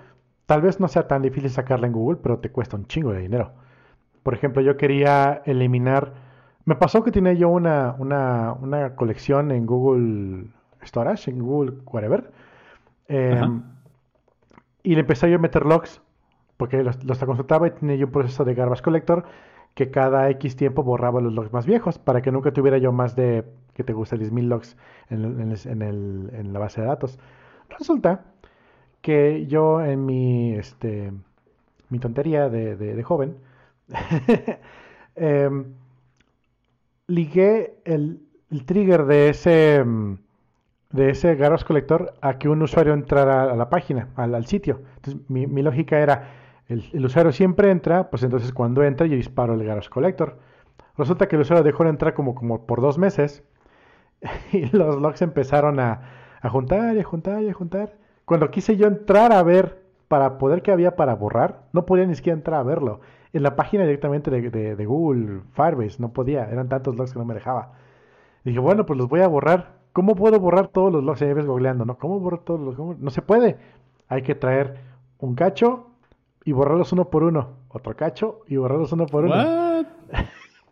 tal 0.46 0.60
vez 0.60 0.80
no 0.80 0.88
sea 0.88 1.06
tan 1.06 1.22
difícil 1.22 1.50
sacarla 1.50 1.86
en 1.86 1.92
Google, 1.92 2.18
pero 2.20 2.38
te 2.38 2.50
cuesta 2.50 2.76
un 2.76 2.86
chingo 2.88 3.12
de 3.12 3.20
dinero. 3.20 3.52
Por 4.24 4.34
ejemplo, 4.34 4.60
yo 4.60 4.76
quería 4.76 5.40
eliminar 5.46 6.24
me 6.66 6.76
pasó 6.76 7.02
que 7.02 7.10
tenía 7.10 7.34
yo 7.34 7.50
una, 7.50 7.94
una, 7.98 8.54
una 8.54 8.96
colección 8.96 9.50
en 9.50 9.66
Google 9.66 10.46
Storage, 10.82 11.30
en 11.30 11.40
Google 11.40 11.74
Whatever. 11.84 12.30
Em, 13.08 13.62
y 14.82 14.94
le 14.94 15.00
empecé 15.00 15.30
yo 15.30 15.36
a 15.36 15.40
meter 15.40 15.66
logs, 15.66 16.00
porque 16.56 16.82
los, 16.82 17.02
los 17.04 17.18
consultaba 17.18 17.66
y 17.66 17.70
tenía 17.72 17.96
yo 17.96 18.06
un 18.06 18.12
proceso 18.12 18.44
de 18.44 18.54
garbage 18.54 18.82
collector 18.82 19.24
que 19.74 19.90
cada 19.90 20.30
X 20.30 20.56
tiempo 20.56 20.82
borraba 20.82 21.20
los 21.20 21.32
logs 21.32 21.52
más 21.52 21.66
viejos 21.66 21.98
para 21.98 22.22
que 22.22 22.30
nunca 22.30 22.52
tuviera 22.52 22.78
yo 22.78 22.92
más 22.92 23.16
de, 23.16 23.44
que 23.74 23.84
te 23.84 23.92
gusta, 23.92 24.16
10.000 24.16 24.48
logs 24.48 24.76
en, 25.10 25.24
en, 25.24 25.82
el, 25.82 26.30
en, 26.32 26.52
la 26.52 26.58
base 26.60 26.80
de 26.80 26.86
datos. 26.86 27.18
Resulta 27.78 28.24
que 29.00 29.46
yo 29.46 29.82
en 29.82 30.06
mi, 30.06 30.54
este, 30.54 31.12
mi 31.90 31.98
tontería 31.98 32.48
de, 32.48 32.76
de, 32.76 32.94
de 32.94 33.02
joven, 33.02 33.36
eh, 35.16 35.50
ligué 37.06 37.80
el, 37.84 38.20
trigger 38.66 39.04
de 39.06 39.30
ese, 39.30 39.82
mm, 39.84 40.18
de 40.94 41.10
ese 41.10 41.34
Garage 41.34 41.64
Collector 41.64 42.14
a 42.20 42.38
que 42.38 42.48
un 42.48 42.62
usuario 42.62 42.94
entrara 42.94 43.50
a 43.52 43.56
la 43.56 43.68
página, 43.68 44.08
al, 44.16 44.46
sitio. 44.46 44.80
Entonces, 44.96 45.22
mi, 45.28 45.62
lógica 45.62 45.98
era, 45.98 46.30
el, 46.68 47.04
usuario 47.04 47.32
siempre 47.32 47.70
entra, 47.70 48.10
pues 48.10 48.22
entonces 48.22 48.52
cuando 48.52 48.82
entra 48.84 49.06
yo 49.06 49.16
disparo 49.16 49.54
el 49.54 49.64
Garage 49.64 49.90
Collector. 49.90 50.38
Resulta 50.96 51.26
que 51.26 51.34
el 51.34 51.42
usuario 51.42 51.64
dejó 51.64 51.82
de 51.84 51.90
entrar 51.90 52.14
como, 52.14 52.36
como 52.36 52.64
por 52.66 52.80
dos 52.80 52.96
meses 52.96 53.42
y 54.52 54.66
los 54.76 55.00
logs 55.00 55.20
empezaron 55.22 55.80
a, 55.80 56.00
a 56.40 56.48
juntar 56.48 56.96
y 56.96 57.00
a 57.00 57.04
juntar 57.04 57.42
y 57.42 57.48
a 57.48 57.52
juntar. 57.52 57.96
Cuando 58.24 58.50
quise 58.50 58.76
yo 58.76 58.86
entrar 58.86 59.32
a 59.32 59.42
ver 59.42 59.82
para 60.06 60.38
poder 60.38 60.62
que 60.62 60.70
había 60.70 60.94
para 60.94 61.14
borrar, 61.14 61.64
no 61.72 61.86
podía 61.86 62.06
ni 62.06 62.14
siquiera 62.14 62.36
entrar 62.36 62.60
a 62.60 62.62
verlo 62.62 63.00
en 63.32 63.42
la 63.42 63.56
página 63.56 63.82
directamente 63.82 64.30
de, 64.30 64.86
Google 64.86 65.40
Firebase. 65.54 65.96
No 66.00 66.12
podía, 66.12 66.48
eran 66.48 66.68
tantos 66.68 66.94
logs 66.94 67.12
que 67.12 67.18
no 67.18 67.24
me 67.24 67.34
dejaba. 67.34 67.72
dije, 68.44 68.60
bueno, 68.60 68.86
pues 68.86 68.96
los 68.96 69.08
voy 69.08 69.20
a 69.20 69.28
borrar. 69.28 69.73
¿Cómo 69.94 70.16
puedo 70.16 70.40
borrar 70.40 70.66
todos 70.66 70.92
los 70.92 71.04
logs? 71.04 71.22
Ahí 71.22 71.32
ves 71.32 71.46
googleando, 71.46 71.84
¿no? 71.84 71.96
¿Cómo 71.98 72.18
borrar 72.18 72.40
todos 72.40 72.58
los 72.58 72.76
logs? 72.76 72.98
No 72.98 73.10
se 73.10 73.22
puede. 73.22 73.58
Hay 74.08 74.22
que 74.22 74.34
traer 74.34 74.74
un 75.20 75.36
cacho 75.36 75.86
y 76.44 76.50
borrarlos 76.50 76.92
uno 76.92 77.10
por 77.10 77.22
uno. 77.22 77.50
Otro 77.68 77.94
cacho 77.94 78.40
y 78.48 78.56
borrarlos 78.56 78.90
uno 78.90 79.06
por 79.06 79.26
uno. 79.26 79.36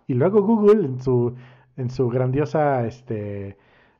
y 0.09 0.15
luego 0.15 0.43
Google, 0.43 0.85
en 0.87 1.01
su, 1.01 1.37
en 1.77 1.89
su 1.89 2.09
grandiosa 2.09 2.85
este, 2.85 3.57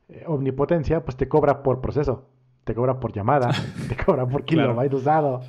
eh, 0.09 0.25
omnipotencia, 0.27 1.05
pues 1.05 1.15
te 1.15 1.29
cobra 1.29 1.63
por 1.63 1.79
proceso. 1.79 2.25
Te 2.65 2.75
cobra 2.75 2.99
por 2.99 3.13
llamada. 3.13 3.49
te 3.87 3.95
cobra 3.95 4.27
por 4.27 4.43
kilobyte 4.43 4.93
usado. 4.93 5.39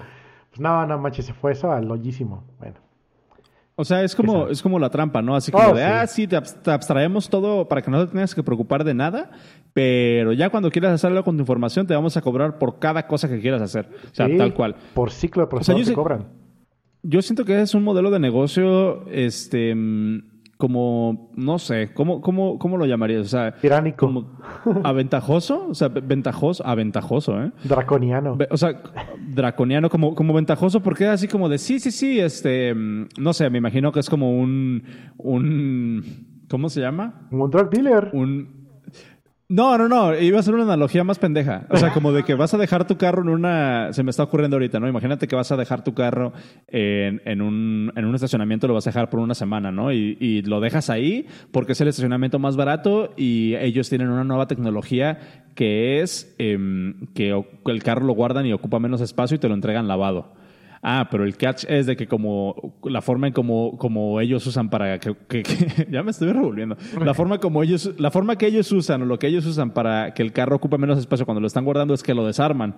Pues 0.50 0.60
no, 0.60 0.86
no 0.86 0.98
manches, 1.00 1.26
se 1.26 1.34
fue 1.34 1.50
eso 1.50 1.72
al 1.72 1.88
lollísimo. 1.88 2.44
Bueno. 2.60 2.76
O 3.76 3.84
sea, 3.84 4.04
es 4.04 4.14
como, 4.14 4.48
es 4.48 4.62
como 4.62 4.78
la 4.78 4.88
trampa, 4.88 5.20
¿no? 5.20 5.34
Así 5.34 5.50
como 5.50 5.70
oh, 5.70 5.74
de, 5.74 5.82
ah, 5.82 6.06
sí, 6.06 6.28
te, 6.28 6.36
abstraemos 6.36 7.28
todo 7.28 7.66
para 7.66 7.82
que 7.82 7.90
no 7.90 8.06
te 8.06 8.12
tengas 8.12 8.34
que 8.34 8.42
preocupar 8.42 8.84
de 8.84 8.94
nada, 8.94 9.32
pero 9.72 10.32
ya 10.32 10.48
cuando 10.48 10.70
quieras 10.70 10.92
hacerlo 10.92 11.24
con 11.24 11.36
tu 11.36 11.42
información, 11.42 11.86
te 11.86 11.94
vamos 11.94 12.16
a 12.16 12.20
cobrar 12.20 12.58
por 12.58 12.78
cada 12.78 13.06
cosa 13.08 13.28
que 13.28 13.40
quieras 13.40 13.62
hacer. 13.62 13.88
O 14.12 14.14
sea, 14.14 14.28
tal 14.36 14.54
cual. 14.54 14.76
Por 14.94 15.10
ciclo 15.10 15.42
de 15.42 15.48
proceso 15.48 15.76
te 15.82 15.92
cobran. 15.92 16.28
Yo 17.02 17.20
siento 17.20 17.44
que 17.44 17.60
es 17.60 17.74
un 17.74 17.82
modelo 17.82 18.10
de 18.10 18.20
negocio, 18.20 19.06
este 19.10 19.74
como, 20.56 21.30
no 21.36 21.58
sé, 21.58 21.90
¿cómo, 21.94 22.20
cómo, 22.20 22.58
cómo 22.58 22.76
lo 22.76 22.86
llamarías? 22.86 23.22
O 23.22 23.28
sea, 23.28 23.54
Tiránico. 23.56 24.06
Como 24.06 24.38
aventajoso, 24.84 25.68
o 25.68 25.74
sea, 25.74 25.88
ventajoso, 25.88 26.64
aventajoso, 26.66 27.42
¿eh? 27.42 27.52
Draconiano. 27.64 28.38
O 28.50 28.56
sea, 28.56 28.82
draconiano 29.26 29.90
como, 29.90 30.14
como 30.14 30.32
ventajoso 30.32 30.80
porque 30.80 31.04
es 31.04 31.10
así 31.10 31.28
como 31.28 31.48
de, 31.48 31.58
sí, 31.58 31.80
sí, 31.80 31.90
sí, 31.90 32.20
este, 32.20 32.74
no 32.74 33.32
sé, 33.32 33.50
me 33.50 33.58
imagino 33.58 33.92
que 33.92 34.00
es 34.00 34.08
como 34.08 34.38
un, 34.38 34.84
un, 35.16 36.04
¿cómo 36.48 36.68
se 36.68 36.80
llama? 36.80 37.26
Un 37.30 37.50
drug 37.50 37.70
dealer. 37.70 38.10
Un, 38.12 38.63
no, 39.54 39.78
no, 39.78 39.88
no, 39.88 40.18
iba 40.18 40.40
a 40.40 40.42
ser 40.42 40.54
una 40.54 40.64
analogía 40.64 41.04
más 41.04 41.20
pendeja. 41.20 41.66
O 41.70 41.76
sea, 41.76 41.92
como 41.92 42.10
de 42.10 42.24
que 42.24 42.34
vas 42.34 42.52
a 42.54 42.58
dejar 42.58 42.88
tu 42.88 42.96
carro 42.96 43.22
en 43.22 43.28
una... 43.28 43.92
Se 43.92 44.02
me 44.02 44.10
está 44.10 44.24
ocurriendo 44.24 44.56
ahorita, 44.56 44.80
¿no? 44.80 44.88
Imagínate 44.88 45.28
que 45.28 45.36
vas 45.36 45.52
a 45.52 45.56
dejar 45.56 45.84
tu 45.84 45.94
carro 45.94 46.32
en, 46.66 47.22
en, 47.24 47.40
un, 47.40 47.92
en 47.94 48.04
un 48.04 48.16
estacionamiento, 48.16 48.66
lo 48.66 48.74
vas 48.74 48.88
a 48.88 48.90
dejar 48.90 49.10
por 49.10 49.20
una 49.20 49.34
semana, 49.34 49.70
¿no? 49.70 49.92
Y, 49.92 50.16
y, 50.18 50.42
lo 50.42 50.58
dejas 50.58 50.90
ahí 50.90 51.28
porque 51.52 51.72
es 51.72 51.80
el 51.80 51.86
estacionamiento 51.86 52.40
más 52.40 52.56
barato 52.56 53.14
y 53.16 53.54
ellos 53.54 53.88
tienen 53.88 54.08
una 54.08 54.24
nueva 54.24 54.48
tecnología 54.48 55.44
que 55.54 56.00
es 56.00 56.34
em, 56.38 57.06
que 57.14 57.30
el 57.66 57.82
carro 57.84 58.04
lo 58.06 58.14
guardan 58.14 58.46
y 58.46 58.52
ocupa 58.52 58.80
menos 58.80 59.00
espacio 59.02 59.36
y 59.36 59.38
te 59.38 59.46
lo 59.46 59.54
entregan 59.54 59.86
lavado. 59.86 60.32
Ah, 60.86 61.08
pero 61.10 61.24
el 61.24 61.38
catch 61.38 61.64
es 61.66 61.86
de 61.86 61.96
que 61.96 62.06
como 62.06 62.76
la 62.84 63.00
forma 63.00 63.26
en 63.26 63.32
como, 63.32 63.78
como 63.78 64.20
ellos 64.20 64.46
usan 64.46 64.68
para 64.68 64.98
que, 64.98 65.14
ya 65.90 66.02
me 66.02 66.10
estoy 66.10 66.30
revolviendo. 66.30 66.76
La 67.02 67.14
forma 67.14 67.38
como 67.38 67.62
ellos, 67.62 67.94
la 67.98 68.10
forma 68.10 68.36
que 68.36 68.46
ellos 68.46 68.70
usan 68.70 69.00
o 69.00 69.06
lo 69.06 69.18
que 69.18 69.28
ellos 69.28 69.46
usan 69.46 69.70
para 69.70 70.12
que 70.12 70.22
el 70.22 70.32
carro 70.32 70.56
ocupe 70.56 70.76
menos 70.76 70.98
espacio 70.98 71.24
cuando 71.24 71.40
lo 71.40 71.46
están 71.46 71.64
guardando 71.64 71.94
es 71.94 72.02
que 72.02 72.12
lo 72.12 72.26
desarman. 72.26 72.76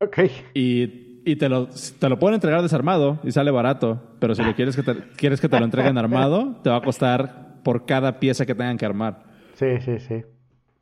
Ok. 0.00 0.18
Y, 0.54 1.20
y 1.30 1.36
te, 1.36 1.50
lo, 1.50 1.68
te 1.98 2.08
lo 2.08 2.18
pueden 2.18 2.36
entregar 2.36 2.62
desarmado 2.62 3.18
y 3.22 3.32
sale 3.32 3.50
barato, 3.50 4.16
pero 4.18 4.34
si 4.34 4.42
lo 4.42 4.54
quieres 4.54 4.74
que 4.74 4.82
te, 4.82 4.94
quieres 5.14 5.42
que 5.42 5.50
te 5.50 5.58
lo 5.58 5.66
entreguen 5.66 5.98
armado, 5.98 6.58
te 6.64 6.70
va 6.70 6.76
a 6.76 6.82
costar 6.82 7.60
por 7.64 7.84
cada 7.84 8.18
pieza 8.18 8.46
que 8.46 8.54
tengan 8.54 8.78
que 8.78 8.86
armar. 8.86 9.24
Sí, 9.56 9.78
sí, 9.80 9.98
sí. 9.98 10.22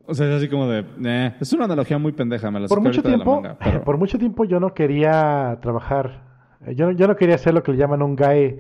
O 0.07 0.15
sea, 0.15 0.29
es 0.29 0.37
así 0.37 0.49
como 0.49 0.69
de. 0.69 0.85
Eh, 1.05 1.35
es 1.41 1.53
una 1.53 1.65
analogía 1.65 1.99
muy 1.99 2.13
pendeja, 2.13 2.51
me 2.51 2.61
la 2.61 2.69
por 2.69 2.81
mucho 2.81 3.03
tiempo, 3.03 3.37
de 3.37 3.43
la 3.43 3.57
manga, 3.59 3.85
Por 3.85 3.99
mucho 3.99 4.19
tiempo 4.19 4.45
yo 4.45 4.61
no 4.61 4.73
quería 4.73 5.59
trabajar. 5.61 6.23
Yo, 6.75 6.93
yo 6.93 7.07
no 7.07 7.17
quería 7.17 7.39
ser 7.39 7.55
lo 7.55 7.63
que 7.63 7.73
le 7.73 7.79
llaman 7.79 8.03
un 8.03 8.17
guy. 8.17 8.59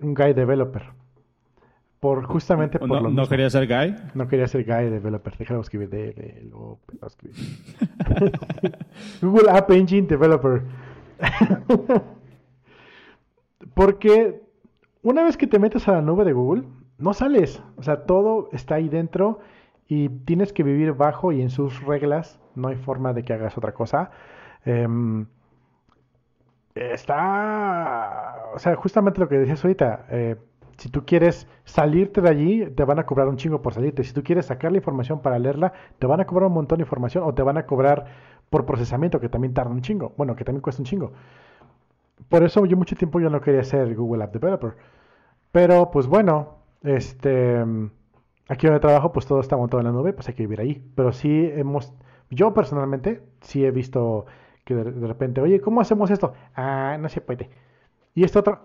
Un 0.00 0.14
guy 0.14 0.34
developer. 0.34 0.82
Por 2.00 2.24
justamente 2.24 2.78
por 2.78 2.88
no, 2.88 3.00
lo 3.00 3.10
¿No 3.10 3.26
quería 3.26 3.50
ser 3.50 3.66
guy? 3.66 3.96
No 4.14 4.28
quería 4.28 4.46
ser 4.46 4.64
guy 4.64 4.88
developer. 4.88 5.36
Déjame 5.36 5.60
escribir 5.60 5.90
Google 9.22 9.50
App 9.50 9.70
Engine 9.70 10.06
Developer. 10.06 10.62
Porque 13.74 14.42
una 15.02 15.24
vez 15.24 15.36
que 15.36 15.46
te 15.46 15.58
metes 15.58 15.88
a 15.88 15.92
la 15.92 16.02
nube 16.02 16.24
de 16.24 16.32
Google, 16.32 16.64
no 16.98 17.14
sales. 17.14 17.62
O 17.76 17.82
sea, 17.82 18.04
todo 18.04 18.48
está 18.52 18.76
ahí 18.76 18.88
dentro 18.88 19.40
y 19.88 20.10
tienes 20.10 20.52
que 20.52 20.62
vivir 20.62 20.92
bajo 20.92 21.32
y 21.32 21.40
en 21.42 21.50
sus 21.50 21.82
reglas, 21.82 22.38
no 22.54 22.68
hay 22.68 22.76
forma 22.76 23.12
de 23.14 23.24
que 23.24 23.32
hagas 23.32 23.56
otra 23.56 23.72
cosa. 23.72 24.10
Em, 24.64 25.26
está, 26.74 28.36
o 28.54 28.58
sea, 28.58 28.76
justamente 28.76 29.20
lo 29.20 29.28
que 29.28 29.38
decías 29.38 29.64
ahorita, 29.64 30.06
eh, 30.10 30.36
si 30.76 30.90
tú 30.90 31.04
quieres 31.04 31.48
salirte 31.64 32.20
de 32.20 32.28
allí, 32.28 32.66
te 32.66 32.84
van 32.84 32.98
a 32.98 33.06
cobrar 33.06 33.28
un 33.28 33.36
chingo 33.36 33.62
por 33.62 33.74
salirte. 33.74 34.04
Si 34.04 34.12
tú 34.12 34.22
quieres 34.22 34.46
sacar 34.46 34.70
la 34.72 34.78
información 34.78 35.20
para 35.20 35.38
leerla, 35.38 35.72
te 35.98 36.06
van 36.06 36.20
a 36.20 36.26
cobrar 36.26 36.48
un 36.48 36.54
montón 36.54 36.78
de 36.78 36.84
información 36.84 37.24
o 37.24 37.34
te 37.34 37.42
van 37.42 37.56
a 37.58 37.66
cobrar 37.66 38.06
por 38.50 38.64
procesamiento, 38.66 39.20
que 39.20 39.28
también 39.28 39.54
tarda 39.54 39.70
un 39.72 39.82
chingo. 39.82 40.12
Bueno, 40.16 40.36
que 40.36 40.44
también 40.44 40.62
cuesta 40.62 40.82
un 40.82 40.86
chingo. 40.86 41.12
Por 42.28 42.42
eso 42.44 42.64
yo 42.66 42.76
mucho 42.76 42.94
tiempo 42.96 43.20
yo 43.20 43.30
no 43.30 43.40
quería 43.40 43.64
ser 43.64 43.94
Google 43.94 44.24
App 44.24 44.32
Developer. 44.32 44.76
Pero 45.52 45.90
pues 45.90 46.06
bueno, 46.06 46.58
este 46.82 47.64
Aquí 48.48 48.66
donde 48.66 48.80
trabajo, 48.80 49.12
pues 49.12 49.26
todo 49.26 49.40
está 49.40 49.56
montado 49.56 49.80
en 49.80 49.86
la 49.86 49.92
nube, 49.92 50.14
pues 50.14 50.26
hay 50.28 50.34
que 50.34 50.42
vivir 50.42 50.60
ahí. 50.60 50.82
Pero 50.94 51.12
sí 51.12 51.50
hemos, 51.54 51.92
yo 52.30 52.54
personalmente, 52.54 53.22
sí 53.42 53.64
he 53.64 53.70
visto 53.70 54.24
que 54.64 54.74
de, 54.74 55.06
repente, 55.06 55.40
oye, 55.40 55.60
¿cómo 55.60 55.80
hacemos 55.80 56.10
esto? 56.10 56.32
Ah, 56.54 56.96
no 57.00 57.08
se 57.08 57.20
puede. 57.20 57.50
Y 58.14 58.24
esto 58.24 58.40
otro, 58.40 58.60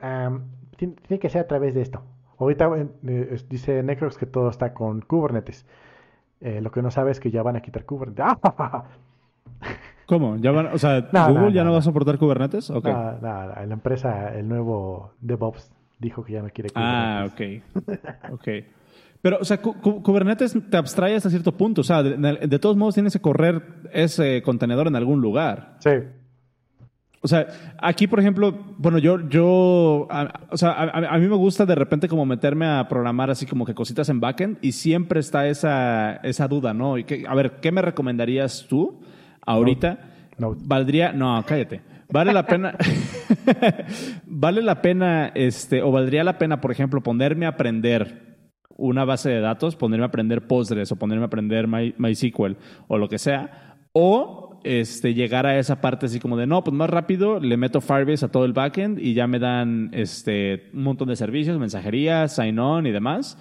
tiene, 0.77 1.19
que 1.19 1.29
ser 1.29 1.41
a 1.41 1.47
través 1.47 1.73
de 1.73 1.81
esto. 1.81 2.01
Ahorita 2.39 2.69
eh, 3.07 3.37
dice 3.49 3.83
Necrox 3.83 4.17
que 4.17 4.25
todo 4.25 4.49
está 4.49 4.73
con 4.73 5.01
Kubernetes. 5.01 5.65
Eh, 6.41 6.59
lo 6.61 6.71
que 6.71 6.81
no 6.81 6.91
sabe 6.91 7.11
es 7.11 7.19
que 7.19 7.31
ya 7.31 7.43
van 7.43 7.55
a 7.55 7.61
quitar 7.61 7.85
Kubernetes. 7.85 8.25
¿Cómo? 10.07 10.35
¿Ya 10.37 10.51
van, 10.51 10.67
o 10.67 10.77
sea, 10.77 11.01
¿Google 11.29 11.53
ya 11.53 11.63
no, 11.63 11.71
va 11.71 11.79
a 11.79 11.81
soportar 11.81 12.17
Kubernetes? 12.17 12.69
Okay. 12.69 12.91
No, 12.91 13.13
no, 13.13 13.47
la 13.47 13.73
empresa, 13.73 14.33
el 14.35 14.47
nuevo 14.47 15.11
DevOps 15.21 15.71
dijo 15.99 16.23
que 16.23 16.33
ya 16.33 16.41
no 16.41 16.49
quiere 16.49 16.69
ah, 16.75 17.27
Kubernetes. 17.33 17.63
Ah, 17.81 18.31
ok. 18.31 18.33
ok. 18.33 18.47
Pero, 19.23 19.37
o 19.39 19.45
sea, 19.45 19.61
Kubernetes 19.61 20.53
te 20.69 20.75
abstrae 20.75 21.15
hasta 21.15 21.29
cierto 21.29 21.53
punto. 21.53 21.79
O 21.79 21.83
sea, 21.85 22.03
de, 22.03 22.59
todos 22.59 22.75
modos 22.75 22.95
tienes 22.95 23.13
que 23.13 23.21
correr 23.21 23.63
ese 23.93 24.41
contenedor 24.41 24.87
en 24.87 24.97
algún 24.97 25.21
lugar. 25.21 25.77
Sí. 25.79 25.91
O 27.21 27.29
sea, 27.29 27.47
aquí, 27.81 28.05
por 28.07 28.19
ejemplo, 28.19 28.75
bueno, 28.77 28.97
yo, 28.97 29.29
yo, 29.29 30.09
o 30.49 30.57
sea, 30.57 30.73
a, 30.73 31.17
mí 31.19 31.29
me 31.29 31.37
gusta 31.37 31.65
de 31.65 31.73
repente 31.73 32.09
como 32.09 32.25
meterme 32.25 32.65
a 32.65 32.85
programar 32.89 33.31
así 33.31 33.45
como 33.45 33.65
que 33.65 33.73
cositas 33.73 34.09
en 34.09 34.19
backend 34.19 34.57
y 34.61 34.73
siempre 34.73 35.21
está 35.21 35.47
esa, 35.47 36.17
esa 36.17 36.49
duda, 36.49 36.73
¿no? 36.73 36.97
Y 36.97 37.05
que, 37.05 37.23
a 37.25 37.33
ver, 37.33 37.61
¿qué 37.61 37.71
me 37.71 37.81
recomendarías 37.81 38.65
tú 38.67 38.99
ahorita? 39.45 39.99
No. 40.37 40.53
Valdría, 40.65 41.13
no, 41.13 41.41
cállate. 41.47 41.79
Vale 42.09 42.33
la 42.33 42.45
pena, 42.45 42.75
vale 44.25 44.61
la 44.61 44.81
pena, 44.81 45.31
este, 45.33 45.81
o 45.81 45.93
valdría 45.93 46.25
la 46.25 46.37
pena, 46.37 46.59
por 46.59 46.73
ejemplo, 46.73 46.99
ponerme 47.01 47.45
a 47.45 47.49
aprender 47.49 48.32
una 48.77 49.05
base 49.05 49.29
de 49.29 49.39
datos, 49.39 49.75
ponerme 49.75 50.05
a 50.05 50.07
aprender 50.07 50.47
Postgres 50.47 50.91
o 50.91 50.95
ponerme 50.95 51.23
a 51.23 51.27
aprender 51.27 51.67
My, 51.67 51.93
MySQL 51.97 52.55
o 52.87 52.97
lo 52.97 53.07
que 53.07 53.19
sea, 53.19 53.77
o 53.93 54.59
este, 54.63 55.13
llegar 55.13 55.45
a 55.45 55.59
esa 55.59 55.81
parte 55.81 56.05
así 56.05 56.19
como 56.19 56.37
de, 56.37 56.47
no, 56.47 56.63
pues 56.63 56.75
más 56.75 56.89
rápido, 56.89 57.39
le 57.39 57.57
meto 57.57 57.81
Firebase 57.81 58.25
a 58.25 58.31
todo 58.31 58.45
el 58.45 58.53
backend 58.53 58.99
y 58.99 59.13
ya 59.13 59.27
me 59.27 59.39
dan 59.39 59.89
este, 59.93 60.69
un 60.73 60.83
montón 60.83 61.09
de 61.09 61.15
servicios, 61.15 61.59
mensajería, 61.59 62.27
sign-on 62.27 62.87
y 62.87 62.91
demás. 62.91 63.37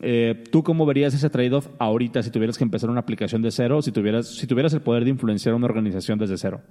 Eh, 0.00 0.44
¿Tú 0.50 0.62
cómo 0.62 0.86
verías 0.86 1.12
ese 1.14 1.28
trade-off 1.28 1.68
ahorita 1.78 2.22
si 2.22 2.30
tuvieras 2.30 2.56
que 2.56 2.64
empezar 2.64 2.88
una 2.88 3.00
aplicación 3.00 3.42
de 3.42 3.50
cero, 3.50 3.82
si 3.82 3.92
tuvieras, 3.92 4.28
si 4.28 4.46
tuvieras 4.46 4.72
el 4.72 4.80
poder 4.80 5.04
de 5.04 5.10
influenciar 5.10 5.54
una 5.54 5.66
organización 5.66 6.18
desde 6.18 6.36
cero? 6.36 6.62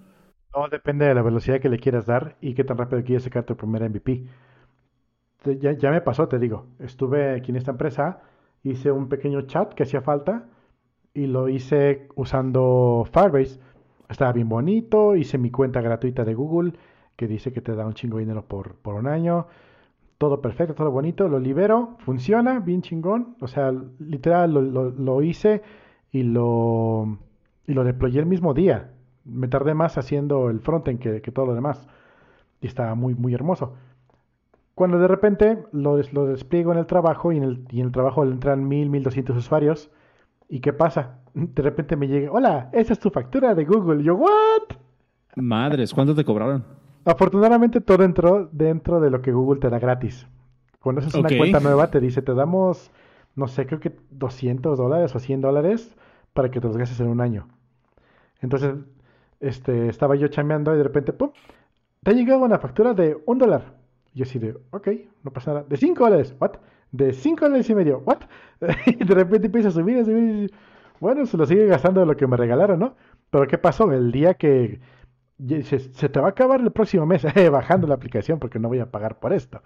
No, 0.55 0.67
depende 0.69 1.05
de 1.05 1.13
la 1.13 1.21
velocidad 1.21 1.59
que 1.59 1.69
le 1.69 1.77
quieras 1.77 2.05
dar 2.05 2.37
y 2.41 2.55
qué 2.55 2.63
tan 2.63 2.77
rápido 2.77 3.03
quieres 3.03 3.23
sacar 3.23 3.45
tu 3.45 3.55
primer 3.55 3.87
MVP. 3.89 4.25
Ya, 5.53 5.73
ya 5.73 5.91
me 5.91 6.01
pasó, 6.01 6.27
te 6.27 6.39
digo. 6.39 6.67
Estuve 6.79 7.35
aquí 7.35 7.51
en 7.51 7.57
esta 7.57 7.71
empresa, 7.71 8.21
hice 8.63 8.91
un 8.91 9.09
pequeño 9.09 9.41
chat 9.43 9.73
que 9.73 9.83
hacía 9.83 10.01
falta 10.01 10.45
y 11.13 11.27
lo 11.27 11.49
hice 11.49 12.07
usando 12.15 13.07
Firebase. 13.11 13.59
Estaba 14.09 14.31
bien 14.33 14.49
bonito, 14.49 15.15
hice 15.15 15.37
mi 15.37 15.51
cuenta 15.51 15.81
gratuita 15.81 16.23
de 16.23 16.33
Google 16.33 16.73
que 17.17 17.27
dice 17.27 17.51
que 17.51 17.61
te 17.61 17.75
da 17.75 17.85
un 17.85 17.93
chingo 17.93 18.17
de 18.17 18.23
dinero 18.23 18.43
por, 18.47 18.75
por 18.75 18.95
un 18.95 19.07
año. 19.07 19.47
Todo 20.17 20.41
perfecto, 20.41 20.75
todo 20.75 20.91
bonito, 20.91 21.27
lo 21.27 21.39
libero, 21.39 21.97
funciona, 21.99 22.59
bien 22.59 22.81
chingón. 22.81 23.35
O 23.41 23.47
sea, 23.47 23.73
literal 23.99 24.53
lo, 24.53 24.91
lo, 24.91 25.21
hice 25.21 25.61
y 26.11 26.23
lo, 26.23 27.17
y 27.65 27.73
lo 27.73 27.83
deployé 27.83 28.19
el 28.19 28.25
mismo 28.27 28.53
día. 28.53 28.91
Me 29.25 29.47
tardé 29.47 29.73
más 29.73 29.97
haciendo 29.97 30.49
el 30.49 30.59
frontend 30.59 30.99
que, 30.99 31.21
que 31.21 31.31
todo 31.31 31.47
lo 31.47 31.55
demás. 31.55 31.87
Y 32.61 32.67
estaba 32.67 32.95
muy, 32.95 33.15
muy 33.15 33.33
hermoso. 33.33 33.75
Cuando 34.77 34.99
de 34.99 35.07
repente 35.07 35.63
lo, 35.73 35.99
lo 36.13 36.27
despliego 36.27 36.71
en 36.71 36.77
el 36.77 36.85
trabajo 36.85 37.31
y 37.31 37.37
en 37.37 37.43
el, 37.43 37.65
y 37.71 37.79
en 37.79 37.87
el 37.87 37.91
trabajo 37.91 38.23
le 38.23 38.31
entran 38.31 38.67
1000, 38.67 38.91
1200 38.91 39.35
usuarios, 39.35 39.89
¿Y 40.49 40.59
qué 40.59 40.73
pasa? 40.73 41.19
De 41.33 41.61
repente 41.61 41.95
me 41.95 42.07
llega, 42.07 42.31
hola, 42.31 42.69
esa 42.73 42.93
es 42.93 42.99
tu 42.99 43.09
factura 43.09 43.53
de 43.55 43.65
Google. 43.65 44.03
yo, 44.03 44.15
¿what? 44.15 44.77
Madres, 45.35 45.93
¿cuánto 45.93 46.15
te 46.15 46.25
cobraron? 46.25 46.63
Afortunadamente 47.05 47.79
todo 47.79 48.03
entró 48.03 48.49
dentro 48.51 48.99
de 48.99 49.09
lo 49.09 49.21
que 49.21 49.31
Google 49.31 49.59
te 49.59 49.69
da 49.69 49.79
gratis. 49.79 50.27
Cuando 50.79 51.01
haces 51.01 51.13
una 51.15 51.29
cuenta 51.29 51.59
nueva 51.59 51.89
te 51.89 51.99
dice, 51.99 52.21
te 52.21 52.33
damos, 52.33 52.91
no 53.35 53.47
sé, 53.47 53.65
creo 53.65 53.79
que 53.79 53.95
200 54.11 54.77
dólares 54.77 55.15
o 55.15 55.19
100 55.19 55.41
dólares 55.41 55.95
para 56.33 56.49
que 56.49 56.59
te 56.59 56.67
los 56.67 56.77
gastes 56.77 56.99
en 56.99 57.07
un 57.07 57.21
año. 57.21 57.47
Entonces, 58.41 58.75
este, 59.39 59.89
estaba 59.89 60.15
yo 60.15 60.27
chameando 60.27 60.73
y 60.73 60.77
de 60.77 60.83
repente, 60.83 61.13
¡pum! 61.13 61.31
Te 62.03 62.11
ha 62.11 62.13
llegado 62.13 62.41
una 62.41 62.59
factura 62.59 62.93
de 62.93 63.17
un 63.25 63.37
dólar. 63.37 63.76
Y 64.17 64.21
yo 64.21 64.23
así 64.23 64.39
de, 64.39 64.57
ok, 64.71 64.87
no 65.21 65.29
pasa 65.29 65.53
nada. 65.53 65.65
De 65.69 65.77
5 65.77 66.03
dólares, 66.03 66.35
¿what? 66.39 66.53
de 66.91 67.13
5 67.13 67.39
dólares 67.45 67.69
y 67.69 67.75
medio. 67.75 67.99
¿What? 67.99 68.21
y 68.87 68.95
de 68.95 69.13
repente 69.13 69.45
empieza 69.45 69.67
a 69.67 69.71
subir, 69.71 69.99
a 69.99 70.05
subir. 70.05 70.51
Bueno, 70.99 71.23
se 71.27 71.37
lo 71.37 71.45
sigue 71.45 71.67
gastando 71.67 71.99
de 71.99 72.07
lo 72.07 72.17
que 72.17 72.25
me 72.25 72.35
regalaron, 72.35 72.79
¿no? 72.79 72.95
Pero 73.29 73.45
¿qué 73.45 73.59
pasó? 73.59 73.91
El 73.93 74.11
día 74.11 74.33
que 74.33 74.79
se, 75.61 75.77
se 75.77 76.09
te 76.09 76.19
va 76.19 76.25
a 76.25 76.29
acabar 76.31 76.61
el 76.61 76.71
próximo 76.71 77.05
mes 77.05 77.25
eh, 77.35 77.49
bajando 77.49 77.85
la 77.85 77.93
aplicación 77.93 78.39
porque 78.39 78.57
no 78.57 78.69
voy 78.69 78.79
a 78.79 78.89
pagar 78.89 79.19
por 79.19 79.33
esto. 79.33 79.61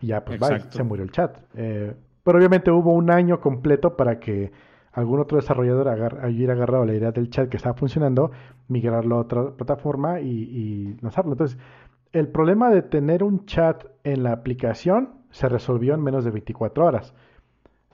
Y 0.00 0.06
ya, 0.06 0.24
pues 0.24 0.40
bye, 0.40 0.58
se 0.70 0.82
murió 0.82 1.04
el 1.04 1.10
chat. 1.10 1.36
Eh, 1.54 1.94
pero 2.24 2.38
obviamente 2.38 2.70
hubo 2.70 2.94
un 2.94 3.10
año 3.10 3.42
completo 3.42 3.94
para 3.94 4.18
que 4.18 4.52
algún 4.92 5.20
otro 5.20 5.36
desarrollador 5.36 5.88
agar 5.88 6.24
hubiera 6.24 6.54
agarrado 6.54 6.86
la 6.86 6.94
idea 6.94 7.12
del 7.12 7.28
chat 7.28 7.50
que 7.50 7.58
estaba 7.58 7.74
funcionando, 7.74 8.30
migrarlo 8.68 9.16
a 9.16 9.20
otra 9.20 9.50
plataforma 9.50 10.22
y, 10.22 10.30
y 10.30 10.96
lanzarlo. 11.02 11.32
Entonces, 11.32 11.58
el 12.18 12.28
problema 12.28 12.70
de 12.70 12.80
tener 12.80 13.22
un 13.22 13.44
chat 13.44 13.84
en 14.02 14.22
la 14.22 14.32
aplicación 14.32 15.16
se 15.30 15.50
resolvió 15.50 15.92
en 15.92 16.02
menos 16.02 16.24
de 16.24 16.30
24 16.30 16.86
horas. 16.86 17.14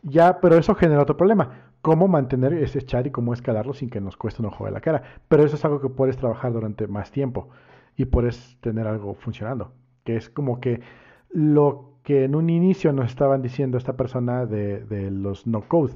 Ya, 0.03 0.39
pero 0.41 0.57
eso 0.57 0.77
genera 0.77 1.03
otro 1.03 1.17
problema. 1.17 1.73
¿Cómo 1.81 2.07
mantener 2.07 2.53
ese 2.53 2.83
chat 2.83 3.05
y 3.05 3.11
cómo 3.11 3.33
escalarlo 3.33 3.75
sin 3.75 3.91
que 3.91 4.01
nos 4.01 4.17
cueste 4.17 4.41
un 4.41 4.47
ojo 4.47 4.65
de 4.65 4.71
la 4.71 4.81
cara? 4.81 5.03
Pero 5.27 5.43
eso 5.43 5.57
es 5.57 5.65
algo 5.65 5.81
que 5.81 5.89
puedes 5.89 6.17
trabajar 6.17 6.53
durante 6.53 6.87
más 6.87 7.11
tiempo 7.11 7.49
y 7.97 8.05
puedes 8.05 8.57
tener 8.61 8.87
algo 8.87 9.15
funcionando. 9.15 9.73
Que 10.05 10.15
es 10.15 10.31
como 10.31 10.61
que 10.61 10.83
lo 11.31 11.97
que 12.05 12.23
en 12.23 12.37
un 12.37 12.49
inicio 12.49 12.93
nos 12.93 13.07
estaban 13.07 13.43
diciendo 13.43 13.77
esta 13.77 13.97
persona 13.97 14.47
de, 14.47 14.85
de 14.85 15.11
los 15.11 15.49
no 15.49 15.63
code. 15.63 15.95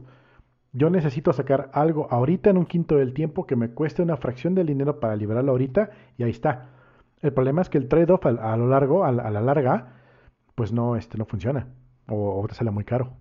Yo 0.73 0.91
necesito 0.91 1.33
sacar 1.33 1.71
algo 1.73 2.09
ahorita 2.11 2.51
en 2.51 2.59
un 2.59 2.67
quinto 2.67 2.97
del 2.97 3.15
tiempo 3.15 3.47
que 3.47 3.55
me 3.55 3.71
cueste 3.71 4.03
una 4.03 4.17
fracción 4.17 4.57
del 4.57 4.67
dinero 4.67 4.99
para 4.99 5.15
liberarlo 5.15 5.53
ahorita 5.53 5.91
y 6.19 6.25
ahí 6.25 6.31
está. 6.31 6.71
El 7.27 7.33
problema 7.33 7.63
es 7.63 7.69
que 7.69 7.79
el 7.79 7.89
trade-off 7.89 8.25
a, 8.27 8.57
lo 8.57 8.69
largo, 8.69 9.05
a, 9.05 9.09
a 9.09 9.31
la 9.31 9.41
larga, 9.41 9.95
pues 10.55 10.73
no, 10.73 10.97
este, 10.97 11.19
no 11.19 11.25
funciona 11.25 11.67
o, 12.09 12.47
te 12.49 12.55
sale 12.55 12.71
muy 12.71 12.85
caro. 12.85 13.17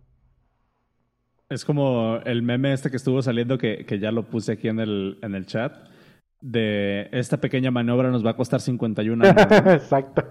Es 1.50 1.64
como 1.64 2.18
el 2.26 2.42
meme 2.42 2.74
este 2.74 2.90
que 2.90 2.98
estuvo 2.98 3.22
saliendo 3.22 3.58
que, 3.58 3.86
que 3.86 4.00
ya 4.00 4.12
lo 4.12 4.24
puse 4.24 4.54
aquí 4.54 4.68
en 4.68 4.80
el, 4.80 5.20
en 5.22 5.36
el 5.36 5.46
chat 5.46 5.76
de 6.42 7.08
esta 7.12 7.38
pequeña 7.38 7.72
maniobra 7.72 8.12
nos 8.12 8.26
va 8.26 8.32
a 8.32 8.36
costar 8.36 8.62
51 8.62 9.26
años. 9.26 9.36
Exacto. 9.66 10.24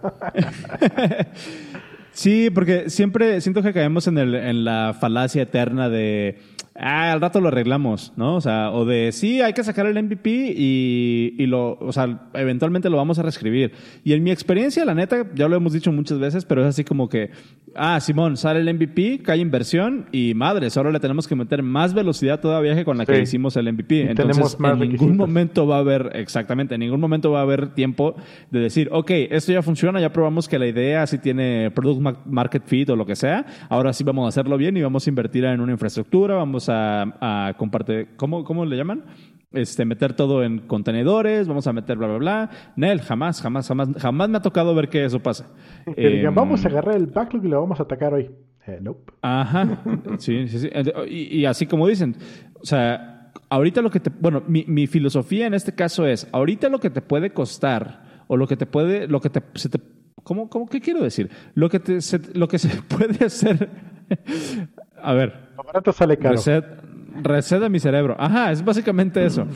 sí, 2.12 2.50
porque 2.50 2.90
siempre 2.90 3.40
siento 3.40 3.62
que 3.62 3.72
caemos 3.72 4.06
en, 4.06 4.18
el, 4.18 4.34
en 4.34 4.64
la 4.64 4.94
falacia 4.94 5.42
eterna 5.42 5.88
de 5.88 6.38
ah, 6.76 7.12
al 7.12 7.20
rato 7.20 7.40
lo 7.40 7.48
arreglamos, 7.48 8.12
¿no? 8.16 8.36
O 8.36 8.40
sea, 8.40 8.70
o 8.72 8.84
de 8.84 9.12
sí, 9.12 9.40
hay 9.40 9.52
que 9.52 9.62
sacar 9.62 9.86
el 9.86 10.02
MVP 10.02 10.54
y, 10.56 11.34
y, 11.38 11.46
lo, 11.46 11.78
o 11.78 11.92
sea, 11.92 12.28
eventualmente 12.34 12.90
lo 12.90 12.96
vamos 12.96 13.18
a 13.18 13.22
reescribir. 13.22 13.72
Y 14.02 14.12
en 14.12 14.22
mi 14.22 14.30
experiencia, 14.30 14.84
la 14.84 14.94
neta, 14.94 15.26
ya 15.34 15.48
lo 15.48 15.56
hemos 15.56 15.72
dicho 15.72 15.92
muchas 15.92 16.18
veces, 16.18 16.44
pero 16.44 16.62
es 16.62 16.68
así 16.68 16.84
como 16.84 17.08
que, 17.08 17.30
ah, 17.76 18.00
Simón, 18.00 18.36
sale 18.36 18.60
el 18.60 18.74
MVP, 18.74 19.20
cae 19.22 19.38
inversión 19.38 20.06
y 20.12 20.34
madres, 20.34 20.76
ahora 20.76 20.90
le 20.90 21.00
tenemos 21.00 21.28
que 21.28 21.36
meter 21.36 21.62
más 21.62 21.94
velocidad 21.94 22.40
todavía 22.40 22.74
que 22.74 22.84
con 22.84 22.98
la 22.98 23.06
que 23.06 23.20
hicimos 23.20 23.56
el 23.56 23.72
MVP. 23.72 24.10
Entonces, 24.10 24.56
en 24.60 24.78
ningún 24.78 25.16
momento 25.16 25.66
va 25.66 25.76
a 25.76 25.80
haber, 25.80 26.10
exactamente, 26.14 26.74
en 26.74 26.80
ningún 26.80 27.00
momento 27.00 27.30
va 27.30 27.40
a 27.40 27.42
haber 27.42 27.74
tiempo 27.74 28.16
de 28.50 28.60
decir, 28.60 28.88
ok, 28.90 29.10
esto 29.30 29.52
ya 29.52 29.62
funciona, 29.62 30.00
ya 30.00 30.12
probamos 30.12 30.48
que 30.48 30.58
la 30.58 30.66
idea 30.66 31.06
sí 31.06 31.18
tiene 31.18 31.70
product 31.70 32.26
market 32.26 32.64
fit 32.66 32.90
o 32.90 32.96
lo 32.96 33.06
que 33.06 33.16
sea, 33.16 33.46
ahora 33.68 33.92
sí 33.92 34.04
vamos 34.04 34.26
a 34.26 34.28
hacerlo 34.28 34.56
bien 34.56 34.76
y 34.76 34.82
vamos 34.82 35.06
a 35.06 35.10
invertir 35.10 35.44
en 35.44 35.60
una 35.60 35.72
infraestructura, 35.72 36.34
vamos 36.34 36.63
a, 36.68 37.54
compartir, 37.56 38.08
¿cómo, 38.16 38.44
¿cómo 38.44 38.64
le 38.64 38.76
llaman? 38.76 39.04
Este, 39.52 39.84
meter 39.84 40.14
todo 40.14 40.42
en 40.42 40.60
contenedores, 40.66 41.46
vamos 41.46 41.66
a 41.66 41.72
meter 41.72 41.96
bla, 41.96 42.08
bla, 42.08 42.18
bla. 42.18 42.50
Nel, 42.76 43.00
jamás, 43.00 43.40
jamás, 43.40 43.68
jamás, 43.68 43.88
jamás 43.98 44.28
me 44.28 44.38
ha 44.38 44.42
tocado 44.42 44.74
ver 44.74 44.88
que 44.88 45.04
eso 45.04 45.20
pasa. 45.20 45.48
Que 45.94 46.08
digan, 46.08 46.26
em, 46.26 46.34
vamos 46.34 46.64
a 46.64 46.68
agarrar 46.68 46.96
el 46.96 47.06
backlog 47.06 47.44
y 47.44 47.48
lo 47.48 47.60
vamos 47.60 47.78
a 47.78 47.84
atacar 47.84 48.14
hoy. 48.14 48.30
Eh, 48.66 48.78
nope. 48.80 49.12
Ajá, 49.22 49.82
sí, 50.18 50.48
sí, 50.48 50.58
sí. 50.58 50.70
Y, 51.08 51.44
así 51.44 51.66
como 51.66 51.86
dicen, 51.86 52.16
o 52.60 52.66
sea, 52.66 53.30
ahorita 53.48 53.80
lo 53.80 53.90
que 53.90 54.00
te, 54.00 54.10
bueno, 54.20 54.42
mi, 54.48 54.64
mi, 54.66 54.86
filosofía 54.86 55.46
en 55.46 55.54
este 55.54 55.74
caso 55.74 56.06
es, 56.06 56.26
ahorita 56.32 56.68
lo 56.68 56.80
que 56.80 56.90
te 56.90 57.02
puede 57.02 57.30
costar 57.30 58.24
o 58.26 58.36
lo 58.36 58.48
que 58.48 58.56
te 58.56 58.66
puede, 58.66 59.06
lo 59.06 59.20
que 59.20 59.30
te, 59.30 59.42
se 59.54 59.68
te 59.68 59.78
¿cómo, 60.24 60.48
cómo, 60.48 60.66
qué 60.66 60.80
quiero 60.80 61.02
decir? 61.02 61.30
Lo 61.54 61.68
que, 61.68 61.78
te, 61.78 61.98
lo 62.32 62.48
que 62.48 62.58
se 62.58 62.68
puede 62.88 63.24
hacer 63.24 63.68
a 65.02 65.12
ver. 65.12 65.43
Lo 65.56 65.62
barato 65.62 65.92
sale 65.92 66.16
caro. 66.16 66.36
Reset, 67.22 67.60
de 67.60 67.68
mi 67.68 67.78
cerebro. 67.78 68.16
Ajá, 68.18 68.50
es 68.50 68.64
básicamente 68.64 69.24
eso. 69.24 69.46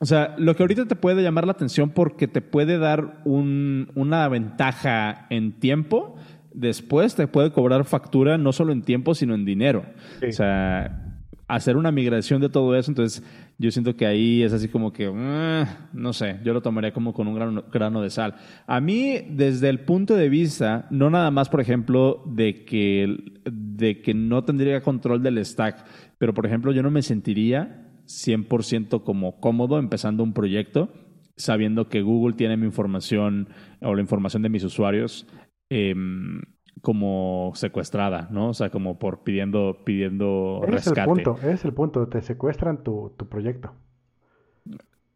O 0.00 0.06
sea, 0.06 0.34
lo 0.38 0.54
que 0.56 0.62
ahorita 0.62 0.86
te 0.86 0.96
puede 0.96 1.22
llamar 1.22 1.44
la 1.46 1.52
atención 1.52 1.90
porque 1.90 2.26
te 2.26 2.40
puede 2.40 2.78
dar 2.78 3.20
un, 3.24 3.90
una 3.94 4.26
ventaja 4.28 5.26
en 5.28 5.52
tiempo, 5.58 6.16
después 6.54 7.14
te 7.16 7.26
puede 7.26 7.52
cobrar 7.52 7.84
factura 7.84 8.38
no 8.38 8.52
solo 8.52 8.72
en 8.72 8.82
tiempo, 8.82 9.14
sino 9.14 9.34
en 9.34 9.44
dinero. 9.44 9.84
O 10.26 10.32
sea, 10.32 11.10
hacer 11.54 11.76
una 11.76 11.90
migración 11.90 12.40
de 12.40 12.48
todo 12.48 12.76
eso, 12.76 12.90
entonces 12.90 13.22
yo 13.58 13.70
siento 13.70 13.94
que 13.96 14.06
ahí 14.06 14.42
es 14.42 14.52
así 14.52 14.68
como 14.68 14.92
que, 14.92 15.12
ah, 15.14 15.88
no 15.92 16.12
sé, 16.12 16.38
yo 16.44 16.54
lo 16.54 16.62
tomaría 16.62 16.92
como 16.92 17.12
con 17.12 17.28
un 17.28 17.34
grano, 17.34 17.64
grano, 17.70 18.00
de 18.00 18.10
sal. 18.10 18.36
A 18.66 18.80
mí, 18.80 19.18
desde 19.28 19.68
el 19.68 19.80
punto 19.80 20.14
de 20.14 20.28
vista, 20.28 20.86
no 20.90 21.10
nada 21.10 21.30
más, 21.30 21.48
por 21.48 21.60
ejemplo, 21.60 22.22
de 22.26 22.64
que, 22.64 23.40
de 23.80 24.00
que 24.00 24.14
no 24.14 24.44
tendría 24.44 24.82
control 24.82 25.22
del 25.22 25.44
stack, 25.44 25.84
pero 26.18 26.34
por 26.34 26.46
ejemplo, 26.46 26.72
yo 26.72 26.82
no 26.82 26.90
me 26.90 27.02
sentiría 27.02 27.90
100% 28.06 29.02
como 29.02 29.40
cómodo 29.40 29.78
empezando 29.78 30.22
un 30.22 30.32
proyecto, 30.32 30.92
sabiendo 31.36 31.88
que 31.88 32.02
Google 32.02 32.36
tiene 32.36 32.56
mi 32.56 32.66
información 32.66 33.48
o 33.80 33.94
la 33.94 34.00
información 34.00 34.42
de 34.42 34.48
mis 34.48 34.64
usuarios 34.64 35.26
em, 35.70 36.42
como 36.82 37.52
secuestrada, 37.54 38.28
¿no? 38.30 38.50
O 38.50 38.54
sea, 38.54 38.70
como 38.70 38.98
por 38.98 39.22
pidiendo, 39.22 39.78
pidiendo 39.84 40.60
Es 40.68 40.86
el 40.86 41.04
punto, 41.04 41.36
es 41.42 41.64
el 41.64 41.72
punto. 41.72 42.08
Te 42.08 42.20
secuestran 42.20 42.82
tu, 42.82 43.14
tu 43.16 43.28
proyecto. 43.28 43.72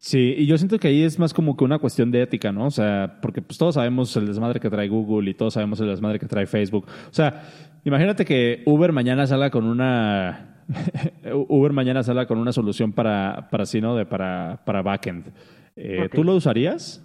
Sí, 0.04 0.34
y 0.36 0.44
yo 0.44 0.58
siento 0.58 0.78
que 0.78 0.88
ahí 0.88 1.02
es 1.02 1.18
más 1.18 1.32
como 1.32 1.56
que 1.56 1.64
una 1.64 1.78
cuestión 1.78 2.10
de 2.10 2.20
ética, 2.20 2.52
¿no? 2.52 2.66
O 2.66 2.70
sea, 2.70 3.20
porque 3.22 3.40
pues 3.40 3.56
todos 3.56 3.76
sabemos 3.76 4.14
el 4.18 4.26
desmadre 4.26 4.60
que 4.60 4.68
trae 4.68 4.86
Google 4.86 5.30
y 5.30 5.34
todos 5.34 5.54
sabemos 5.54 5.80
el 5.80 5.88
desmadre 5.88 6.18
que 6.18 6.26
trae 6.26 6.44
Facebook. 6.44 6.84
O 6.86 7.14
sea, 7.14 7.42
imagínate 7.84 8.24
que 8.24 8.62
Uber 8.66 8.92
mañana 8.92 9.26
salga 9.26 9.50
con 9.50 9.64
una 9.64 10.64
Uber 11.48 11.72
mañana 11.72 12.02
salga 12.02 12.26
con 12.26 12.38
una 12.38 12.52
solución 12.52 12.92
para 12.92 13.48
para 13.50 13.66
sí, 13.66 13.80
¿no? 13.80 13.94
De 13.96 14.06
para 14.06 14.60
para 14.64 14.82
backend. 14.82 15.32
Eh. 15.76 16.08
¿Tú 16.12 16.24
lo 16.24 16.34
usarías? 16.34 17.04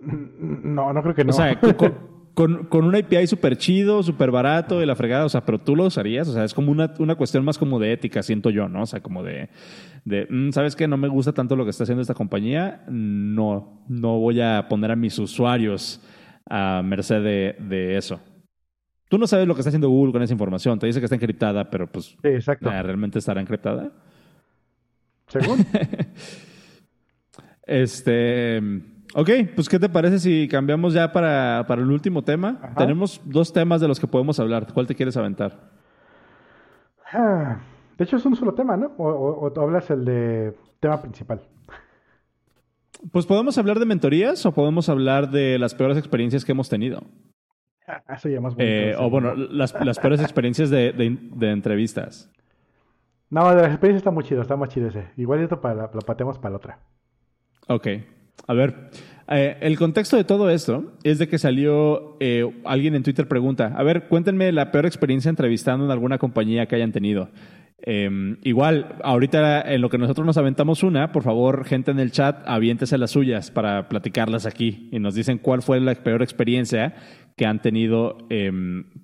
No, 0.00 0.92
no 0.92 1.02
creo 1.02 1.14
que 1.14 1.24
no. 1.24 1.30
O 1.30 1.32
sea, 1.32 1.58
con, 2.34 2.64
con- 2.64 2.84
un 2.84 2.94
API 2.94 3.26
súper 3.26 3.56
chido, 3.56 4.02
súper 4.02 4.30
barato 4.30 4.82
y 4.82 4.86
la 4.86 4.94
fregada, 4.94 5.24
o 5.24 5.28
sea, 5.28 5.44
pero 5.46 5.58
tú 5.58 5.74
lo 5.74 5.84
usarías, 5.84 6.28
o 6.28 6.32
sea, 6.34 6.44
es 6.44 6.52
como 6.52 6.70
una, 6.70 6.92
una 6.98 7.14
cuestión 7.14 7.42
más 7.46 7.56
como 7.56 7.78
de 7.78 7.92
ética, 7.92 8.22
siento 8.22 8.50
yo, 8.50 8.68
¿no? 8.68 8.82
O 8.82 8.86
sea, 8.86 9.00
como 9.00 9.22
de, 9.22 9.48
de 10.04 10.26
"Mm, 10.28 10.50
¿sabes 10.50 10.76
qué? 10.76 10.86
No 10.86 10.98
me 10.98 11.08
gusta 11.08 11.32
tanto 11.32 11.56
lo 11.56 11.64
que 11.64 11.70
está 11.70 11.84
haciendo 11.84 12.02
esta 12.02 12.12
compañía, 12.12 12.82
no, 12.88 13.80
no 13.88 14.18
voy 14.18 14.42
a 14.42 14.66
poner 14.68 14.90
a 14.90 14.96
mis 14.96 15.18
usuarios 15.18 16.02
a 16.48 16.82
merced 16.84 17.22
de, 17.22 17.56
de 17.58 17.96
eso. 17.96 18.20
Tú 19.08 19.18
no 19.18 19.26
sabes 19.26 19.46
lo 19.46 19.54
que 19.54 19.60
está 19.60 19.70
haciendo 19.70 19.88
Google 19.88 20.12
con 20.12 20.22
esa 20.22 20.32
información, 20.32 20.78
te 20.78 20.86
dice 20.86 20.98
que 21.00 21.06
está 21.06 21.14
encriptada, 21.14 21.70
pero 21.70 21.86
pues, 21.86 22.16
Sí, 22.22 22.28
exacto. 22.28 22.68
¿realmente 22.70 23.18
estará 23.20 23.40
encriptada? 23.40 23.92
Según. 25.28 25.64
Este. 27.66 28.58
Ok, 29.14 29.30
pues 29.54 29.68
¿qué 29.68 29.78
te 29.78 29.88
parece 29.88 30.18
si 30.18 30.46
cambiamos 30.48 30.92
ya 30.92 31.12
para, 31.12 31.64
para 31.66 31.82
el 31.82 31.90
último 31.90 32.22
tema? 32.22 32.58
Ajá. 32.62 32.74
Tenemos 32.76 33.20
dos 33.24 33.52
temas 33.52 33.80
de 33.80 33.88
los 33.88 33.98
que 33.98 34.06
podemos 34.06 34.38
hablar. 34.38 34.72
¿Cuál 34.72 34.86
te 34.86 34.94
quieres 34.94 35.16
aventar? 35.16 35.70
Ah, 37.12 37.58
de 37.96 38.04
hecho, 38.04 38.16
es 38.16 38.24
un 38.26 38.36
solo 38.36 38.54
tema, 38.54 38.76
¿no? 38.76 38.92
O, 38.98 39.08
o- 39.08 39.60
hablas 39.60 39.90
el 39.90 40.04
de 40.04 40.54
tema 40.80 41.00
principal. 41.00 41.40
Pues 43.10 43.26
podemos 43.26 43.56
hablar 43.58 43.78
de 43.78 43.86
mentorías 43.86 44.44
o 44.46 44.52
podemos 44.52 44.88
hablar 44.88 45.30
de 45.30 45.58
las 45.58 45.74
peores 45.74 45.96
experiencias 45.96 46.44
que 46.44 46.52
hemos 46.52 46.68
tenido. 46.68 47.02
Eso 48.08 48.28
ya 48.28 48.40
más 48.40 48.54
bonito. 48.54 48.72
Eh, 48.72 48.92
sí. 48.96 49.02
o 49.02 49.10
bueno, 49.10 49.34
las, 49.34 49.74
las 49.84 49.98
peores 49.98 50.20
experiencias 50.20 50.70
de, 50.70 50.92
de- 50.92 51.18
de 51.20 51.50
entrevistas. 51.50 52.30
No, 53.30 53.48
de 53.54 53.62
la 53.62 53.68
experiencia 53.68 53.98
está 53.98 54.10
muy 54.10 54.24
chido, 54.24 54.42
está 54.42 54.56
más 54.56 54.68
chido 54.68 54.88
ese. 54.88 55.08
Igual 55.16 55.40
esto 55.40 55.60
para 55.60 55.90
lo 55.92 56.00
pateamos 56.02 56.38
para 56.38 56.50
la 56.50 56.56
otra. 56.56 56.78
Ok. 57.68 57.88
A 58.46 58.52
ver, 58.54 58.90
eh, 59.28 59.56
el 59.60 59.76
contexto 59.78 60.16
de 60.16 60.22
todo 60.24 60.50
esto 60.50 60.92
es 61.02 61.18
de 61.18 61.26
que 61.26 61.38
salió 61.38 62.16
eh, 62.20 62.48
alguien 62.64 62.94
en 62.94 63.02
Twitter 63.02 63.26
pregunta, 63.26 63.72
a 63.76 63.82
ver, 63.82 64.06
cuéntenme 64.08 64.52
la 64.52 64.70
peor 64.70 64.86
experiencia 64.86 65.28
entrevistando 65.30 65.84
en 65.86 65.90
alguna 65.90 66.18
compañía 66.18 66.66
que 66.66 66.76
hayan 66.76 66.92
tenido. 66.92 67.30
Eh, 67.82 68.36
igual, 68.42 68.96
ahorita 69.04 69.60
en 69.62 69.80
lo 69.80 69.90
que 69.90 69.98
nosotros 69.98 70.26
nos 70.26 70.38
aventamos 70.38 70.82
una, 70.82 71.12
por 71.12 71.22
favor, 71.22 71.64
gente 71.64 71.90
en 71.90 71.98
el 71.98 72.10
chat, 72.10 72.42
aviéntese 72.46 72.98
las 72.98 73.10
suyas 73.10 73.50
para 73.50 73.88
platicarlas 73.88 74.46
aquí 74.46 74.88
y 74.92 74.98
nos 74.98 75.14
dicen 75.14 75.38
cuál 75.38 75.62
fue 75.62 75.78
la 75.80 75.94
peor 75.94 76.22
experiencia 76.22 76.94
que 77.36 77.46
han 77.46 77.60
tenido, 77.60 78.18
eh, 78.30 78.50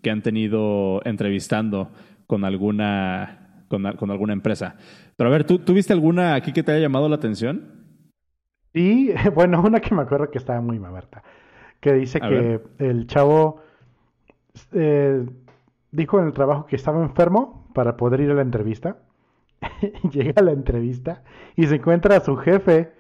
que 0.02 0.10
han 0.10 0.22
tenido 0.22 1.02
entrevistando 1.04 1.90
con 2.26 2.44
alguna, 2.44 3.64
con, 3.68 3.82
con 3.96 4.10
alguna 4.10 4.32
empresa. 4.32 4.76
Pero 5.16 5.28
a 5.28 5.32
ver, 5.32 5.44
¿tú, 5.44 5.58
¿tú 5.58 5.74
viste 5.74 5.92
alguna 5.92 6.34
aquí 6.34 6.52
que 6.52 6.62
te 6.62 6.72
haya 6.72 6.80
llamado 6.80 7.08
la 7.08 7.16
atención? 7.16 7.82
Y 8.72 9.10
bueno, 9.34 9.60
una 9.62 9.80
que 9.80 9.94
me 9.94 10.02
acuerdo 10.02 10.30
que 10.30 10.38
estaba 10.38 10.60
muy 10.60 10.78
mamerta. 10.78 11.22
Que 11.80 11.92
dice 11.92 12.18
A 12.22 12.28
que 12.28 12.34
ver. 12.34 12.62
el 12.78 13.06
chavo 13.06 13.60
eh, 14.72 15.26
dijo 15.90 16.20
en 16.20 16.26
el 16.26 16.32
trabajo 16.32 16.66
que 16.66 16.76
estaba 16.76 17.02
enfermo 17.02 17.61
para 17.72 17.96
poder 17.96 18.20
ir 18.20 18.30
a 18.30 18.34
la 18.34 18.42
entrevista. 18.42 18.98
Llega 20.12 20.34
a 20.36 20.42
la 20.42 20.52
entrevista 20.52 21.22
y 21.56 21.66
se 21.66 21.76
encuentra 21.76 22.16
a 22.16 22.20
su 22.20 22.36
jefe 22.36 22.92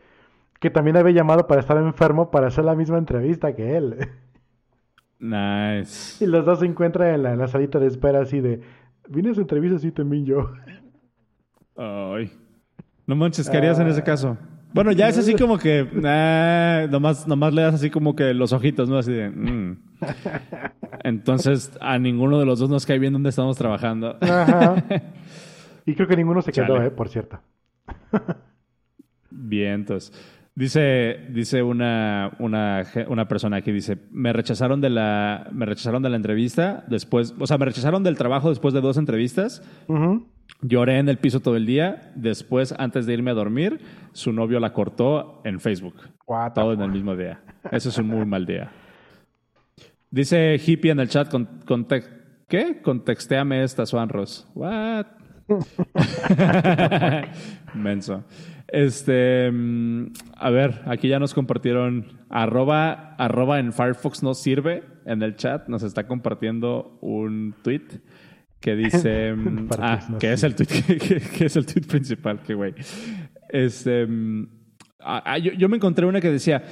que 0.60 0.70
también 0.70 0.96
había 0.96 1.12
llamado 1.12 1.46
para 1.46 1.60
estar 1.60 1.76
enfermo 1.76 2.30
para 2.30 2.46
hacer 2.46 2.64
la 2.64 2.74
misma 2.74 2.98
entrevista 2.98 3.54
que 3.54 3.76
él. 3.76 3.96
Nice. 5.18 6.24
Y 6.24 6.28
los 6.28 6.44
dos 6.44 6.60
se 6.60 6.66
encuentran 6.66 7.14
en 7.14 7.22
la, 7.22 7.32
en 7.32 7.38
la 7.38 7.48
salita 7.48 7.78
de 7.78 7.86
espera 7.86 8.20
así 8.20 8.40
de, 8.40 8.60
vine 9.08 9.30
a 9.30 9.32
esa 9.32 9.40
entrevista 9.40 9.76
así 9.76 9.90
también 9.90 10.24
yo. 10.24 10.50
Ay. 11.76 12.32
No 13.06 13.16
manches, 13.16 13.50
¿qué 13.50 13.56
harías 13.56 13.78
en 13.78 13.88
ese 13.88 14.02
caso? 14.02 14.36
Bueno, 14.74 14.92
ya 14.92 15.08
es 15.08 15.18
así 15.18 15.34
como 15.34 15.58
que. 15.58 15.86
ah, 16.04 16.86
nomás, 16.90 17.26
nomás 17.26 17.52
le 17.52 17.62
das 17.62 17.74
así 17.74 17.90
como 17.90 18.16
que 18.16 18.32
los 18.34 18.52
ojitos, 18.52 18.88
¿no? 18.88 18.96
Así 18.98 19.12
de. 19.12 19.28
mm. 19.30 19.76
Entonces, 21.04 21.72
a 21.80 21.98
ninguno 21.98 22.38
de 22.38 22.46
los 22.46 22.58
dos 22.58 22.70
nos 22.70 22.86
cae 22.86 22.98
bien 22.98 23.12
dónde 23.12 23.30
estamos 23.30 23.56
trabajando. 23.56 24.16
Ajá. 24.20 24.76
Y 25.84 25.96
creo 25.96 26.06
que 26.06 26.16
ninguno 26.16 26.40
se 26.42 26.52
quedó, 26.52 26.76
Chale. 26.76 26.86
eh, 26.86 26.90
por 26.92 27.08
cierto. 27.08 27.40
Vientos. 29.30 30.12
Dice, 30.54 31.28
dice 31.30 31.62
una, 31.62 32.32
una, 32.38 32.82
una 33.08 33.26
persona 33.26 33.56
aquí, 33.56 33.72
dice, 33.72 33.96
me 34.10 34.34
rechazaron 34.34 34.82
de 34.82 34.90
la, 34.90 35.48
me 35.50 35.64
rechazaron 35.64 36.02
de 36.02 36.10
la 36.10 36.16
entrevista 36.16 36.84
después, 36.88 37.34
o 37.38 37.46
sea, 37.46 37.56
me 37.56 37.64
rechazaron 37.64 38.02
del 38.02 38.18
trabajo 38.18 38.50
después 38.50 38.74
de 38.74 38.82
dos 38.82 38.98
entrevistas. 38.98 39.62
Lloré 40.60 40.98
en 40.98 41.08
el 41.08 41.16
piso 41.16 41.40
todo 41.40 41.56
el 41.56 41.64
día. 41.64 42.12
Después, 42.16 42.74
antes 42.78 43.06
de 43.06 43.14
irme 43.14 43.30
a 43.30 43.34
dormir, 43.34 43.80
su 44.12 44.32
novio 44.32 44.60
la 44.60 44.74
cortó 44.74 45.40
en 45.44 45.58
Facebook. 45.58 45.94
What 46.26 46.52
Todo 46.52 46.74
en 46.74 46.82
el 46.82 46.90
mismo 46.90 47.16
día. 47.16 47.40
Eso 47.70 47.88
es 47.88 47.96
un 47.98 48.08
muy 48.08 48.26
mal 48.26 48.44
día. 48.44 48.70
Dice 50.10 50.60
Hippie 50.64 50.90
en 50.92 51.00
el 51.00 51.08
chat, 51.08 51.30
con, 51.30 51.60
context- 51.64 52.10
¿qué? 52.46 52.82
Contextéame 52.82 53.64
esta, 53.64 53.86
Swanros. 53.86 54.46
What? 54.54 55.06
Menso. 57.74 58.24
Este, 58.68 59.50
mm, 59.50 60.06
a 60.36 60.50
ver, 60.50 60.82
aquí 60.86 61.08
ya 61.08 61.18
nos 61.18 61.34
compartieron 61.34 62.06
arroba, 62.30 63.14
arroba 63.18 63.58
en 63.58 63.72
Firefox 63.72 64.22
no 64.22 64.34
sirve 64.34 64.82
en 65.04 65.22
el 65.22 65.36
chat. 65.36 65.68
Nos 65.68 65.82
está 65.82 66.06
compartiendo 66.06 66.98
un 67.02 67.54
tweet 67.62 67.82
que 68.60 68.76
dice, 68.76 69.32
mm, 69.34 69.68
ah, 69.78 70.00
no 70.08 70.18
que 70.18 70.32
es 70.32 70.42
el 70.42 70.54
tweet, 70.54 70.68
que, 70.68 70.96
que- 70.98 71.20
que 71.20 71.44
es 71.46 71.56
el 71.56 71.66
tweet 71.66 71.86
principal, 71.86 72.40
que 72.42 72.54
güey. 72.54 72.74
Este, 73.50 74.06
mm, 74.06 74.48
ah, 75.00 75.22
ah, 75.26 75.38
yo, 75.38 75.52
yo 75.52 75.68
me 75.68 75.76
encontré 75.76 76.06
una 76.06 76.20
que 76.20 76.30
decía, 76.30 76.62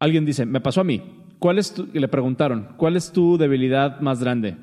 alguien 0.00 0.24
dice, 0.24 0.46
me 0.46 0.60
pasó 0.60 0.80
a 0.80 0.84
mí. 0.84 1.24
¿Cuál 1.40 1.58
es 1.58 1.72
tu, 1.72 1.88
le 1.92 2.08
preguntaron, 2.08 2.70
¿cuál 2.76 2.96
es 2.96 3.12
tu 3.12 3.38
debilidad 3.38 4.00
más 4.00 4.20
grande? 4.20 4.56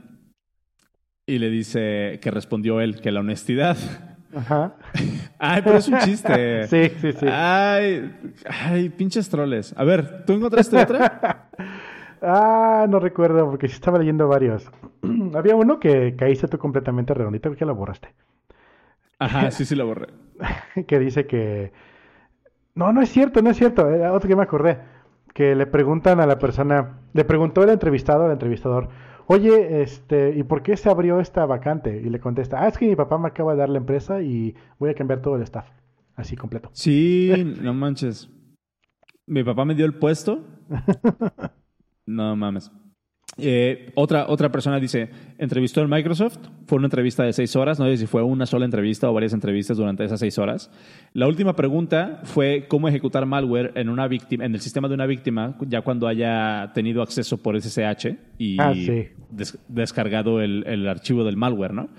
Y 1.27 1.39
le 1.39 1.49
dice 1.49 2.19
que 2.21 2.29
respondió 2.29 2.81
él, 2.81 3.01
que 3.01 3.11
la 3.11 3.21
honestidad. 3.21 3.77
Ajá. 4.35 4.75
Ay, 5.39 5.61
pero 5.63 5.77
es 5.77 5.87
un 5.87 5.97
chiste. 5.99 6.67
Sí, 6.67 6.91
sí, 7.01 7.13
sí. 7.13 7.25
Ay, 7.31 8.13
ay, 8.47 8.89
pinches 8.89 9.29
troles. 9.29 9.73
A 9.77 9.83
ver, 9.83 10.23
¿tú 10.25 10.33
encontraste 10.33 10.77
otra? 10.77 11.49
Ah, 12.27 12.87
no 12.89 12.99
recuerdo 12.99 13.45
porque 13.45 13.67
sí 13.67 13.75
estaba 13.75 13.99
leyendo 13.99 14.27
varios. 14.27 14.71
Había 15.35 15.55
uno 15.55 15.79
que 15.79 16.15
caíste 16.15 16.47
tú 16.47 16.57
completamente 16.57 17.13
redondito, 17.13 17.49
creo 17.49 17.59
que 17.59 17.65
lo 17.65 17.75
borraste. 17.75 18.15
Ajá, 19.19 19.51
sí, 19.51 19.63
sí 19.63 19.75
la 19.75 19.83
borré. 19.83 20.07
que 20.87 20.97
dice 20.97 21.27
que... 21.27 21.71
No, 22.73 22.93
no 22.93 23.01
es 23.03 23.09
cierto, 23.09 23.43
no 23.43 23.51
es 23.51 23.57
cierto. 23.57 23.89
Era 23.89 24.11
otro 24.11 24.27
que 24.27 24.35
me 24.35 24.41
acordé. 24.41 24.79
Que 25.35 25.53
le 25.53 25.67
preguntan 25.67 26.19
a 26.19 26.25
la 26.25 26.39
persona, 26.39 26.99
le 27.13 27.25
preguntó 27.25 27.61
el 27.61 27.69
entrevistado 27.69 28.25
al 28.25 28.31
entrevistador, 28.31 28.89
oye, 29.27 29.81
este, 29.81 30.35
¿y 30.35 30.43
por 30.43 30.63
qué 30.63 30.77
se 30.77 30.89
abrió 30.89 31.19
esta 31.19 31.45
vacante? 31.45 32.01
Y 32.03 32.09
le 32.09 32.19
contesta, 32.19 32.63
ah, 32.63 32.67
es 32.67 32.77
que 32.77 32.87
mi 32.87 32.95
papá 32.95 33.17
me 33.17 33.27
acaba 33.27 33.53
de 33.53 33.59
dar 33.59 33.69
la 33.69 33.77
empresa 33.77 34.21
y 34.21 34.55
voy 34.79 34.89
a 34.89 34.95
cambiar 34.95 35.21
todo 35.21 35.35
el 35.35 35.41
staff. 35.43 35.67
Así 36.15 36.35
completo. 36.35 36.69
Sí, 36.73 37.55
no 37.61 37.73
manches. 37.73 38.29
Mi 39.27 39.43
papá 39.43 39.65
me 39.65 39.75
dio 39.75 39.85
el 39.85 39.95
puesto. 39.95 40.43
No 42.07 42.35
mames. 42.35 42.71
Eh, 43.37 43.91
otra, 43.95 44.27
otra 44.29 44.49
persona 44.49 44.79
dice, 44.79 45.09
entrevistó 45.37 45.81
en 45.81 45.89
Microsoft, 45.89 46.37
fue 46.67 46.77
una 46.77 46.85
entrevista 46.85 47.23
de 47.23 47.33
seis 47.33 47.53
horas, 47.57 47.79
no 47.79 47.85
sé 47.85 47.97
si 47.97 48.05
fue 48.05 48.23
una 48.23 48.45
sola 48.45 48.63
entrevista 48.63 49.09
o 49.09 49.13
varias 49.13 49.33
entrevistas 49.33 49.75
durante 49.75 50.05
esas 50.05 50.21
seis 50.21 50.37
horas. 50.37 50.71
La 51.11 51.27
última 51.27 51.53
pregunta 51.55 52.21
fue 52.23 52.67
cómo 52.69 52.87
ejecutar 52.87 53.25
malware 53.25 53.73
en, 53.75 53.89
una 53.89 54.07
víctima, 54.07 54.45
en 54.45 54.53
el 54.53 54.61
sistema 54.61 54.87
de 54.87 54.93
una 54.93 55.05
víctima 55.05 55.57
ya 55.67 55.81
cuando 55.81 56.07
haya 56.07 56.71
tenido 56.73 57.01
acceso 57.01 57.37
por 57.41 57.59
SSH 57.59 58.15
y 58.37 58.57
Ah, 58.59 58.73
sí. 58.73 59.09
Des- 59.29 59.57
descargado 59.67 60.41
el, 60.41 60.63
el 60.67 60.87
archivo 60.87 61.23
del 61.23 61.37
malware, 61.37 61.73
¿no? 61.73 61.89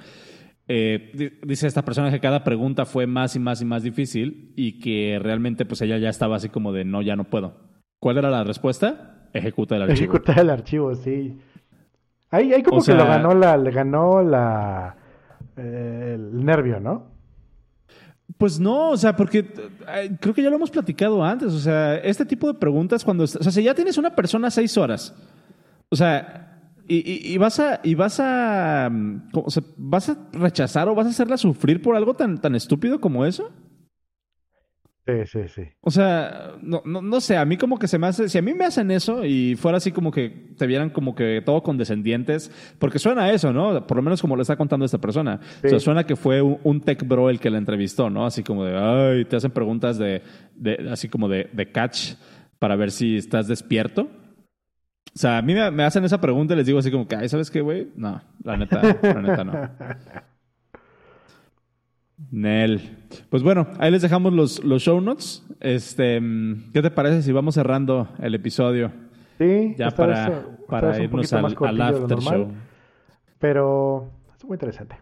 Eh, 0.68 1.12
di- 1.14 1.30
dice 1.46 1.66
esta 1.66 1.84
persona 1.84 2.10
que 2.10 2.18
cada 2.20 2.42
pregunta 2.42 2.84
fue 2.86 3.06
más 3.06 3.36
y 3.36 3.38
más 3.38 3.62
y 3.62 3.64
más 3.64 3.82
difícil 3.82 4.52
y 4.56 4.80
que 4.80 5.18
realmente 5.22 5.64
pues 5.64 5.80
ella 5.82 5.96
ya 5.98 6.08
estaba 6.08 6.36
así 6.36 6.48
como 6.48 6.72
de 6.72 6.84
no, 6.84 7.02
ya 7.02 7.14
no 7.16 7.24
puedo. 7.24 7.54
¿Cuál 8.00 8.18
era 8.18 8.30
la 8.30 8.42
respuesta? 8.44 9.28
Ejecuta 9.32 9.76
el 9.76 9.82
archivo. 9.82 10.12
Ejecutar 10.12 10.38
el 10.40 10.50
archivo, 10.50 10.94
sí. 10.94 11.38
Ahí, 12.30 12.52
ahí 12.52 12.62
como 12.62 12.80
O 12.80 12.84
que 12.84 12.94
lo 12.94 13.06
ganó 13.06 13.34
la, 13.34 13.56
le 13.56 13.70
ganó 13.70 14.22
la 14.22 14.96
eh, 15.56 16.12
el 16.16 16.44
nervio, 16.44 16.80
¿no? 16.80 17.14
Pues 18.38 18.58
no, 18.60 18.90
o 18.90 18.96
sea, 18.96 19.14
porque 19.16 19.38
eh, 19.38 20.10
creo 20.20 20.34
que 20.34 20.42
ya 20.42 20.50
lo 20.50 20.56
hemos 20.56 20.70
platicado 20.70 21.24
antes. 21.24 21.52
O 21.52 21.58
sea, 21.58 21.96
este 21.96 22.26
tipo 22.26 22.52
de 22.52 22.58
preguntas, 22.58 23.04
cuando. 23.04 23.24
O 23.24 23.26
sea, 23.28 23.52
si 23.52 23.62
ya 23.62 23.72
tienes 23.74 23.96
una 23.98 24.14
persona 24.14 24.50
seis 24.50 24.76
horas, 24.76 25.14
o 25.88 25.96
sea, 25.96 26.55
y, 26.88 27.36
vas 27.38 27.60
a. 27.60 27.80
Y 27.82 27.94
vas 27.94 28.20
a. 28.20 28.90
O 29.32 29.50
sea, 29.50 29.62
¿Vas 29.76 30.08
a 30.08 30.28
rechazar 30.32 30.88
o 30.88 30.94
vas 30.94 31.06
a 31.06 31.10
hacerla 31.10 31.36
sufrir 31.36 31.82
por 31.82 31.96
algo 31.96 32.14
tan, 32.14 32.40
tan 32.40 32.54
estúpido 32.54 33.00
como 33.00 33.24
eso? 33.24 33.50
Sí, 35.06 35.14
sí, 35.26 35.40
sí. 35.48 35.62
O 35.82 35.90
sea, 35.92 36.56
no, 36.62 36.82
no, 36.84 37.00
no, 37.00 37.20
sé, 37.20 37.36
a 37.36 37.44
mí 37.44 37.56
como 37.56 37.78
que 37.78 37.86
se 37.86 37.96
me 37.96 38.08
hace, 38.08 38.28
si 38.28 38.38
a 38.38 38.42
mí 38.42 38.54
me 38.54 38.64
hacen 38.64 38.90
eso 38.90 39.24
y 39.24 39.54
fuera 39.54 39.78
así 39.78 39.92
como 39.92 40.10
que 40.10 40.52
te 40.58 40.66
vieran 40.66 40.90
como 40.90 41.14
que 41.14 41.42
todo 41.46 41.62
condescendientes, 41.62 42.50
porque 42.80 42.98
suena 42.98 43.22
a 43.22 43.32
eso, 43.32 43.52
¿no? 43.52 43.86
Por 43.86 43.96
lo 43.96 44.02
menos 44.02 44.20
como 44.20 44.34
lo 44.34 44.42
está 44.42 44.56
contando 44.56 44.84
esta 44.84 44.98
persona. 44.98 45.38
O 45.64 45.68
sea, 45.68 45.78
suena 45.78 46.04
que 46.04 46.16
fue 46.16 46.42
un, 46.42 46.80
tech 46.80 47.06
bro 47.06 47.30
el 47.30 47.38
que 47.38 47.50
la 47.50 47.58
entrevistó, 47.58 48.10
¿no? 48.10 48.26
Así 48.26 48.42
como 48.42 48.64
de, 48.64 48.76
ay, 48.76 49.24
te 49.26 49.36
hacen 49.36 49.52
preguntas 49.52 49.96
de, 49.96 50.22
de 50.56 50.88
así 50.90 51.08
como 51.08 51.28
de, 51.28 51.50
de 51.52 51.70
catch 51.70 52.14
para 52.58 52.74
ver 52.74 52.90
si 52.90 53.16
estás 53.16 53.46
despierto. 53.46 54.08
O 55.16 55.18
sea, 55.18 55.38
a 55.38 55.42
mí 55.42 55.54
me, 55.54 55.70
me 55.70 55.82
hacen 55.82 56.04
esa 56.04 56.20
pregunta 56.20 56.52
y 56.52 56.58
les 56.58 56.66
digo 56.66 56.78
así 56.78 56.90
como 56.90 57.08
que, 57.08 57.16
ay, 57.16 57.26
¿sabes 57.30 57.50
qué, 57.50 57.62
güey? 57.62 57.88
No, 57.96 58.20
la 58.44 58.58
neta, 58.58 58.82
la 59.02 59.22
neta 59.22 59.44
no. 59.44 59.70
Nel. 62.30 62.82
Pues 63.30 63.42
bueno, 63.42 63.66
ahí 63.78 63.90
les 63.90 64.02
dejamos 64.02 64.34
los, 64.34 64.62
los 64.62 64.82
show 64.82 65.00
notes. 65.00 65.42
Este, 65.60 66.20
¿Qué 66.70 66.82
te 66.82 66.90
parece 66.90 67.22
si 67.22 67.32
vamos 67.32 67.54
cerrando 67.54 68.10
el 68.18 68.34
episodio? 68.34 68.92
Sí, 69.38 69.74
ya 69.78 69.90
para, 69.90 70.44
para 70.68 71.02
irnos 71.02 71.32
al, 71.32 71.46
al, 71.46 71.80
after 71.80 72.18
show. 72.18 72.52
Pero 73.38 74.10
es 74.36 74.44
muy 74.44 74.56
interesante. 74.56 74.96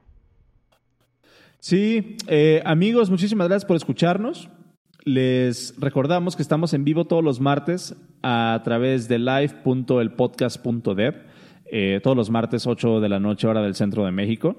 Sí, 1.59 2.19
eh, 2.29 2.63
amigos, 2.65 3.11
muchísimas 3.11 3.49
gracias 3.49 3.67
por 3.67 3.75
escucharnos. 3.77 4.49
Les 5.05 5.75
recordamos 5.79 6.35
que 6.35 6.41
estamos 6.43 6.73
en 6.73 6.85
vivo 6.85 7.05
todos 7.05 7.23
los 7.23 7.39
martes 7.39 7.95
a 8.23 8.63
través 8.65 9.07
de 9.07 9.19
live.elpodcast.dev, 9.19 11.15
eh, 11.67 12.01
todos 12.03 12.17
los 12.17 12.31
martes 12.31 12.67
8 12.67 13.01
de 13.01 13.09
la 13.11 13.21
noche 13.21 13.47
hora 13.47 13.61
del 13.61 13.75
centro 13.75 14.07
de 14.07 14.13
México. 14.13 14.57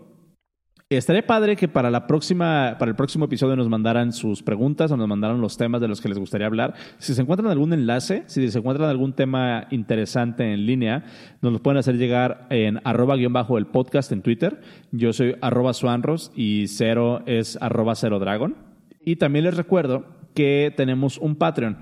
Estaría 0.88 1.26
padre 1.26 1.56
que 1.56 1.68
para 1.68 1.90
la 1.90 2.06
próxima, 2.06 2.76
para 2.78 2.92
el 2.92 2.96
próximo 2.96 3.26
episodio 3.26 3.56
nos 3.56 3.70
mandaran 3.70 4.14
sus 4.14 4.44
preguntas 4.44 4.92
o 4.92 4.98
nos 4.98 5.08
mandaran 5.08 5.42
los 5.42 5.58
temas 5.58 5.82
de 5.82 5.88
los 5.88 6.00
que 6.00 6.10
les 6.10 6.20
gustaría 6.20 6.46
hablar. 6.46 6.76
Si 7.00 7.16
se 7.16 7.24
encuentran 7.24 7.50
algún 7.50 7.74
enlace, 7.74 8.22
si 8.28 8.48
se 8.48 8.60
encuentran 8.60 8.88
algún 8.88 9.14
tema 9.14 9.66
interesante 9.72 10.54
en 10.54 10.68
línea, 10.68 11.06
nos 11.42 11.54
lo 11.54 11.64
pueden 11.64 11.80
hacer 11.80 11.98
llegar 11.98 12.46
en 12.52 12.82
arroba 12.84 13.16
guion 13.16 13.34
bajo 13.34 13.58
el 13.58 13.66
podcast 13.66 14.12
en 14.12 14.22
Twitter. 14.22 14.62
Yo 14.92 15.12
soy 15.12 15.36
arroba 15.42 15.74
suanros 15.74 16.32
y 16.36 16.68
cero 16.68 17.24
es 17.26 17.58
arroba 17.62 17.96
cero 17.96 18.20
dragon. 18.20 18.56
Y 19.04 19.16
también 19.16 19.46
les 19.46 19.58
recuerdo 19.58 20.15
que 20.36 20.72
tenemos 20.76 21.18
un 21.18 21.36
Patreon. 21.36 21.78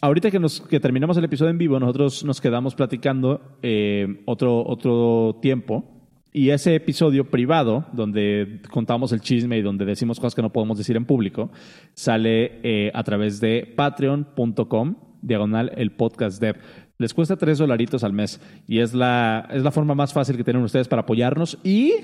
Ahorita 0.00 0.30
que, 0.30 0.38
nos, 0.38 0.60
que 0.60 0.78
terminamos 0.78 1.16
el 1.16 1.24
episodio 1.24 1.50
en 1.50 1.58
vivo, 1.58 1.80
nosotros 1.80 2.24
nos 2.24 2.40
quedamos 2.40 2.74
platicando 2.74 3.58
eh, 3.62 4.22
otro, 4.26 4.64
otro 4.66 5.38
tiempo 5.40 6.00
y 6.32 6.50
ese 6.50 6.76
episodio 6.76 7.28
privado, 7.28 7.86
donde 7.92 8.60
contamos 8.70 9.12
el 9.12 9.20
chisme 9.20 9.58
y 9.58 9.62
donde 9.62 9.84
decimos 9.84 10.20
cosas 10.20 10.34
que 10.34 10.42
no 10.42 10.52
podemos 10.52 10.78
decir 10.78 10.96
en 10.96 11.04
público, 11.04 11.50
sale 11.94 12.60
eh, 12.62 12.92
a 12.94 13.02
través 13.02 13.40
de 13.40 13.72
patreon.com, 13.76 14.96
diagonal 15.22 15.72
el 15.76 15.92
podcast 15.92 16.40
dev. 16.40 16.56
Les 16.98 17.14
cuesta 17.14 17.36
tres 17.36 17.58
dolaritos 17.58 18.04
al 18.04 18.12
mes 18.12 18.40
y 18.68 18.80
es 18.80 18.94
la, 18.94 19.48
es 19.50 19.62
la 19.62 19.70
forma 19.70 19.94
más 19.94 20.12
fácil 20.12 20.36
que 20.36 20.44
tienen 20.44 20.62
ustedes 20.62 20.86
para 20.86 21.02
apoyarnos 21.02 21.58
y 21.64 21.94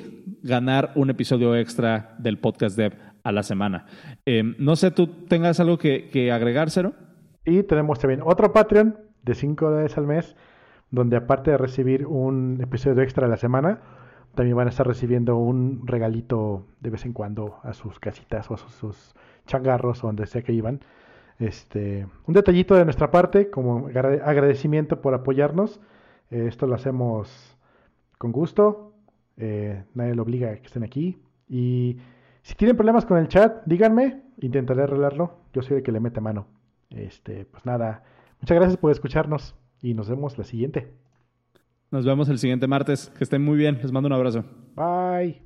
ganar 0.42 0.92
un 0.96 1.10
episodio 1.10 1.54
extra 1.54 2.16
del 2.18 2.38
podcast 2.38 2.76
dev 2.76 2.94
a 3.26 3.32
la 3.32 3.42
semana. 3.42 3.86
Eh, 4.24 4.42
no 4.58 4.76
sé, 4.76 4.90
¿tú 4.90 5.08
tengas 5.26 5.58
algo 5.58 5.78
que, 5.78 6.08
que 6.10 6.30
agregar, 6.30 6.70
Cero? 6.70 6.92
Y 7.44 7.64
tenemos 7.64 7.98
también 7.98 8.20
otro 8.24 8.52
Patreon 8.52 8.98
de 9.22 9.34
cinco 9.34 9.70
dólares 9.70 9.98
al 9.98 10.06
mes, 10.06 10.36
donde 10.90 11.16
aparte 11.16 11.50
de 11.50 11.58
recibir 11.58 12.06
un 12.06 12.60
episodio 12.62 13.02
extra 13.02 13.26
a 13.26 13.28
la 13.28 13.36
semana, 13.36 13.80
también 14.36 14.56
van 14.56 14.68
a 14.68 14.70
estar 14.70 14.86
recibiendo 14.86 15.36
un 15.36 15.86
regalito 15.86 16.66
de 16.80 16.90
vez 16.90 17.04
en 17.04 17.12
cuando 17.12 17.58
a 17.64 17.72
sus 17.72 17.98
casitas 17.98 18.48
o 18.50 18.54
a 18.54 18.58
sus, 18.58 19.14
changarros 19.46 20.04
o 20.04 20.08
donde 20.08 20.26
sea 20.26 20.42
que 20.42 20.52
iban. 20.52 20.80
Este, 21.38 22.06
un 22.26 22.34
detallito 22.34 22.74
de 22.74 22.84
nuestra 22.84 23.10
parte 23.10 23.50
como 23.50 23.88
agradecimiento 23.88 25.00
por 25.00 25.14
apoyarnos. 25.14 25.80
Eh, 26.30 26.46
esto 26.48 26.66
lo 26.66 26.74
hacemos 26.74 27.56
con 28.18 28.30
gusto. 28.30 28.92
Eh, 29.36 29.84
nadie 29.94 30.14
lo 30.14 30.22
obliga 30.22 30.50
a 30.50 30.56
que 30.56 30.66
estén 30.66 30.84
aquí. 30.84 31.18
Y 31.48 31.98
si 32.46 32.54
tienen 32.54 32.76
problemas 32.76 33.04
con 33.04 33.18
el 33.18 33.26
chat, 33.26 33.64
díganme. 33.66 34.22
Intentaré 34.40 34.84
arreglarlo. 34.84 35.40
Yo 35.52 35.62
soy 35.62 35.78
el 35.78 35.82
que 35.82 35.90
le 35.90 35.98
mete 35.98 36.20
mano. 36.20 36.46
Este, 36.90 37.44
pues 37.44 37.66
nada. 37.66 38.04
Muchas 38.40 38.56
gracias 38.56 38.76
por 38.76 38.92
escucharnos 38.92 39.56
y 39.82 39.94
nos 39.94 40.08
vemos 40.08 40.38
la 40.38 40.44
siguiente. 40.44 40.94
Nos 41.90 42.06
vemos 42.06 42.28
el 42.28 42.38
siguiente 42.38 42.68
martes. 42.68 43.12
Que 43.18 43.24
estén 43.24 43.42
muy 43.42 43.56
bien. 43.56 43.80
Les 43.82 43.90
mando 43.90 44.06
un 44.06 44.12
abrazo. 44.12 44.44
Bye. 44.76 45.45